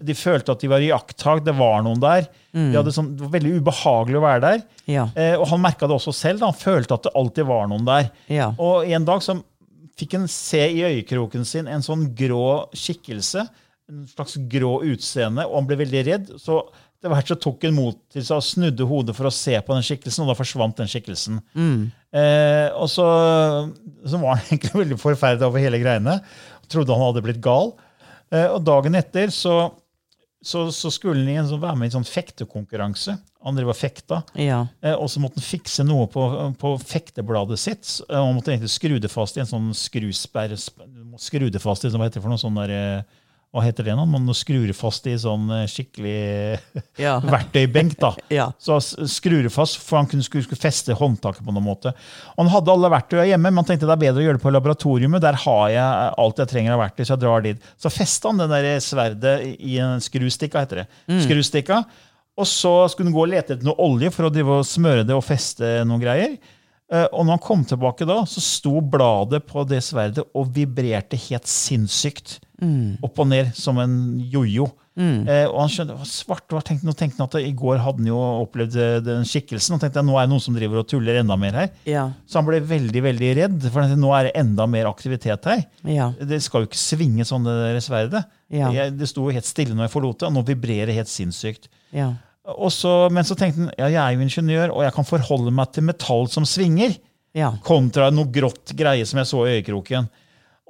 De 0.02 0.14
følte 0.18 0.52
at 0.52 0.60
de 0.60 0.68
var 0.68 0.82
i 0.82 0.90
jakttag, 0.90 1.44
det 1.46 1.54
var 1.56 1.82
noen 1.86 2.02
der. 2.02 2.26
De 2.52 2.76
hadde 2.76 2.92
sånn, 2.92 3.14
det 3.16 3.24
var 3.24 3.32
veldig 3.38 3.54
ubehagelig 3.62 4.18
å 4.18 4.26
være 4.26 4.42
der. 4.44 4.66
Ja. 4.90 5.06
Eh, 5.14 5.38
og 5.38 5.46
han 5.54 5.62
merka 5.62 5.86
det 5.86 5.96
også 5.96 6.12
selv. 6.12 6.42
Da. 6.42 6.50
Han 6.50 6.58
følte 6.58 6.98
at 6.98 7.06
det 7.06 7.14
alltid 7.16 7.46
var 7.48 7.70
noen 7.70 7.86
der. 7.88 8.10
Ja. 8.28 8.52
Og 8.58 8.84
en 8.90 9.06
dag 9.08 9.22
så 9.24 9.38
fikk 9.98 10.18
han 10.18 10.28
se 10.28 10.60
i 10.66 10.82
øyekroken 10.82 11.46
sin 11.46 11.70
en 11.70 11.84
sånn 11.84 12.10
grå 12.18 12.68
skikkelse. 12.74 13.46
En 13.92 14.06
slags 14.08 14.36
grå 14.50 14.78
utseende, 14.88 15.44
og 15.46 15.58
han 15.60 15.66
ble 15.68 15.76
veldig 15.82 16.02
redd. 16.06 16.30
Så 16.40 16.60
etter 17.02 17.10
hvert 17.10 17.30
så 17.32 17.34
tok 17.42 17.64
hun 17.66 17.74
mot 17.74 17.96
til 18.14 18.22
seg 18.22 18.38
og 18.38 18.44
snudde 18.46 18.86
hodet 18.86 19.16
for 19.18 19.26
å 19.26 19.34
se 19.34 19.56
på 19.58 19.74
den 19.74 19.82
skikkelsen, 19.82 20.22
og 20.22 20.30
da 20.30 20.36
forsvant 20.38 20.76
den 20.78 20.86
skikkelsen. 20.92 21.40
Eh, 22.14 22.68
og 22.78 22.86
så, 22.92 23.06
så 24.06 24.20
var 24.22 24.36
han 24.38 24.44
egentlig 24.52 24.76
veldig 24.84 24.98
forferdet 25.02 25.42
over 25.48 25.62
hele 25.64 25.80
greiene. 25.82 26.20
Trodde 26.70 26.94
han 26.94 27.02
hadde 27.08 27.24
blitt 27.26 27.40
gal. 27.42 27.72
Eh, 28.30 28.46
og 28.54 28.62
dagen 28.64 28.94
etter 28.98 29.32
så, 29.34 29.56
så, 30.44 30.68
så 30.74 30.92
skulle 30.94 31.26
han 31.34 31.48
sånn, 31.50 31.60
være 31.62 31.80
med 31.80 31.88
i 31.88 31.90
en 31.90 31.96
sånn 31.98 32.08
fektekonkurranse. 32.08 33.16
Han 33.42 33.58
drev 33.58 33.72
og 33.72 33.78
fekta. 33.80 34.20
Ja. 34.38 34.60
Eh, 34.86 34.94
Og 34.94 35.10
så 35.10 35.18
måtte 35.24 35.40
han 35.42 35.48
fikse 35.48 35.82
noe 35.88 36.06
på, 36.12 36.22
på 36.62 36.74
fektebladet 36.86 37.58
sitt. 37.58 37.96
Og 38.06 38.14
Han 38.14 38.36
måtte 38.38 38.54
egentlig 38.54 38.70
skru 38.76 38.94
det 39.02 39.10
fast 39.10 39.36
i 39.36 39.42
en 39.42 39.50
sånn 39.50 39.72
skrusperre. 39.74 40.54
Skru 41.18 41.48
det 41.50 41.60
fast 41.64 41.82
i 41.84 41.90
hva 41.90 42.06
heter 42.06 42.20
det 42.20 42.24
for 42.24 42.30
noe 42.32 42.40
sånn 42.40 42.62
der, 42.62 42.76
eh, 42.78 43.18
hva 43.52 43.60
heter 43.66 43.84
det 43.84 43.92
nå? 43.98 44.06
Man 44.08 44.30
skrur 44.32 44.70
fast 44.72 45.04
i 45.06 45.14
sånn 45.20 45.50
eh, 45.52 45.66
skikkelig 45.68 46.12
Ja. 46.96 47.18
verktøybenk. 47.34 47.98
da. 48.00 48.14
Ja. 48.32 48.46
Så 48.58 48.78
skrur 48.80 49.48
fast, 49.52 49.76
for 49.84 49.98
han 50.00 50.06
kunne 50.08 50.24
skulle, 50.24 50.44
skulle 50.46 50.62
feste 50.62 50.96
håndtaket 50.96 51.44
på 51.44 51.52
noen 51.52 51.66
måte. 51.66 51.92
Og 52.32 52.40
han 52.46 52.52
hadde 52.54 52.72
alle 52.72 52.90
verktøyene 52.94 53.26
hjemme, 53.28 53.50
men 53.52 53.60
han 53.60 53.68
tenkte 53.68 53.88
det 53.90 53.96
er 53.98 54.04
bedre 54.06 54.22
å 54.22 54.26
gjøre 54.26 54.38
det 54.40 54.44
på 54.46 54.54
laboratoriet. 54.54 55.18
Der 55.20 55.36
har 55.44 55.66
jeg 55.74 56.14
alt 56.24 56.40
jeg 56.40 56.52
trenger 56.54 56.76
av 56.78 56.80
verktøy, 56.86 57.04
så 57.04 57.12
jeg 57.16 57.22
drar 57.26 57.44
dit. 57.44 57.68
Så 57.76 57.92
festa 57.92 58.32
han 58.32 58.40
det 58.40 58.48
der 58.54 58.80
sverdet 58.80 59.36
i- 59.58 59.76
en 59.84 60.00
skrustikka, 60.00 60.64
heter 60.64 60.82
det. 60.82 60.86
Skrustikka. 61.26 61.82
Og 62.40 62.46
så 62.48 62.72
skulle 62.88 63.10
han 63.10 63.14
gå 63.18 63.26
og 63.26 63.28
lete 63.34 63.52
etter 63.58 63.68
noe 63.68 63.76
olje 63.84 64.08
for 64.14 64.24
å 64.24 64.32
drive 64.32 64.54
og 64.62 64.64
smøre 64.64 65.04
det 65.04 65.12
og 65.12 65.20
feste 65.28 65.82
noen 65.84 66.00
greier. 66.00 66.38
Eh, 66.92 67.04
Og 67.12 67.26
når 67.26 67.36
han 67.36 67.42
kom 67.44 67.64
tilbake 67.68 68.06
da, 68.08 68.22
så 68.24 68.40
sto 68.40 68.80
bladet 68.80 69.44
på 69.46 69.66
det 69.68 69.82
sverdet 69.84 70.24
og 70.32 70.48
vibrerte 70.56 71.20
helt 71.28 71.44
sinnssykt. 71.48 72.38
Opp 73.02 73.18
og 73.18 73.26
ned 73.28 73.52
som 73.58 73.78
en 73.82 73.96
jojo. 74.30 74.68
Eh, 74.92 75.46
og 75.48 75.56
han 75.62 75.70
skjønte, 75.72 75.94
svart, 76.04 76.44
hva 76.52 76.60
tenkte, 76.60 76.84
nå 76.84 76.92
tenkte 76.92 77.16
han 77.22 77.28
at 77.30 77.36
I 77.40 77.54
går 77.56 77.78
hadde 77.80 78.02
han 78.02 78.08
jo 78.10 78.18
opplevd 78.42 78.74
eh, 78.76 78.98
den 79.00 79.24
skikkelsen. 79.24 79.74
og 79.78 79.80
tenkte 79.80 80.02
at 80.02 80.06
nå 80.06 80.18
er 80.20 80.26
det 80.26 80.32
noen 80.34 80.44
som 80.44 80.54
driver 80.54 80.82
og 80.82 80.88
tuller 80.90 81.16
enda 81.22 81.36
mer 81.40 81.56
her. 81.56 81.70
Ja. 81.88 82.02
Så 82.28 82.38
han 82.38 82.46
ble 82.46 82.60
veldig 82.60 83.02
veldig 83.06 83.30
redd, 83.40 83.56
for 83.70 83.80
tenkte, 83.86 83.96
nå 84.02 84.12
er 84.18 84.28
det 84.28 84.34
enda 84.42 84.66
mer 84.68 84.90
aktivitet 84.90 85.48
her. 85.48 85.64
Ja. 85.88 86.10
Det 86.20 86.42
skal 86.44 86.66
jo 86.66 86.68
ikke 86.70 86.82
svinge 86.82 87.24
sånn, 87.28 87.48
det 87.48 87.56
der 87.62 87.80
sverdet. 87.82 88.24
Ja. 88.52 88.68
Jeg, 88.76 88.98
det 89.00 89.08
sto 89.08 89.24
jo 89.26 89.32
helt 89.34 89.48
stille 89.48 89.72
når 89.74 89.88
jeg 89.88 89.94
forlot 89.96 90.20
det, 90.20 90.28
og 90.28 90.36
nå 90.36 90.44
vibrerer 90.52 90.92
det 90.92 90.98
helt 91.00 91.10
sinnssykt. 91.10 91.70
Så, 92.74 92.92
men 93.14 93.24
så 93.24 93.36
tenkte 93.38 93.62
han 93.64 93.72
ja, 93.78 93.88
jeg 93.88 94.02
er 94.02 94.16
jo 94.18 94.26
ingeniør, 94.26 94.72
og 94.76 94.84
jeg 94.84 94.94
kan 94.96 95.06
forholde 95.08 95.52
meg 95.54 95.72
til 95.72 95.88
metall 95.88 96.28
som 96.30 96.44
svinger, 96.48 96.98
Ja. 97.32 97.54
kontra 97.64 98.10
noe 98.12 98.28
grått 98.28 98.74
greie 98.76 99.06
som 99.08 99.16
jeg 99.22 99.30
så 99.30 99.38
i 99.46 99.54
øyekroken. 99.56 100.04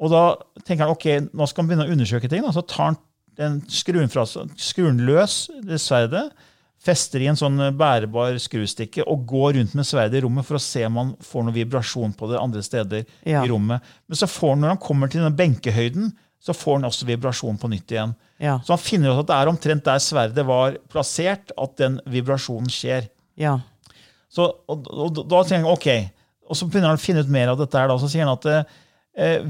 Og 0.03 0.11
da 0.11 0.23
tenker 0.67 0.85
han 0.89 0.95
ok, 0.97 1.07
nå 1.31 1.47
skal 1.47 1.63
han 1.63 1.69
begynne 1.71 1.87
å 1.87 1.93
undersøke 1.95 2.31
ting. 2.31 2.43
Da. 2.43 2.51
Så 2.55 2.65
tar 2.67 2.89
han 2.91 2.99
den 3.39 3.61
skruen, 3.71 4.11
fra, 4.13 4.25
skruen 4.61 4.99
løs, 5.07 5.45
det 5.65 5.79
sverdet, 5.81 6.27
fester 6.83 7.23
i 7.23 7.29
en 7.31 7.39
sånn 7.39 7.61
bærbar 7.79 8.35
skrustikke 8.43 9.05
og 9.07 9.23
går 9.31 9.55
rundt 9.61 9.77
med 9.79 9.87
sverdet 9.87 10.19
i 10.19 10.23
rommet 10.25 10.47
for 10.49 10.59
å 10.59 10.63
se 10.63 10.83
om 10.89 10.97
han 10.99 11.13
får 11.23 11.47
noen 11.47 11.55
vibrasjon 11.55 12.15
på 12.19 12.27
det 12.33 12.41
andre 12.43 12.65
steder 12.67 13.05
Ja. 13.23 13.45
i 13.45 13.49
rommet. 13.53 13.85
Men 14.11 14.19
så 14.19 14.27
får 14.27 14.57
han, 14.57 14.65
når 14.65 14.75
han 14.75 14.83
kommer 14.83 15.13
til 15.13 15.23
den 15.23 15.37
benkehøyden, 15.39 16.11
så 16.43 16.51
får 16.59 16.81
han 16.81 16.89
også 16.91 17.07
vibrasjon 17.07 17.61
på 17.63 17.71
nytt 17.71 17.95
igjen. 17.95 18.17
Ja. 18.43 18.57
Så 18.67 18.75
han 18.75 18.83
finner 18.83 19.15
ut 19.15 19.23
at 19.23 19.31
det 19.31 19.37
er 19.39 19.51
omtrent 19.53 19.87
der 19.87 20.03
sverdet 20.03 20.45
var 20.49 20.75
plassert, 20.91 21.55
at 21.55 21.77
den 21.79 22.01
vibrasjonen 22.11 22.67
skjer. 22.67 23.07
Ja. 23.39 23.61
Så, 24.33 24.49
og, 24.67 24.89
og, 24.91 25.23
da 25.31 25.45
tenker 25.47 25.69
han, 25.69 25.77
ok, 25.77 26.11
og 26.51 26.59
så 26.59 26.67
begynner 26.67 26.91
han 26.91 26.99
å 26.99 27.05
finne 27.05 27.23
ut 27.23 27.31
mer 27.31 27.53
av 27.55 27.63
dette. 27.63 27.79
her 27.79 27.87
da, 27.93 27.99
Så 28.03 28.11
sier 28.11 28.27
han 28.27 28.35
at 28.35 28.49
eh, 28.51 28.65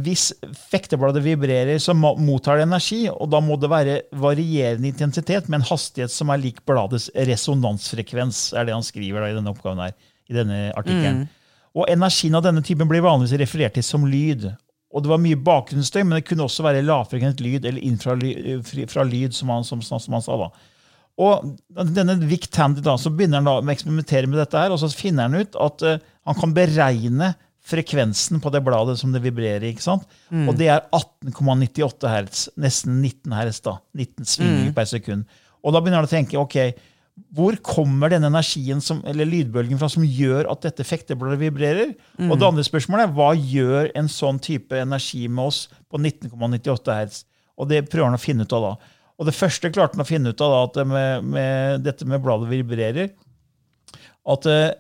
hvis 0.02 0.32
fektebladet 0.72 1.20
vibrerer, 1.22 1.78
så 1.78 1.94
mottar 1.94 2.58
det 2.58 2.64
energi, 2.66 3.04
og 3.12 3.28
da 3.30 3.38
må 3.44 3.54
det 3.62 3.70
være 3.70 4.00
varierende 4.18 4.90
intensitet 4.90 5.46
med 5.46 5.60
en 5.60 5.68
hastighet 5.68 6.10
som 6.10 6.32
er 6.34 6.40
lik 6.42 6.58
bladets 6.66 7.06
resonansfrekvens, 7.14 8.48
er 8.58 8.66
det 8.66 8.74
han 8.74 8.82
skriver 8.82 9.28
i 9.28 9.36
denne 9.36 9.52
oppgaven 9.54 9.84
her, 9.84 9.94
i 10.26 10.34
denne 10.34 10.58
artikkelen. 10.74 11.28
Og 11.78 11.86
energien 11.88 12.34
av 12.36 12.42
denne 12.44 12.64
typen 12.66 12.90
blir 12.90 13.04
vanligvis 13.04 13.38
referert 13.40 13.78
til 13.78 13.86
som 13.86 14.02
lyd. 14.08 14.50
Og 14.92 15.04
det 15.04 15.08
var 15.08 15.22
mye 15.22 15.38
bakgrunnsstøy, 15.40 16.02
men 16.02 16.18
det 16.18 16.26
kunne 16.28 16.44
også 16.44 16.66
være 16.66 16.82
lavfrekvent 16.84 17.40
lyd 17.40 17.64
eller 17.64 17.86
infralyd 17.86 18.66
fra 18.92 19.06
lyd, 19.08 19.32
som 19.36 19.54
han, 19.54 19.64
som, 19.64 19.80
som 19.80 20.18
han 20.18 20.24
sa. 20.24 20.36
da. 20.42 20.50
Og 21.22 21.86
denne 21.94 22.18
Vic 22.28 22.50
Tandy 22.52 22.82
da, 22.84 22.98
så 23.00 23.12
begynner 23.12 23.40
han 23.40 23.48
da 23.48 23.56
å 23.60 23.72
eksperimentere 23.72 24.28
med 24.28 24.40
dette, 24.42 24.58
her, 24.58 24.74
og 24.74 24.80
så 24.82 24.90
finner 24.92 25.28
han 25.28 25.40
ut 25.40 25.56
at 25.60 25.86
uh, 25.86 25.96
han 26.28 26.38
kan 26.38 26.54
beregne 26.56 27.32
frekvensen 27.62 28.40
på 28.42 28.50
det 28.50 28.62
bladet 28.66 28.96
som 28.98 29.12
det 29.14 29.22
vibrerer. 29.22 29.68
ikke 29.68 29.84
sant? 29.84 30.06
Og 30.50 30.56
det 30.58 30.68
er 30.72 30.86
18,98 30.90 32.10
hertz, 32.10 32.48
nesten 32.58 33.00
19 33.00 33.36
hertz. 33.36 33.60
da, 33.62 33.78
19 33.94 34.26
svingninger 34.26 34.72
per 34.74 34.88
sekund. 34.90 35.24
Og 35.62 35.72
da 35.72 35.80
begynner 35.80 36.02
han 36.02 36.08
å 36.08 36.10
tenke 36.10 36.40
ok, 36.40 36.74
hvor 37.36 37.56
kommer 37.60 38.08
denne 38.08 38.30
energien 38.32 38.80
som, 38.80 39.02
eller 39.06 39.28
lydbølgen 39.28 39.78
fra 39.78 39.88
som 39.92 40.04
gjør 40.04 40.48
at 40.50 40.64
dette 40.64 40.84
fektebladet 40.84 41.38
vibrerer? 41.38 41.92
Og 42.32 42.38
det 42.40 42.48
andre 42.48 42.64
spørsmålet 42.66 43.06
er 43.06 43.14
hva 43.16 43.30
gjør 43.36 43.90
en 44.00 44.08
sånn 44.10 44.40
type 44.42 44.76
energi 44.80 45.28
med 45.28 45.52
oss 45.52 45.68
på 45.92 46.00
19,98 46.00 46.96
hertz? 46.96 47.24
Og 47.60 47.68
det 47.68 47.84
prøver 47.92 48.10
han 48.10 48.18
å 48.18 48.22
finne 48.22 48.46
ut 48.48 48.56
av 48.56 48.64
da. 48.64 48.72
Og 49.20 49.28
det 49.28 49.36
første 49.36 49.70
klarte 49.70 49.94
han 49.94 50.02
å 50.02 50.08
finne 50.08 50.32
ut 50.32 50.40
av 50.42 50.54
da, 50.54 50.62
at 50.66 50.78
det 50.80 50.86
med, 50.88 51.28
med 51.36 51.84
dette 51.84 52.08
med 52.08 52.24
bladet 52.24 52.48
vibrerer, 52.50 53.12
at 54.32 54.48
uh, 54.48 54.72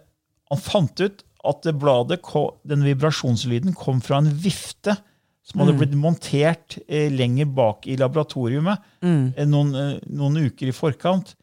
han 0.50 0.62
fant 0.62 1.04
ut 1.04 1.22
at 1.42 1.64
det 1.66 1.74
bladet, 1.80 2.20
den 2.68 2.84
vibrasjonslyden 2.86 3.74
kom 3.78 4.00
fra 4.04 4.20
en 4.22 4.30
vifte 4.30 4.94
som 5.42 5.62
hadde 5.62 5.74
blitt 5.80 5.94
montert 5.98 6.78
eh, 6.86 7.10
lenger 7.10 7.48
bak 7.50 7.88
i 7.90 7.96
laboratoriumet 7.98 8.84
eh, 9.34 9.46
noen, 9.48 9.72
eh, 9.74 9.94
noen 10.14 10.44
uker 10.46 10.70
i 10.70 10.74
forkant. 10.76 11.34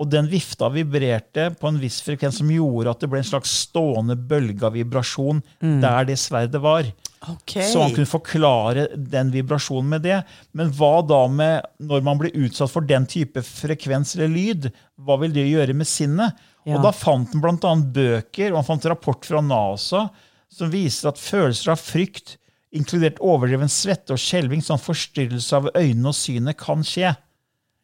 Og 0.00 0.08
den 0.08 0.30
vifta 0.30 0.70
vibrerte 0.72 1.50
på 1.60 1.68
en 1.68 1.80
viss 1.82 1.98
frekvens 2.06 2.38
som 2.40 2.52
gjorde 2.52 2.94
at 2.94 3.02
det 3.02 3.10
ble 3.10 3.20
en 3.20 3.30
slags 3.32 3.52
stående 3.66 4.14
bølge 4.16 4.64
av 4.64 4.78
vibrasjon 4.78 5.42
der 5.60 6.06
det 6.08 6.16
sverdet 6.22 6.62
var. 6.62 6.88
Ok. 7.28 7.58
Så 7.68 7.82
han 7.82 7.92
kunne 7.92 8.08
forklare 8.08 8.86
den 8.96 9.28
vibrasjonen 9.34 9.90
med 9.92 10.04
det. 10.06 10.22
Men 10.56 10.70
hva 10.72 11.02
da 11.04 11.20
med 11.28 11.66
når 11.84 12.04
man 12.06 12.20
blir 12.20 12.32
utsatt 12.46 12.72
for 12.72 12.86
den 12.88 13.04
type 13.10 13.42
frekvens 13.44 14.14
eller 14.16 14.32
lyd? 14.32 14.70
Hva 14.96 15.18
vil 15.20 15.34
det 15.34 15.44
gjøre 15.50 15.76
med 15.76 15.88
sinnet? 15.88 16.38
Ja. 16.64 16.78
Og 16.78 16.84
Da 16.86 16.92
fant 16.96 17.32
han 17.34 17.42
bl.a. 17.44 17.74
bøker 17.92 18.52
og 18.52 18.60
han 18.62 18.68
fant 18.70 18.88
rapport 18.88 19.24
fra 19.28 19.42
NASA 19.44 20.06
som 20.50 20.72
viser 20.72 21.12
at 21.12 21.20
følelser 21.20 21.74
av 21.74 21.78
frykt, 21.80 22.34
inkludert 22.74 23.20
overdreven 23.22 23.70
svette 23.70 24.14
og 24.16 24.20
skjelving 24.20 24.62
sånn 24.64 24.80
forstyrrelse 24.82 25.60
av 25.60 25.68
øynene 25.76 26.10
og 26.10 26.16
synet, 26.18 26.58
kan 26.58 26.82
skje. 26.86 27.12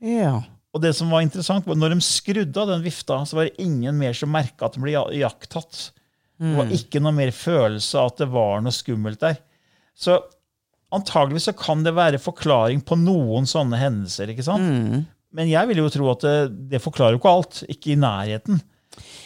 Ja. 0.03 0.33
Og 0.75 0.83
det 0.83 0.93
som 0.99 1.13
var 1.13 1.23
interessant, 1.25 1.67
var 1.67 1.79
når 1.79 1.95
de 1.95 2.05
skrudde 2.05 2.61
av 2.61 2.73
den 2.73 2.83
vifta, 2.85 3.21
så 3.27 3.39
var 3.39 3.49
det 3.49 3.63
ingen 3.63 3.97
mer 3.99 4.17
som 4.19 4.33
merka 4.35 4.67
at 4.67 4.77
de 4.77 4.83
ble 4.83 4.97
ja- 4.97 5.09
jakttatt. 5.15 5.91
Det 6.39 6.55
var 6.59 6.73
ikke 6.77 7.01
noe 7.01 7.13
mer 7.17 7.31
følelse 7.33 7.99
av 8.01 8.11
at 8.13 8.19
det 8.25 8.29
var 8.35 8.61
noe 8.65 8.75
skummelt 8.77 9.21
der. 9.23 9.39
Så 9.97 10.19
Antageligvis 10.95 11.49
så 11.49 11.53
kan 11.59 11.81
det 11.83 11.93
være 11.97 12.21
forklaring 12.23 12.79
på 12.87 12.95
noen 13.01 13.45
sånne 13.51 13.77
hendelser. 13.81 14.31
ikke 14.31 14.45
sant? 14.47 15.07
Men 15.35 15.49
jeg 15.51 15.69
vil 15.69 15.81
jo 15.83 15.89
tro 15.93 16.07
at 16.13 16.23
det, 16.23 16.35
det 16.71 16.81
forklarer 16.81 17.17
jo 17.17 17.19
ikke 17.21 17.33
alt. 17.33 17.59
Ikke 17.73 17.91
i 17.93 17.97
nærheten. 17.99 18.61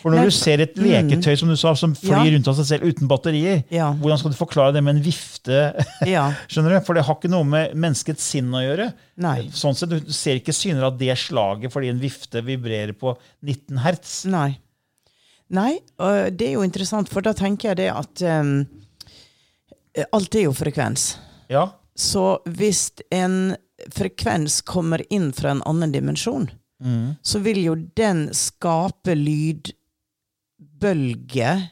For 0.00 0.10
når 0.10 0.16
Nei, 0.22 0.30
du 0.30 0.34
ser 0.34 0.62
et 0.64 0.78
leketøy 0.80 1.36
som 1.38 1.50
du 1.52 1.54
sa, 1.60 1.74
som 1.78 1.92
flyr 1.94 2.16
Ja. 2.16 2.22
rundt 2.32 2.48
av 2.50 2.56
seg 2.58 2.66
selv 2.66 2.88
uten 2.88 3.06
batterier, 3.06 3.60
Ja. 3.70 3.90
hvordan 3.92 4.18
skal 4.18 4.32
du 4.32 4.38
forklare 4.40 4.72
det 4.74 4.82
med 4.82 4.96
en 4.96 5.02
vifte? 5.04 5.60
Ja. 6.08 6.24
Skjønner 6.50 6.74
du? 6.74 6.80
For 6.88 6.96
det 6.96 7.04
har 7.06 7.14
ikke 7.20 7.30
noe 7.30 7.44
med 7.46 7.76
menneskets 7.76 8.24
sinn 8.32 8.48
å 8.56 8.64
gjøre. 8.64 8.88
Nei. 9.20 9.36
Sånn 9.54 9.76
sett, 9.78 9.92
Du 9.92 10.10
ser 10.16 10.40
ikke 10.40 10.56
syner 10.56 10.88
av 10.88 10.96
det 10.98 11.12
slaget 11.20 11.70
fordi 11.76 11.92
en 11.92 12.00
vifte 12.02 12.42
vibrerer 12.42 12.96
på 12.98 13.12
19 13.44 13.78
hertz. 13.84 14.24
Nei. 14.32 14.56
Nei, 15.50 15.80
og 15.98 16.30
det 16.38 16.46
er 16.46 16.52
jo 16.54 16.62
interessant, 16.66 17.08
for 17.10 17.20
da 17.26 17.32
tenker 17.34 17.68
jeg 17.72 17.76
det 17.80 17.88
at 17.90 18.22
um, 18.22 18.66
alt 20.14 20.34
er 20.38 20.44
jo 20.46 20.52
frekvens. 20.54 21.16
Ja, 21.50 21.64
Så 21.98 22.38
hvis 22.46 22.92
en 23.12 23.56
frekvens 23.92 24.60
kommer 24.64 25.02
inn 25.12 25.32
fra 25.36 25.50
en 25.50 25.62
annen 25.66 25.92
dimensjon, 25.92 26.50
så 27.22 27.38
vil 27.44 27.58
jo 27.64 27.74
den 27.98 28.30
skape 28.32 29.12
lydbølger 30.80 31.66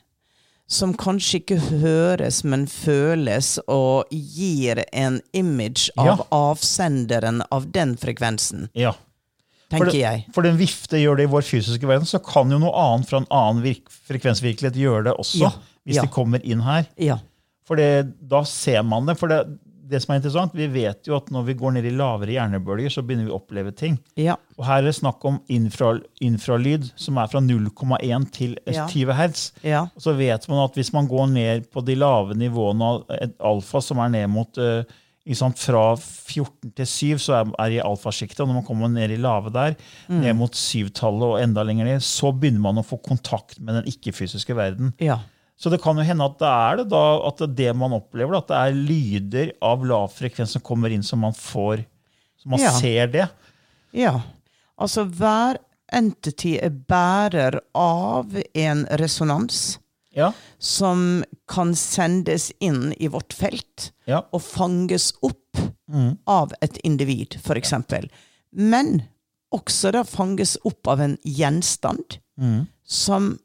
som 0.69 0.93
kanskje 1.01 1.39
ikke 1.41 1.57
høres, 1.81 2.43
men 2.45 2.67
føles, 2.69 3.55
og 3.73 4.05
gir 4.13 4.83
en 4.93 5.21
image 5.33 5.89
av 5.97 6.07
Ja. 6.07 6.17
avsenderen 6.31 7.41
av 7.51 7.71
den 7.73 7.97
frekvensen, 7.97 8.69
ja. 8.75 8.93
Tenker 9.69 9.91
for, 9.91 9.99
jeg. 10.01 10.25
for 10.35 10.47
den 10.47 10.59
vifte 10.59 11.01
gjør 11.01 11.21
det 11.21 11.29
i 11.29 11.33
vår 11.33 11.47
fysiske 11.47 11.89
verden, 11.89 12.09
så 12.09 12.21
kan 12.25 12.51
jo 12.53 12.61
noe 12.63 12.75
annet 12.75 13.09
fra 13.11 13.23
en 13.23 13.31
annen 13.35 13.81
frekvensvirkelighet 14.09 14.79
gjøre 14.81 15.09
det 15.11 15.17
også. 15.21 15.47
Ja, 15.47 15.55
Hvis 15.89 16.01
ja. 16.01 16.05
det 16.07 16.15
kommer 16.15 16.45
inn 16.45 16.65
her. 16.65 16.89
Ja. 17.01 17.21
For 17.69 17.81
det, 17.81 18.15
da 18.31 18.45
ser 18.49 18.85
man 18.89 19.09
det. 19.09 19.19
For 19.21 19.29
det, 19.29 19.43
det 19.89 20.01
som 20.05 20.13
er 20.13 20.21
interessant, 20.21 20.55
vi 20.57 20.69
vet 20.73 21.09
jo 21.09 21.17
at 21.17 21.29
når 21.33 21.47
vi 21.49 21.57
går 21.61 21.75
ned 21.77 21.89
i 21.89 21.93
lavere 21.97 22.35
hjernebølger, 22.35 22.93
så 22.93 23.05
begynner 23.05 23.29
vi 23.29 23.33
å 23.33 23.41
oppleve 23.41 23.73
ting. 23.77 23.99
Ja. 24.21 24.37
Og 24.57 24.65
her 24.69 24.83
er 24.83 24.89
det 24.89 24.97
snakk 24.99 25.25
om 25.29 25.41
infra, 25.53 25.95
infralyd, 26.25 26.89
som 27.01 27.21
er 27.21 27.29
fra 27.33 27.43
0,1 27.45 28.29
til 28.35 28.57
20 28.69 29.17
hertz. 29.17 29.51
Så 30.01 30.17
vet 30.19 30.49
man 30.51 30.65
at 30.65 30.77
hvis 30.81 30.93
man 30.97 31.09
går 31.11 31.29
ned 31.33 31.69
på 31.73 31.85
de 31.85 31.97
lave 31.99 32.37
nivåene 32.41 32.89
av 32.89 33.21
alfa, 33.53 33.85
som 33.85 34.01
er 34.05 34.17
ned 34.17 34.33
mot 34.33 34.61
sant, 34.61 34.97
Fra 35.29 35.83
14 35.97 36.73
til 36.75 36.87
7 36.87 37.19
så 37.19 37.35
er, 37.41 37.51
er 37.59 37.71
i 37.77 37.81
alfasjiktet, 37.85 38.41
og 38.41 38.49
når 38.49 38.55
man 38.61 38.65
kommer 38.67 38.89
ned 38.89 39.11
i 39.11 39.17
lave 39.21 39.51
der, 39.53 39.77
Mm. 40.09 40.21
ned 40.23 40.37
mot 40.37 40.53
7-tallet 40.53 41.23
og 41.23 41.41
enda 41.43 41.63
lenger 41.63 41.85
ned, 41.85 42.01
så 42.01 42.33
begynner 42.33 42.61
man 42.61 42.79
å 42.79 42.85
få 42.87 42.97
kontakt 43.03 43.61
med 43.61 43.75
den 43.75 43.85
ikke-fysiske 43.93 44.55
verden. 44.57 44.95
ja. 45.01 45.19
Så 45.61 45.71
det 45.73 45.81
kan 45.83 45.97
jo 45.99 46.05
hende 46.07 46.23
at 46.25 46.39
det 46.39 46.47
er 46.47 46.77
det 46.77 46.89
da, 46.93 47.27
at 47.27 47.37
det, 47.39 47.49
det 47.57 47.73
man 47.77 47.91
opplever, 47.91 48.37
at 48.39 48.47
det 48.47 48.55
er 48.57 48.77
lyder 48.79 49.49
av 49.61 49.83
lav 49.85 50.13
frekvens 50.15 50.53
som 50.55 50.63
kommer 50.63 50.89
inn, 50.95 51.03
som 51.03 51.19
man 51.19 51.33
får 51.35 51.85
Så 52.39 52.47
man 52.47 52.61
Ja. 52.61 52.71
ser 52.79 53.07
det. 53.09 53.29
Ja. 53.93 54.21
Altså 54.79 55.03
hver 55.05 55.57
entity 55.93 56.57
er 56.63 56.71
bærer 56.71 57.59
av 57.75 58.37
en 58.55 58.85
resonans 59.01 59.79
Ja. 60.19 60.33
som 60.59 61.23
kan 61.47 61.77
sendes 61.79 62.51
inn 62.59 62.91
i 62.99 63.07
vårt 63.09 63.33
felt 63.33 63.93
ja. 64.11 64.25
og 64.35 64.43
fanges 64.43 65.13
opp 65.23 65.61
av 66.27 66.53
et 66.61 66.77
individ, 66.85 67.39
f.eks. 67.39 67.73
Men 68.51 69.03
også 69.55 69.93
da 69.95 70.03
fanges 70.05 70.57
opp 70.69 70.91
av 70.91 71.01
en 71.01 71.15
gjenstand 71.25 72.19
som 72.85 73.39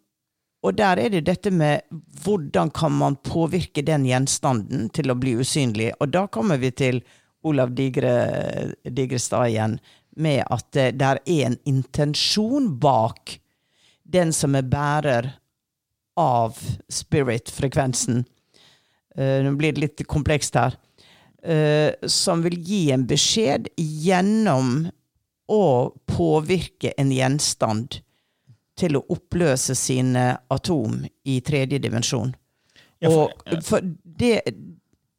Og 0.63 0.77
der 0.79 0.95
er 0.95 1.09
det 1.11 1.25
dette 1.27 1.51
med 1.51 1.81
hvordan 2.23 2.69
kan 2.71 2.93
man 2.95 3.17
påvirke 3.19 3.81
den 3.83 4.05
gjenstanden 4.07 4.85
til 4.95 5.11
å 5.11 5.15
bli 5.19 5.33
usynlig. 5.35 5.89
Og 5.99 6.13
da 6.13 6.21
kommer 6.31 6.55
vi 6.61 6.69
til 6.71 7.01
Olav 7.43 7.73
Digre, 7.75 8.13
Digrestad 8.87 9.49
igjen, 9.49 9.75
med 10.15 10.45
at 10.47 10.69
det 10.71 10.85
der 11.01 11.19
er 11.25 11.49
en 11.49 11.57
intensjon 11.67 12.69
bak 12.79 13.41
den 14.03 14.31
som 14.31 14.55
er 14.55 14.63
bærer 14.71 15.33
av 16.19 16.57
spirit-frekvensen. 16.89 18.23
Uh, 19.17 19.39
Nå 19.45 19.55
blir 19.59 19.73
det 19.75 19.85
litt 19.85 20.03
komplekst 20.09 20.57
her. 20.59 20.77
Uh, 21.43 21.91
som 22.07 22.43
vil 22.45 22.55
gi 22.63 22.83
en 22.95 23.07
beskjed 23.07 23.67
gjennom 23.77 24.87
å 25.51 25.65
påvirke 26.07 26.93
en 26.97 27.11
gjenstand 27.11 27.99
til 28.79 28.97
å 28.97 29.03
oppløse 29.13 29.75
sine 29.77 30.31
atom 30.53 31.03
i 31.29 31.41
tredje 31.45 31.81
dimensjon. 31.83 32.33
Ja, 33.03 33.09
for- 33.09 33.33
Og 33.51 33.63
for 33.63 33.81
det 34.03 34.41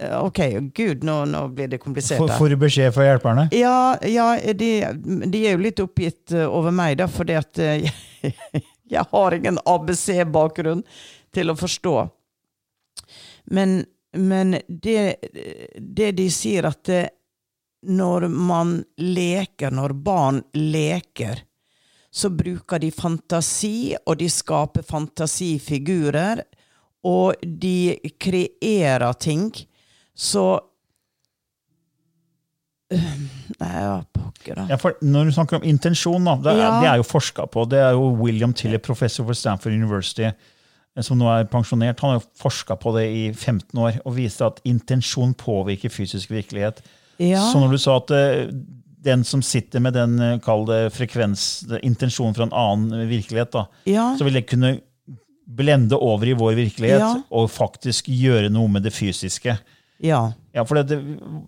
Ok, 0.03 0.41
gud, 0.75 1.05
nå, 1.05 1.25
nå 1.25 1.49
blir 1.55 1.69
det 1.69 1.79
komplisert. 1.79 2.19
Får 2.19 2.29
får 2.39 2.49
du 2.49 2.57
beskjed 2.57 2.93
fra 2.93 3.05
hjelperne? 3.07 3.45
Ja, 3.55 3.97
ja 4.03 4.35
de, 4.53 4.71
de 5.31 5.43
er 5.47 5.55
jo 5.55 5.63
litt 5.63 5.79
oppgitt 5.81 6.35
eh, 6.35 6.49
over 6.51 6.75
meg, 6.75 6.99
da, 6.99 7.07
fordi 7.07 7.37
at 7.39 7.61
eh, 7.63 7.87
jeg 8.91 9.05
har 9.11 9.35
ingen 9.35 9.59
ABC-bakgrunn 9.65 10.83
til 11.35 11.51
å 11.51 11.57
forstå. 11.59 11.97
Men, 13.55 13.85
men 14.13 14.59
det, 14.69 15.17
det 15.79 16.11
de 16.19 16.29
sier 16.33 16.69
at 16.69 16.85
det, 16.89 17.05
når 17.85 18.29
man 18.33 18.79
leker, 18.97 19.75
når 19.75 19.97
barn 20.05 20.43
leker, 20.57 21.43
så 22.15 22.31
bruker 22.31 22.79
de 22.79 22.93
fantasi, 22.95 23.97
og 24.07 24.21
de 24.21 24.29
skaper 24.31 24.87
fantasifigurer, 24.87 26.45
og 27.05 27.43
de 27.43 27.99
kreerer 28.23 29.19
ting. 29.21 29.51
Så 30.15 30.47
Nei, 32.95 33.71
ja, 33.83 33.97
pokker, 34.25 34.57
da. 34.59 34.67
Ja, 34.73 34.77
for 34.81 34.97
når 35.05 35.29
du 35.31 35.35
snakker 35.37 35.61
om 35.61 35.67
intensjon, 35.69 36.25
da, 36.27 36.35
det, 36.45 36.53
er, 36.57 36.63
Ja. 36.65 36.73
det 36.83 36.89
er 36.93 36.97
jo 37.03 37.07
forska 37.09 37.47
på. 37.53 37.65
Det 37.71 37.79
er 37.85 37.93
jo 37.97 38.11
William 38.21 38.53
Tiller, 38.57 38.79
professor 38.83 39.25
for 39.29 39.35
Stanford 39.39 39.73
University, 39.77 40.25
eh, 40.31 41.03
som 41.03 41.19
nå 41.21 41.29
er 41.33 41.45
pensjonert. 41.51 42.01
Han 42.01 42.15
har 42.15 42.21
jo 42.21 42.27
forska 42.43 42.77
på 42.81 42.95
det 42.99 43.07
i 43.11 43.25
15 43.33 43.79
år 43.81 44.01
og 44.05 44.17
viste 44.17 44.47
at 44.47 44.61
intensjon 44.65 45.35
påvirker 45.35 45.91
fysisk 45.93 46.31
virkelighet. 46.31 46.81
Ja. 47.19 47.41
Så 47.53 47.61
når 47.63 47.71
du 47.77 47.79
sa 47.79 47.97
at 48.01 48.11
eh, 48.11 48.49
den 49.05 49.23
som 49.25 49.43
sitter 49.45 49.81
med 49.85 49.93
den 49.95 50.19
eh, 50.21 50.89
frekvens, 50.91 51.65
intensjonen 51.83 52.35
fra 52.35 52.47
en 52.49 52.53
annen 52.57 53.09
virkelighet, 53.11 53.53
da, 53.53 53.67
Ja. 53.87 54.15
så 54.19 54.25
vil 54.25 54.33
det 54.41 54.47
kunne 54.49 54.81
blende 55.47 55.93
over 56.01 56.27
i 56.27 56.33
vår 56.33 56.55
virkelighet 56.57 57.01
Ja. 57.01 57.11
og 57.31 57.51
faktisk 57.53 58.07
gjøre 58.09 58.49
noe 58.51 58.67
med 58.69 58.83
det 58.83 58.93
fysiske. 58.97 59.59
Ja. 60.03 60.33
Ja, 60.55 60.63
for 60.67 60.79
det, 60.79 60.97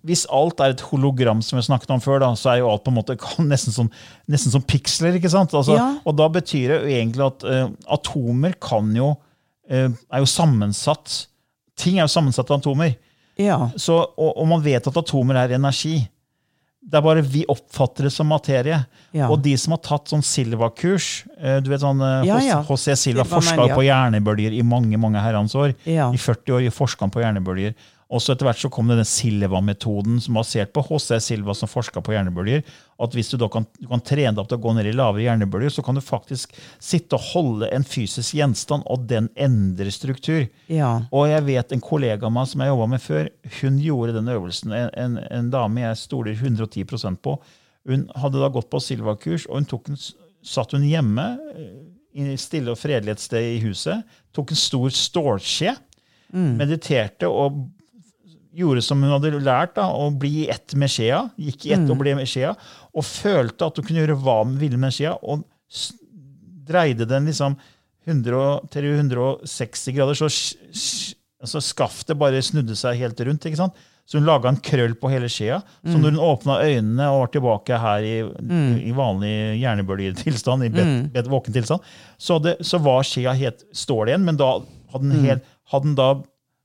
Hvis 0.07 0.24
alt 0.34 0.61
er 0.62 0.74
et 0.74 0.82
hologram, 0.88 1.42
som 1.42 1.59
vi 1.59 1.64
snakket 1.66 1.90
om 1.94 2.01
før, 2.03 2.20
da, 2.22 2.32
så 2.38 2.53
er 2.53 2.61
jo 2.62 2.70
alt 2.70 2.84
på 2.86 2.90
en 2.90 2.99
måte 2.99 3.16
nesten 3.53 3.74
som, 3.74 3.90
nesten 4.30 4.55
som 4.55 4.64
piksler. 4.66 5.18
ikke 5.18 5.30
sant? 5.30 5.55
Altså, 5.55 5.76
Ja. 5.78 5.88
Og 6.05 6.16
da 6.18 6.28
betyr 6.32 6.72
det 6.72 6.80
jo 6.80 6.97
egentlig 6.99 7.26
at 7.26 7.47
uh, 7.47 7.70
atomer 7.99 8.57
kan 8.62 8.90
jo, 8.97 9.12
uh, 9.70 9.88
er 9.90 10.22
jo 10.22 10.30
sammensatt 10.30 11.26
Ting 11.76 11.99
er 11.99 12.07
jo 12.07 12.09
sammensatt 12.09 12.49
av 12.49 12.62
atomer. 12.62 12.94
Ja. 13.36 13.66
Så, 13.76 13.99
og, 14.16 14.30
og 14.32 14.47
man 14.49 14.62
vet 14.64 14.86
at 14.88 14.97
atomer 14.97 15.36
er 15.42 15.53
energi. 15.53 15.99
Det 16.80 16.97
er 16.97 17.03
bare 17.05 17.20
vi 17.20 17.42
oppfatter 17.53 18.07
det 18.07 18.12
som 18.14 18.30
materie. 18.32 18.78
Ja. 19.12 19.26
Og 19.28 19.42
de 19.44 19.53
som 19.61 19.74
har 19.74 19.82
tatt 19.84 20.09
sånn 20.09 20.24
Silva-kurs 20.24 21.26
eh, 21.36 21.59
du 21.61 21.68
vet 21.68 21.82
sånn. 21.84 22.01
H.C. 22.64 22.94
Silva 22.97 23.26
forska 23.28 23.68
på 23.74 23.84
hjernebølger 23.84 24.57
i 24.57 24.62
mange 24.64 24.97
mange 25.03 25.20
herrens 25.20 25.53
år. 25.59 25.74
Ja. 25.84 26.09
I 26.14 26.16
40 26.16 26.57
år 26.57 26.70
forska 26.72 27.05
han 27.05 27.12
på 27.12 27.20
hjernebølger. 27.20 27.76
Og 28.07 28.22
så 28.22 28.32
etter 28.32 28.46
hvert 28.46 28.61
så 28.62 28.68
kom 28.70 28.86
denne 28.86 29.02
Silva-metoden, 29.09 30.20
som 30.22 30.36
basert 30.38 30.70
på 30.76 30.84
H.C. 30.86 31.16
Silva, 31.24 31.57
som 31.59 31.70
forska 31.70 31.98
på 32.07 32.12
hjernebølger. 32.14 32.62
At 33.02 33.16
hvis 33.16 33.32
du 33.32 33.36
da 33.40 33.48
kan, 33.50 33.66
du 33.80 33.88
kan 33.90 34.02
trene 34.07 34.30
deg 34.36 34.42
opp 34.44 34.50
til 34.52 34.61
å 34.61 34.62
gå 34.62 34.74
ned 34.76 34.86
i 34.86 34.94
lavere 34.94 35.24
hjernebølger, 35.24 35.74
så 35.74 35.82
kan 35.82 35.98
du 35.98 36.02
faktisk 36.04 36.54
sitte 36.78 37.18
og 37.18 37.26
holde 37.32 37.70
en 37.74 37.86
fysisk 37.86 38.36
gjenstand, 38.38 38.86
og 38.86 39.09
den 39.11 39.26
endrer 39.34 39.90
struktur. 39.90 40.46
Ja. 40.70 40.92
Og 41.11 41.26
jeg 41.32 41.48
vet 41.48 41.74
en 41.74 41.82
kollega 41.82 42.28
av 42.28 42.36
meg 42.36 42.46
som 42.52 42.62
jeg 42.62 42.70
jobba 42.70 42.86
med 42.94 43.02
før, 43.02 43.30
hun 43.59 43.80
gjorde 43.82 44.14
den 44.20 44.30
øvelsen. 44.36 44.76
En, 44.76 44.92
en, 44.94 45.18
en 45.26 45.50
dame 45.57 45.82
jeg 45.88 46.02
stoler 46.04 46.38
110% 46.38 47.18
på. 47.26 47.34
Hun 47.90 48.07
hadde 48.22 48.42
da 48.42 48.54
gått 48.54 48.70
på 48.70 48.82
Silva-kurs, 48.82 49.48
og 49.50 49.59
hun 49.59 49.70
tok 49.74 49.90
en, 49.90 49.98
satt 50.46 50.78
hun 50.78 50.86
hjemme 50.86 51.26
eh, 51.59 51.74
i 52.22 52.38
stille 52.38 52.70
og 52.70 52.78
fredelig 52.78 53.16
et 53.16 53.26
sted 53.26 53.50
i 53.57 53.62
huset. 53.66 54.07
Tok 54.30 54.54
en 54.54 54.62
stor 54.62 54.94
stålskje, 54.94 55.74
mediterte 56.36 57.28
og 57.30 57.66
gjorde 58.57 58.82
som 58.84 59.02
hun 59.02 59.12
hadde 59.14 59.34
lært, 59.38 59.74
da, 59.76 59.88
å 59.92 60.09
bli 60.14 60.44
i 60.44 60.48
ett 60.52 60.74
med 60.78 60.90
skjea. 60.92 61.22
Gikk 61.40 61.68
i 61.68 61.74
ett 61.76 61.90
og 61.92 62.00
ble 62.00 62.16
med 62.18 62.28
skjea. 62.30 62.54
Og 62.96 63.07
følte 63.07 63.68
at 63.68 63.78
hun 63.78 63.86
kunne 63.86 64.02
gjøre 64.02 64.18
hva 64.22 64.40
hun 64.42 64.57
ville 64.61 64.80
med 64.80 64.94
skjea. 64.96 65.16
Og 65.22 65.44
dreide 66.66 67.09
den 67.09 67.28
liksom 67.30 67.59
100, 68.07 68.70
til 68.70 68.86
160 68.92 69.96
grader, 69.96 70.18
så, 70.18 70.30
altså 71.42 71.62
skaftet 71.64 72.18
bare 72.18 72.42
snudde 72.44 72.76
seg 72.78 73.00
helt 73.02 73.20
rundt. 73.26 73.46
ikke 73.48 73.61
sant? 73.61 73.86
Så 74.07 74.20
hun 74.20 74.26
laga 74.28 74.52
en 74.52 74.61
krøll 74.62 74.94
på 74.94 75.11
hele 75.11 75.26
skjea. 75.30 75.59
Så 75.82 75.98
når 75.98 76.14
hun 76.14 76.22
åpna 76.22 76.61
øynene 76.62 77.09
og 77.11 77.24
var 77.24 77.32
tilbake 77.34 77.78
her 77.82 78.04
i, 78.07 78.14
i 78.86 78.92
vanlig 78.94 79.32
hjernebølgetilstand, 79.59 80.62
i 80.62 80.70
bet, 80.70 80.92
bet, 81.16 81.30
våken 81.30 81.57
tilstand, 81.57 81.82
så, 82.14 82.38
hadde, 82.38 82.54
så 82.62 82.78
var 82.84 83.02
skjea 83.07 83.34
helt 83.34 83.66
stål 83.74 84.12
igjen, 84.12 84.26
men 84.28 84.38
da 84.38 84.52
hadde 84.92 85.11
den, 85.11 85.24
helt, 85.26 85.50
hadde 85.72 85.90
den 85.90 85.98
da 85.98 86.12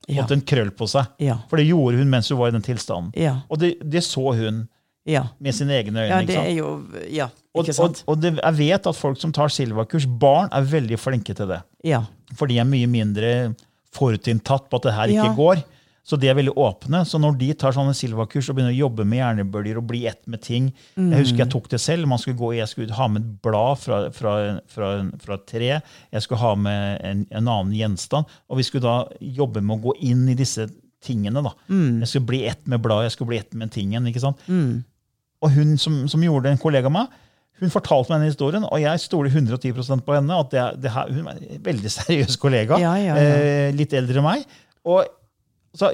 Ja. 0.08 0.22
Fått 0.22 0.32
en 0.34 0.40
krøll 0.42 0.70
på 0.74 0.88
seg. 0.90 1.06
Ja. 1.22 1.36
For 1.48 1.56
det 1.60 1.66
gjorde 1.68 1.98
hun 1.98 2.10
mens 2.10 2.28
hun 2.32 2.38
var 2.38 2.48
i 2.48 2.56
den 2.56 2.62
tilstanden. 2.66 3.12
Ja. 3.14 3.36
Og 3.48 3.58
det, 3.62 3.76
det 3.84 4.02
så 4.02 4.32
hun 4.34 4.68
Ja. 5.06 5.24
med 5.40 5.54
sine 5.54 5.70
egne 5.78 5.98
øyne. 6.04 6.08
ja, 6.08 6.20
det 6.26 6.34
sant? 6.34 6.46
er 6.46 6.56
jo 6.56 6.84
Ja, 7.10 7.26
ikke 7.28 7.60
ikke 7.62 7.70
og, 7.70 7.74
sant? 7.74 8.04
og 8.06 8.20
det, 8.20 8.32
jeg 8.42 8.54
vet 8.58 8.86
at 8.86 8.96
folk 8.96 9.18
som 9.20 9.32
tar 9.32 9.48
Silva-kurs, 9.48 10.06
barn 10.06 10.48
er 10.52 10.62
veldig 10.62 10.98
flinke 10.98 11.34
til 11.34 11.46
det. 11.48 11.62
Ja. 11.84 12.04
For 12.34 12.46
de 12.46 12.58
er 12.58 12.64
mye 12.64 12.86
mindre 12.86 13.54
forutinntatt 13.92 14.68
på 14.70 14.76
at 14.80 14.82
det 14.88 14.94
her 14.96 15.08
ikke 15.12 15.28
Ja. 15.30 15.34
går. 15.36 15.62
Så 16.02 16.16
de 16.18 16.26
er 16.26 16.34
veldig 16.34 16.56
åpne. 16.58 17.04
Så 17.06 17.18
når 17.22 17.36
de 17.38 17.48
tar 17.54 17.74
sånne 17.76 17.92
Silva-kurs 17.94 18.48
og 18.50 18.56
begynner 18.58 18.74
å 18.74 18.80
jobbe 18.88 19.04
med 19.06 19.20
hjernebølger 19.20 19.78
og 19.78 19.84
bli 19.86 20.00
ett 20.10 20.18
med 20.26 20.42
ting 20.42 20.72
Jeg 20.96 21.20
husker 21.20 21.44
jeg 21.44 21.50
tok 21.54 21.68
det 21.70 21.78
selv. 21.80 22.08
Man 22.10 22.18
skulle 22.18 22.36
gå, 22.40 22.48
jeg 22.58 22.66
skulle 22.72 22.96
ha 22.98 23.06
med 23.08 23.22
et 23.22 23.36
blad 23.46 23.78
fra, 23.78 24.00
fra, 24.10 24.32
fra, 24.66 24.88
fra 25.22 25.34
et 25.38 25.46
tre. 25.46 25.68
Jeg 26.10 26.24
skulle 26.26 26.40
ha 26.42 26.54
med 26.58 26.98
en, 27.06 27.22
en 27.30 27.46
annen 27.54 27.70
gjenstand. 27.78 28.26
Og 28.50 28.58
vi 28.58 28.66
skulle 28.66 28.82
da 28.88 28.96
jobbe 29.20 29.62
med 29.62 29.78
å 29.78 29.84
gå 29.92 29.94
inn 30.10 30.26
i 30.28 30.34
disse 30.34 30.66
tingene. 31.06 31.42
da. 31.46 31.54
Jeg 32.02 32.08
skulle 32.10 32.28
bli 32.34 32.42
ett 32.50 32.66
med 32.66 32.82
bladet, 32.82 33.08
jeg 33.12 33.16
skulle 33.16 33.32
bli 33.36 33.38
ett 33.44 33.54
med 33.54 33.70
tingen. 33.74 34.06
ikke 34.10 34.22
sant? 34.26 34.42
Og 35.42 35.50
hun 35.54 35.76
som, 35.78 36.02
som 36.10 36.22
gjorde 36.22 36.48
det, 36.48 36.56
en 36.56 36.62
kollega 36.66 36.90
av 36.90 36.96
meg, 36.98 37.14
hun 37.62 37.70
fortalte 37.70 38.10
meg 38.10 38.18
denne 38.24 38.30
historien, 38.32 38.64
og 38.66 38.78
jeg 38.82 38.98
stoler 39.06 39.30
110% 39.30 40.02
på 40.02 40.14
henne. 40.18 40.34
at 40.34 40.50
det, 40.50 40.62
det 40.82 40.90
her, 40.94 41.10
Hun 41.14 41.28
er 41.30 41.38
en 41.38 41.62
veldig 41.62 41.90
seriøs 42.00 42.36
kollega, 42.42 42.78
Ja, 42.82 42.94
ja, 42.98 43.14
ja. 43.14 43.34
Eh, 43.38 43.74
litt 43.78 43.94
eldre 43.94 44.18
enn 44.18 44.26
meg. 44.26 44.46
Og 44.82 45.06
så, 45.74 45.90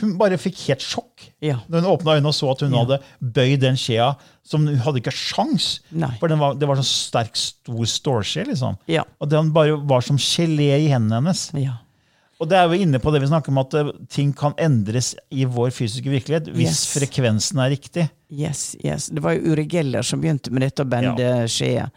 hun 0.00 0.12
bare 0.18 0.36
fikk 0.38 0.56
helt 0.68 0.80
sjokk 0.86 1.24
Ja. 1.42 1.56
når 1.68 1.80
hun 1.82 1.90
åpna 1.98 2.14
øynene 2.16 2.30
og 2.30 2.34
så 2.36 2.50
at 2.52 2.60
hun 2.60 2.72
Ja. 2.72 2.84
hadde 2.84 3.00
bøyd 3.20 3.60
den 3.60 3.74
skjea. 3.76 4.14
som 4.44 4.66
Hun 4.66 4.76
hadde 4.78 5.00
ikke 5.02 5.12
sjans, 5.14 5.80
Nei. 5.92 6.16
for 6.18 6.28
den 6.28 6.38
var, 6.38 6.54
det 6.54 6.66
var 6.66 6.76
så 6.76 6.84
sterk, 6.86 7.34
stor 7.36 7.84
stålskje. 7.84 8.46
liksom. 8.46 8.78
Ja. 8.88 9.02
Og 9.20 9.28
den 9.28 9.52
bare 9.52 9.76
var 9.76 10.00
som 10.00 10.16
gelé 10.16 10.86
i 10.86 10.88
hendene 10.88 11.20
hennes. 11.20 11.50
Ja. 11.54 11.78
Og 12.40 12.48
det 12.48 12.56
er 12.56 12.68
jo 12.68 12.78
inne 12.82 12.98
på 12.98 13.12
det 13.12 13.20
vi 13.20 13.26
snakker 13.28 13.48
om, 13.52 13.58
at 13.58 13.74
eh, 13.74 13.90
ting 14.08 14.32
kan 14.32 14.54
endres 14.58 15.14
i 15.30 15.44
vår 15.44 15.70
fysiske 15.70 16.08
virkelighet 16.08 16.46
hvis 16.54 16.70
Yes. 16.70 16.86
frekvensen 16.96 17.58
er 17.60 17.70
riktig. 17.76 18.10
Yes, 18.30 18.76
yes. 18.84 19.06
Det 19.10 19.22
var 19.24 19.34
jo 19.34 19.52
Uri 19.52 19.64
Geller 19.66 20.02
som 20.06 20.20
begynte 20.22 20.52
med 20.54 20.62
dette 20.62 20.84
å 20.84 20.88
bende 20.88 21.30
skjea. 21.50 21.88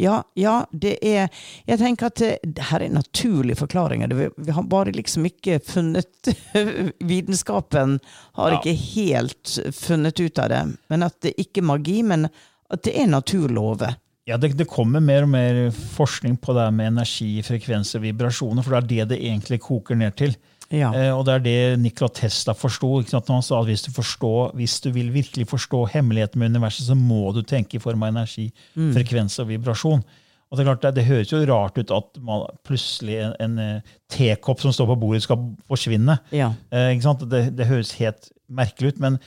Ja, 0.00 0.22
ja, 0.34 0.54
det 0.72 0.94
er 1.04 1.28
Jeg 1.68 1.78
tenker 1.78 2.08
at 2.08 2.16
det, 2.22 2.30
det 2.42 2.68
her 2.70 2.80
er 2.86 2.94
naturlige 2.94 3.60
forklaringer. 3.60 4.14
Vi, 4.16 4.50
har 4.56 4.64
bare 4.70 4.94
liksom 4.96 5.26
ikke 5.28 5.58
funnet 5.60 6.32
Vitenskapen 7.04 7.98
har 8.40 8.50
Ja. 8.56 8.60
ikke 8.60 8.72
helt 8.94 9.58
funnet 9.76 10.20
ut 10.20 10.38
av 10.38 10.48
det. 10.48 10.62
Men 10.88 11.02
at 11.02 11.20
det 11.20 11.34
ikke 11.38 11.60
er 11.60 11.68
magi, 11.74 12.00
men 12.02 12.28
at 12.72 12.82
det 12.86 12.96
er 12.96 13.06
naturlover. 13.10 13.96
Ja, 14.24 14.38
det, 14.40 14.54
det 14.56 14.64
kommer 14.72 15.04
mer 15.04 15.26
og 15.26 15.28
mer 15.34 15.58
forskning 15.70 16.38
på 16.40 16.54
det 16.56 16.70
med 16.72 16.94
energi, 16.94 17.42
frekvenser, 17.44 18.00
vibrasjoner, 18.00 18.64
for 18.64 18.72
det 18.72 18.80
er 18.80 18.88
det 18.88 19.08
det 19.12 19.18
egentlig 19.28 19.60
koker 19.60 19.98
ned 20.00 20.16
til. 20.16 20.32
Ja. 20.74 20.90
Eh, 20.90 21.12
og 21.14 21.24
det 21.28 21.36
er 21.36 21.44
det 21.44 21.56
Nikola 21.82 22.10
Tesla 22.14 22.54
forsto. 22.56 22.90
han 23.14 23.46
sa 23.46 23.60
at 23.60 23.70
hvis 23.70 23.86
du, 23.86 23.92
forstår, 23.94 24.54
hvis 24.58 24.80
du 24.80 24.90
vil 24.94 25.12
virkelig 25.14 25.46
forstå 25.50 25.84
hemmeligheten 25.94 26.38
med 26.40 26.54
universet, 26.54 26.88
så 26.88 26.98
må 26.98 27.32
du 27.32 27.42
tenke 27.42 27.78
i 27.78 27.82
form 27.82 28.02
av 28.02 28.14
energi, 28.14 28.50
frekvens 28.74 29.38
og 29.42 29.48
vibrasjon. 29.52 30.04
Og 30.50 30.58
Det 30.58 30.62
er 30.62 30.68
klart, 30.68 30.82
det, 30.82 30.94
det 30.94 31.06
høres 31.08 31.32
jo 31.32 31.44
rart 31.50 31.78
ut 31.78 31.90
at 31.90 32.20
man, 32.22 32.44
plutselig 32.66 33.16
en, 33.24 33.32
en 33.42 33.56
eh, 33.58 33.94
tekopp 34.12 34.60
som 34.62 34.74
står 34.74 34.92
på 34.92 35.00
bordet, 35.02 35.24
skal 35.24 35.48
forsvinne. 35.66 36.18
ja. 36.30 36.52
Eh? 36.70 36.92
Det, 37.24 37.48
det 37.56 37.66
høres 37.66 37.96
helt 37.98 38.30
merkelig 38.46 38.94
ut, 38.94 39.00
men 39.02 39.18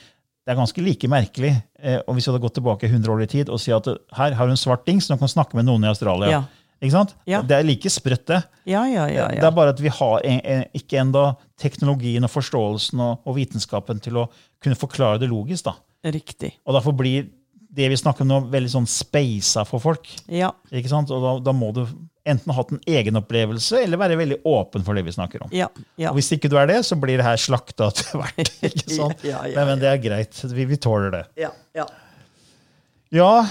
det 0.48 0.54
er 0.54 0.56
ganske 0.62 0.80
like 0.80 1.08
merkelig 1.12 1.50
eh, 1.82 1.98
og 2.06 2.14
hvis 2.16 2.24
vi 2.24 2.30
hadde 2.32 2.40
gått 2.40 2.54
tilbake 2.56 2.88
100 2.88 3.12
år 3.12 3.20
i 3.20 3.28
tid 3.28 3.50
og 3.52 3.60
si 3.60 3.74
at 3.74 3.84
her 4.16 4.36
har 4.38 4.48
du 4.48 4.54
en 4.54 4.60
svart 4.60 4.86
dings 4.88 5.04
som 5.10 5.20
kan 5.20 5.28
snakke 5.28 5.58
med 5.58 5.68
noen 5.68 5.84
i 5.84 5.90
Australia. 5.90 6.30
Ja. 6.32 6.40
Ikke 6.78 6.94
sant? 6.94 7.14
Ja. 7.26 7.40
Det 7.42 7.56
er 7.56 7.66
like 7.66 7.90
sprøtt, 7.90 8.26
det. 8.30 8.42
Ja, 8.70 8.84
ja, 8.86 9.08
ja. 9.10 9.26
Det 9.34 9.46
er 9.48 9.54
bare 9.56 9.72
at 9.74 9.80
vi 9.82 9.90
har 9.90 10.20
en, 10.22 10.38
en, 10.46 10.62
ikke 10.78 11.00
enda 11.00 11.24
teknologien 11.58 12.26
og 12.26 12.30
forståelsen 12.30 13.02
og, 13.02 13.24
og 13.26 13.38
vitenskapen 13.38 13.98
til 14.04 14.20
å 14.22 14.28
kunne 14.62 14.78
forklare 14.78 15.18
det 15.22 15.30
logisk. 15.32 15.66
da. 15.66 15.74
Riktig. 16.14 16.52
Og 16.66 16.76
derfor 16.78 16.94
blir 16.94 17.26
det 17.78 17.88
vi 17.90 17.98
snakker 17.98 18.24
om 18.24 18.30
nå, 18.30 18.38
veldig 18.52 18.70
sånn 18.72 18.86
speisa 18.90 19.64
for 19.68 19.82
folk. 19.82 20.06
Ja. 20.30 20.52
ikke 20.72 20.90
sant? 20.90 21.10
Og 21.14 21.24
da, 21.24 21.34
da 21.50 21.54
må 21.56 21.72
du 21.76 21.82
enten 22.28 22.52
ha 22.52 22.58
hatt 22.58 22.72
en 22.74 22.80
egen 22.86 23.18
opplevelse 23.20 23.82
eller 23.84 24.00
være 24.00 24.18
veldig 24.20 24.38
åpen 24.48 24.84
for 24.84 24.98
det 24.98 25.04
vi 25.06 25.14
snakker 25.14 25.46
om. 25.46 25.52
Ja. 25.54 25.68
ja. 26.00 26.12
Og 26.12 26.18
Hvis 26.18 26.30
ikke 26.36 26.50
du 26.52 26.58
er 26.60 26.68
det, 26.70 26.80
så 26.86 26.98
blir 27.00 27.20
det 27.20 27.26
her 27.26 27.40
slakta 27.40 27.90
til 27.96 28.20
hvert. 28.22 28.52
ikke 28.62 28.88
sant? 28.98 29.24
Men, 29.24 29.62
men 29.72 29.82
det 29.82 29.90
er 29.90 30.02
greit. 30.02 30.42
Vi, 30.52 30.68
vi 30.68 30.78
tåler 30.80 31.14
det. 31.14 31.24
ja, 31.46 31.54
ja. 31.78 31.88
Ja, 33.08 33.46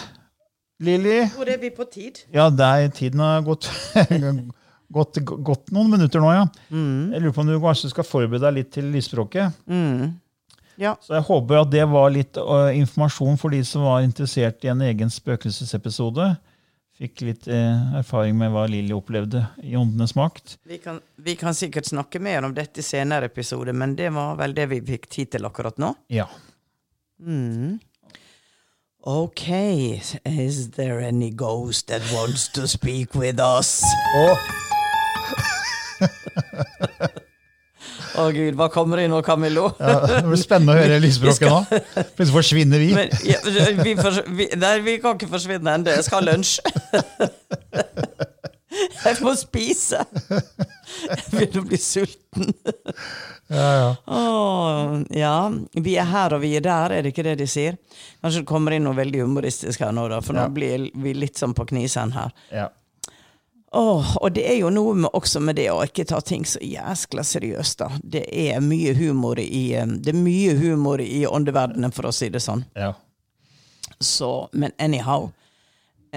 Lilly. 0.83 1.23
Hvor 1.33 1.49
er 1.49 1.57
vi 1.61 1.71
på 1.73 1.87
tid? 1.89 2.21
Ja, 2.33 2.47
er, 2.51 2.87
tiden 2.93 3.21
har 3.23 3.41
gått, 3.45 3.69
gått, 4.97 5.19
gått 5.23 5.71
noen 5.73 5.89
minutter 5.95 6.21
nå, 6.21 6.31
ja. 6.35 6.45
Jeg 6.69 7.23
lurer 7.23 7.33
på 7.35 7.43
om 7.43 7.49
du 7.49 7.57
kanskje 7.63 7.91
skal 7.93 8.05
forberede 8.07 8.45
deg 8.45 8.59
litt 8.59 8.73
til 8.75 8.91
lysspråket. 8.93 9.57
Ja. 10.77 10.93
Så 11.01 11.15
jeg 11.17 11.25
håper 11.25 11.63
at 11.63 11.71
det 11.73 11.87
var 11.89 12.11
litt 12.13 12.37
uh, 12.37 12.69
informasjon 12.77 13.39
for 13.41 13.53
de 13.53 13.63
som 13.65 13.87
var 13.87 14.03
interessert 14.05 14.61
i 14.65 14.69
en 14.69 14.83
egen 14.85 15.09
spøkelsesepisode. 15.09 16.35
Fikk 16.97 17.21
litt 17.27 17.45
eh, 17.45 17.97
erfaring 17.99 18.33
med 18.39 18.49
hva 18.49 18.63
Lilly 18.65 18.95
opplevde 18.95 19.43
i 19.61 19.75
Åndenes 19.77 20.15
makt. 20.17 20.55
Vi 20.65 20.79
kan, 20.81 20.97
vi 21.21 21.35
kan 21.37 21.53
sikkert 21.53 21.85
snakke 21.85 22.17
mer 22.17 22.47
om 22.47 22.55
dette 22.57 22.81
i 22.81 22.85
senere 22.85 23.29
episode, 23.29 23.69
men 23.77 23.93
det 23.99 24.09
var 24.15 24.33
vel 24.39 24.55
det 24.57 24.65
vi 24.71 24.79
fikk 24.87 25.05
tid 25.13 25.29
til 25.35 25.45
akkurat 25.45 25.77
nå. 25.77 25.91
Ja. 26.09 26.25
Okay, 29.07 30.01
is 30.25 30.71
there 30.71 30.99
any 30.99 31.29
ghost 31.29 31.87
that 31.87 32.01
wants 32.11 32.49
to 32.49 32.67
speak 32.67 33.15
with 33.15 33.39
us? 33.39 33.79
Å 38.17 38.25
gud, 38.35 38.57
hva 38.59 38.67
kommer 38.73 38.99
det 38.99 39.05
nå, 39.07 39.21
Camillo? 39.23 39.69
ja. 39.79 39.95
Det 40.09 40.19
blir 40.27 40.41
spennende 40.41 40.75
å 40.75 40.81
høre 40.81 40.99
lysspråket 40.99 41.47
nå. 41.47 41.61
Plutselig 42.17 42.35
forsvinner 42.35 42.83
vi. 42.83 42.89
Men, 42.97 43.15
ja, 43.23 43.39
vi, 43.79 43.93
fors- 43.95 44.25
vi, 44.27 44.49
nei, 44.59 44.73
vi 44.83 44.97
kan 44.99 45.15
ikke 45.15 45.31
forsvinne 45.31 45.77
ennå. 45.79 45.93
Jeg 45.95 46.03
skal 46.09 46.19
ha 46.19 46.33
lunsj. 46.33 46.57
Jeg 49.05 49.17
må 49.25 49.33
spise. 49.39 49.99
Jeg 51.07 51.23
begynner 51.31 51.61
å 51.61 51.67
bli 51.69 51.79
sulten. 51.81 52.51
Ja, 53.47 53.67
ja. 53.79 53.89
Åh, 54.11 54.95
ja, 55.15 55.35
vi 55.73 55.93
er 55.99 56.09
her 56.11 56.33
og 56.35 56.41
vi 56.43 56.49
er 56.59 56.65
der, 56.65 56.91
er 56.97 57.05
det 57.05 57.13
ikke 57.13 57.23
det 57.29 57.37
de 57.39 57.47
sier? 57.47 57.77
Kanskje 58.21 58.41
det 58.43 58.49
kommer 58.49 58.75
inn 58.75 58.83
noe 58.87 58.97
veldig 58.97 59.21
humoristisk 59.23 59.85
her 59.85 59.93
nå, 59.95 60.07
da, 60.11 60.19
for 60.21 60.35
Ja. 60.35 60.47
nå 60.47 60.53
blir 60.57 60.89
vi 60.99 61.13
litt 61.15 61.39
sånn 61.39 61.55
på 61.55 61.65
knisen 61.69 62.11
her. 62.17 62.33
ja. 62.51 62.67
Åh, 63.77 64.13
og 64.23 64.31
det 64.31 64.45
er 64.47 64.55
jo 64.61 64.69
noe 64.71 64.93
med, 64.95 65.09
også 65.13 65.41
med 65.43 65.57
det 65.59 65.65
å 65.69 65.81
ikke 65.83 66.05
ta 66.07 66.21
ting 66.23 66.45
så 66.47 66.57
jæskla 66.63 67.21
seriøst, 67.27 67.81
da. 67.81 67.89
Det 68.01 68.21
er 68.31 68.61
mye 68.63 68.93
humor 68.95 69.37
i 69.43 69.73
eh, 69.75 69.85
Det 69.85 70.13
er 70.13 70.17
mye 70.23 70.53
humor 70.55 71.01
i 71.03 71.25
åndeverdenen, 71.27 71.91
for 71.93 72.07
å 72.07 72.13
si 72.15 72.29
det 72.31 72.39
sånn. 72.41 72.63
ja. 72.79 72.93
Så, 73.99 74.47
men 74.53 74.71
anyhow. 74.79 75.31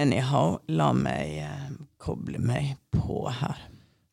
Anyhow, 0.01 0.55
la 0.73 0.89
meg 0.97 1.35
eh, 1.43 1.73
koble 2.01 2.39
meg 2.41 2.73
på 2.95 3.25
her. 3.29 3.59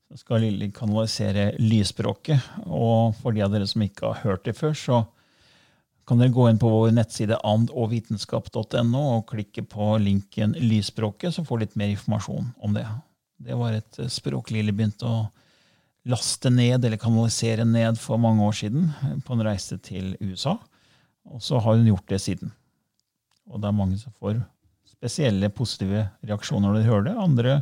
Så 0.08 0.22
skal 0.22 0.42
Lilly 0.44 0.68
kanalisere 0.74 1.52
lysspråket. 1.60 2.44
Og 2.66 3.14
for 3.20 3.36
de 3.36 3.44
av 3.44 3.54
dere 3.54 3.68
som 3.68 3.84
ikke 3.84 4.10
har 4.10 4.20
hørt 4.26 4.44
det 4.48 4.56
før, 4.58 4.76
så 4.76 4.98
kan 6.08 6.20
dere 6.20 6.32
gå 6.32 6.46
inn 6.48 6.60
på 6.60 6.70
vår 6.72 6.92
nettside 6.96 7.36
andogvitenskap.no 7.44 9.02
og 9.02 9.26
klikke 9.28 9.64
på 9.68 9.90
linken 10.00 10.54
'Lysspråket', 10.56 11.34
så 11.36 11.44
får 11.44 11.58
dere 11.58 11.66
litt 11.66 11.80
mer 11.80 11.92
informasjon 11.92 12.52
om 12.64 12.76
det. 12.76 12.86
Det 13.38 13.56
var 13.56 13.76
et 13.76 13.98
eh, 14.00 14.12
språk 14.12 14.52
Lilly 14.52 14.72
begynte 14.72 15.08
å 15.08 15.26
laste 16.08 16.50
ned, 16.50 16.84
eller 16.84 17.00
kanalisere 17.00 17.64
ned, 17.68 18.00
for 18.00 18.20
mange 18.20 18.44
år 18.44 18.56
siden 18.56 18.88
eh, 19.04 19.16
på 19.24 19.36
en 19.36 19.44
reise 19.44 19.76
til 19.84 20.16
USA. 20.20 20.56
Og 21.28 21.44
så 21.44 21.60
har 21.60 21.76
hun 21.76 21.88
gjort 21.88 22.08
det 22.08 22.20
siden. 22.24 22.52
Og 23.48 23.60
det 23.60 23.68
er 23.68 23.76
mange 23.76 24.00
som 24.00 24.12
får 24.16 24.40
spesielle 24.98 25.50
positive 25.54 26.08
reaksjoner 26.26 26.72
når 26.72 26.80
de 26.80 26.88
hører 26.88 27.06
det. 27.06 27.14
Andre 27.22 27.54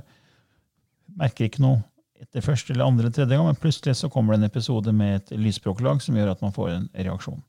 merker 1.21 1.49
ikke 1.49 1.65
noe 1.65 1.83
etter 2.17 2.45
første 2.45 2.73
eller 2.73 2.89
andre 2.89 3.11
tredje 3.13 3.37
gang, 3.37 3.45
men 3.45 3.59
plutselig 3.61 3.99
så 3.99 4.09
kommer 4.13 4.35
det 4.35 4.41
en 4.41 4.51
episode 4.51 4.93
med 4.97 5.19
et 5.21 5.35
lysspråklag 5.37 6.01
som 6.03 6.17
gjør 6.17 6.33
at 6.33 6.45
man 6.45 6.55
får 6.57 6.73
en 6.73 6.87
reaksjon. 6.97 7.43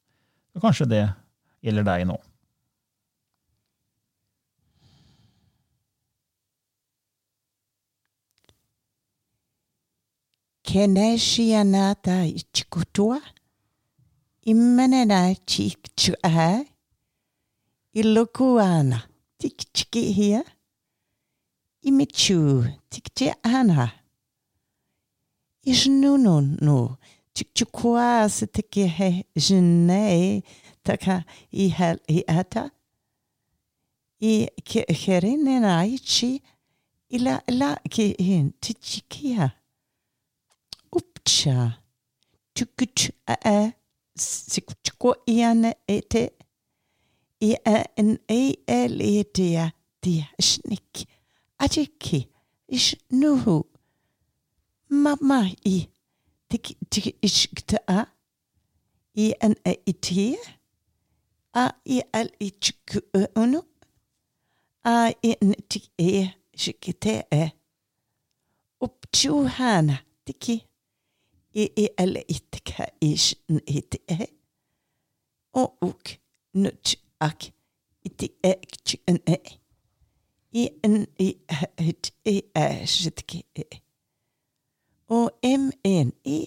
Og 0.58 0.64
kanskje 0.64 0.90
det 0.92 1.06
gjelder 1.64 1.88
deg 1.88 2.08
nå. 2.10 2.18
Keneshianata 10.68 12.26
ichikutua. 12.28 13.22
Imenena 14.44 15.36
chikchuaha. 15.48 16.66
Ilokuana. 17.96 19.00
Tikchikihia. 19.38 20.44
Imichu. 21.82 22.66
Tikchiana. 22.90 23.92
Ishnunu 25.64 26.42
nu. 26.62 26.98
Tikchukua 27.34 28.30
sitikihe 28.30 29.26
jine. 29.36 30.44
Taka 30.84 31.24
ihel 31.52 32.00
iata. 32.08 32.72
I 34.20 34.48
kerinena 34.66 35.86
ichi. 35.86 36.42
Ila 37.10 37.42
la 37.48 37.76
ki 37.90 38.16
tichikia. 38.60 39.52
Upcha. 40.92 41.78
tjukuch 42.58 43.12
a 43.28 43.72
sikko 44.18 45.16
ene 45.28 45.76
ete 45.88 46.24
i 46.24 46.26
en 46.26 46.26
e 46.26 46.37
l 47.42 47.56
en 47.98 48.18
d 49.36 49.40
d 50.04 50.06
snik 50.40 51.08
ajiki 51.64 52.20
ish 52.68 52.96
nuhu. 53.12 53.66
Mama 54.90 55.40
i. 55.66 55.88
Tik 56.50 56.66
tik 56.92 57.06
ish 57.22 57.48
kta 57.58 58.06
i 59.16 59.34
en 59.46 59.56
e 59.66 59.74
a 61.54 61.66
i 61.86 61.98
l 62.14 62.30
i 62.40 62.50
tjuku 62.64 63.00
unu. 63.36 63.62
A 64.84 65.14
i 65.24 65.32
en 65.42 65.54
tik 65.70 65.86
e 65.98 66.30
shikite 66.62 67.16
e. 67.32 67.44
Upchuhana 68.86 69.98
tiki. 70.26 70.58
I 71.54 71.66
i 71.84 71.88
l 71.98 72.14
itka 72.36 72.86
ish 73.02 73.36
n 73.50 73.58
it 73.66 73.96
e. 74.08 74.26
O 75.54 75.64
uk 75.82 76.18
nut 76.54 76.96
ak 77.20 77.52
iti 78.08 78.28
ek 78.44 78.78
ch 78.86 78.96
n 79.08 79.18
e. 79.26 79.38
I 80.54 80.64
n 80.84 81.06
i 81.20 81.30
het 81.84 82.12
e 82.26 82.36
e 82.56 82.68
shitki 82.86 83.44
e. 83.56 83.66
O 85.10 85.30
m 85.44 85.72
n 85.84 86.12
i. 86.26 86.40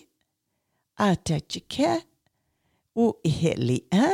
Atachike 1.00 2.04
o 2.96 3.14
heli 3.24 3.78
a. 3.92 4.06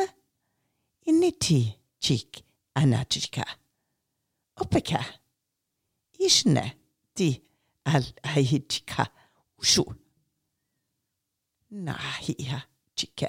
Initi 1.06 1.60
chik 2.00 2.42
anachika 2.74 3.44
opeka 4.56 5.00
ishne 6.18 6.64
ti 7.14 7.42
al 7.84 8.04
hahitika 8.22 9.06
ushu 9.58 9.84
nahia 11.70 12.62
chika 12.94 13.28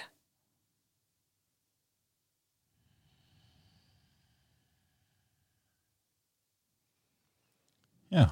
Ja. 8.17 8.27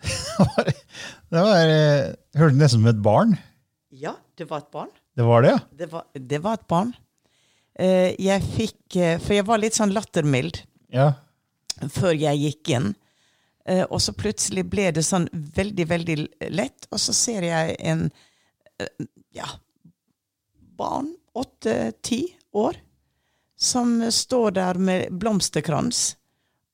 det 1.30 1.42
var 1.44 1.68
eh, 1.68 2.12
Hørtes 2.38 2.56
nesten 2.56 2.78
som 2.80 2.88
et 2.90 3.00
barn. 3.04 3.34
Ja, 3.90 4.14
det 4.38 4.46
var 4.50 4.62
et 4.64 4.70
barn. 4.72 4.92
Det 5.18 5.26
var 5.26 5.44
det, 5.44 5.50
ja? 5.52 5.60
Det 5.76 5.88
var, 5.92 6.04
det 6.14 6.40
var 6.44 6.58
et 6.60 6.68
barn. 6.70 6.92
Eh, 7.80 8.14
jeg 8.20 8.44
fikk 8.54 8.96
eh, 8.96 9.18
For 9.20 9.36
jeg 9.36 9.46
var 9.48 9.60
litt 9.60 9.76
sånn 9.76 9.92
lattermild 9.94 10.62
Ja. 10.94 11.12
før 11.92 12.14
jeg 12.16 12.40
gikk 12.44 12.72
inn. 12.76 12.90
Og 13.92 14.00
så 14.02 14.10
plutselig 14.16 14.64
ble 14.66 14.88
det 14.96 15.04
sånn 15.06 15.28
veldig, 15.30 15.84
veldig 15.86 16.14
lett, 16.50 16.88
og 16.90 16.98
så 16.98 17.12
ser 17.14 17.44
jeg 17.46 17.76
en 17.86 18.00
ja, 19.36 19.46
barn, 20.80 21.12
åtte-ti 21.38 22.22
år, 22.56 22.80
som 23.60 24.00
står 24.10 24.56
der 24.56 24.80
med 24.80 25.14
blomsterkrans. 25.22 26.16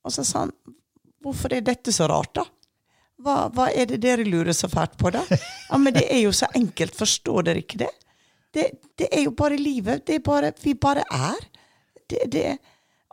Og 0.07 0.14
så 0.14 0.24
sa 0.24 0.47
han, 0.47 0.55
hvorfor 1.26 1.52
er 1.56 1.64
dette 1.66 1.92
så 1.94 2.06
rart, 2.10 2.32
da? 2.38 2.44
Hva, 3.26 3.36
hva 3.56 3.66
er 3.72 3.88
det 3.90 3.98
dere 4.04 4.24
lurer 4.28 4.52
så 4.56 4.68
fælt 4.70 4.96
på, 5.00 5.10
da? 5.14 5.22
Ja, 5.70 5.78
men 5.80 5.94
det 5.96 6.04
er 6.12 6.20
jo 6.26 6.32
så 6.36 6.48
enkelt, 6.58 6.94
forstår 6.98 7.46
dere 7.48 7.62
ikke 7.64 7.78
det? 7.86 7.92
Det, 8.56 8.66
det 9.00 9.08
er 9.12 9.22
jo 9.26 9.32
bare 9.36 9.56
livet. 9.60 10.04
Det 10.08 10.18
er 10.18 10.24
bare, 10.24 10.50
vi 10.62 10.72
bare 10.80 11.02
er. 11.12 11.38
Det, 12.08 12.20
det, 12.32 12.42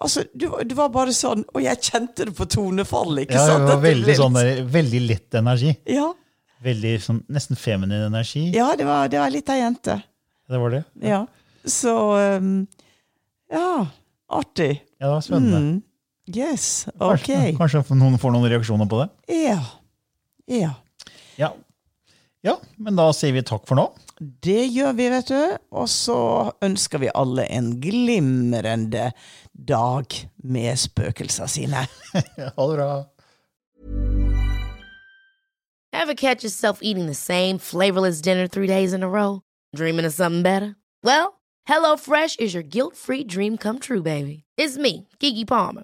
altså, 0.03 0.23
du, 0.35 0.45
du 0.67 0.75
var 0.77 0.91
bare 0.93 1.11
sånn, 1.15 1.41
og 1.55 1.63
jeg 1.65 1.79
kjente 1.87 2.27
det 2.29 2.35
på 2.37 2.45
tonefallet, 2.51 3.25
ikke 3.25 3.39
ja 3.39 3.45
sant? 3.49 3.63
det 3.65 3.71
var 3.73 3.81
veldig, 3.83 4.15
sånn, 4.19 4.37
litt- 4.37 4.57
der, 4.59 4.67
veldig 4.77 5.01
lett 5.09 5.39
energi. 5.43 5.73
Ja, 5.99 6.09
Veldig 6.63 6.91
sånn, 7.03 7.17
Nesten 7.35 7.57
feminin 7.59 8.05
energi. 8.05 8.45
ja 8.55 8.69
det, 8.79 8.85
var, 8.87 9.09
det 9.11 9.19
var 9.19 9.31
litt 9.33 9.49
av 9.51 9.57
jente. 9.59 9.97
Det 10.47 10.59
var 10.61 10.71
det. 10.71 10.83
Ja. 11.03 11.17
Så 11.67 11.91
um, 12.39 12.53
Ja, 13.51 13.87
artig. 14.31 14.69
Ja, 14.95 15.09
det 15.09 15.11
var 15.11 15.25
spennende. 15.25 15.59
Mm. 15.59 15.81
Yes, 16.31 16.85
ok. 16.95 17.25
Kanskje, 17.27 17.39
kanskje 17.57 17.97
noen 17.99 18.15
får 18.21 18.31
noen 18.31 18.47
reaksjoner 18.51 18.87
på 18.87 19.01
det? 19.01 19.09
Ja. 19.43 19.59
Ja. 20.47 20.71
Ja. 21.35 21.49
ja, 22.43 22.57
men 22.77 22.95
da 22.95 23.09
sier 23.15 23.35
vi 23.35 23.43
takk 23.43 23.65
for 23.67 23.79
nå. 23.79 23.89
Det 24.19 24.69
gjør 24.71 24.93
vi, 24.95 25.07
vet 25.11 25.31
du. 25.31 25.55
Og 25.75 25.89
så 25.91 26.17
ønsker 26.63 27.01
vi 27.03 27.11
alle 27.11 27.43
en 27.51 27.73
glimrende 27.83 29.09
dag 29.53 30.19
med 30.43 30.79
spøkelser 30.79 31.49
sine. 31.51 31.87
Ha 32.37 32.67
det 32.69 32.77
bra. 32.77 32.91
Ever 35.93 36.15
catch 36.15 36.43
yourself 36.43 36.79
eating 36.81 37.05
the 37.05 37.13
same 37.13 37.59
flavorless 37.59 38.21
dinner 38.21 38.47
three 38.47 38.67
days 38.67 38.93
in 38.93 39.03
a 39.03 39.09
row? 39.09 39.41
Dreaming 39.75 40.05
of 40.05 40.13
something 40.13 40.41
better? 40.41 40.75
Well, 41.03 41.41
HelloFresh 41.67 42.39
is 42.39 42.53
your 42.53 42.63
guilt 42.63 42.95
free 42.95 43.23
dream 43.23 43.57
come 43.57 43.79
true, 43.79 44.01
baby. 44.01 44.43
It's 44.57 44.77
me, 44.77 45.07
Kiki 45.19 45.45
Palmer. 45.45 45.83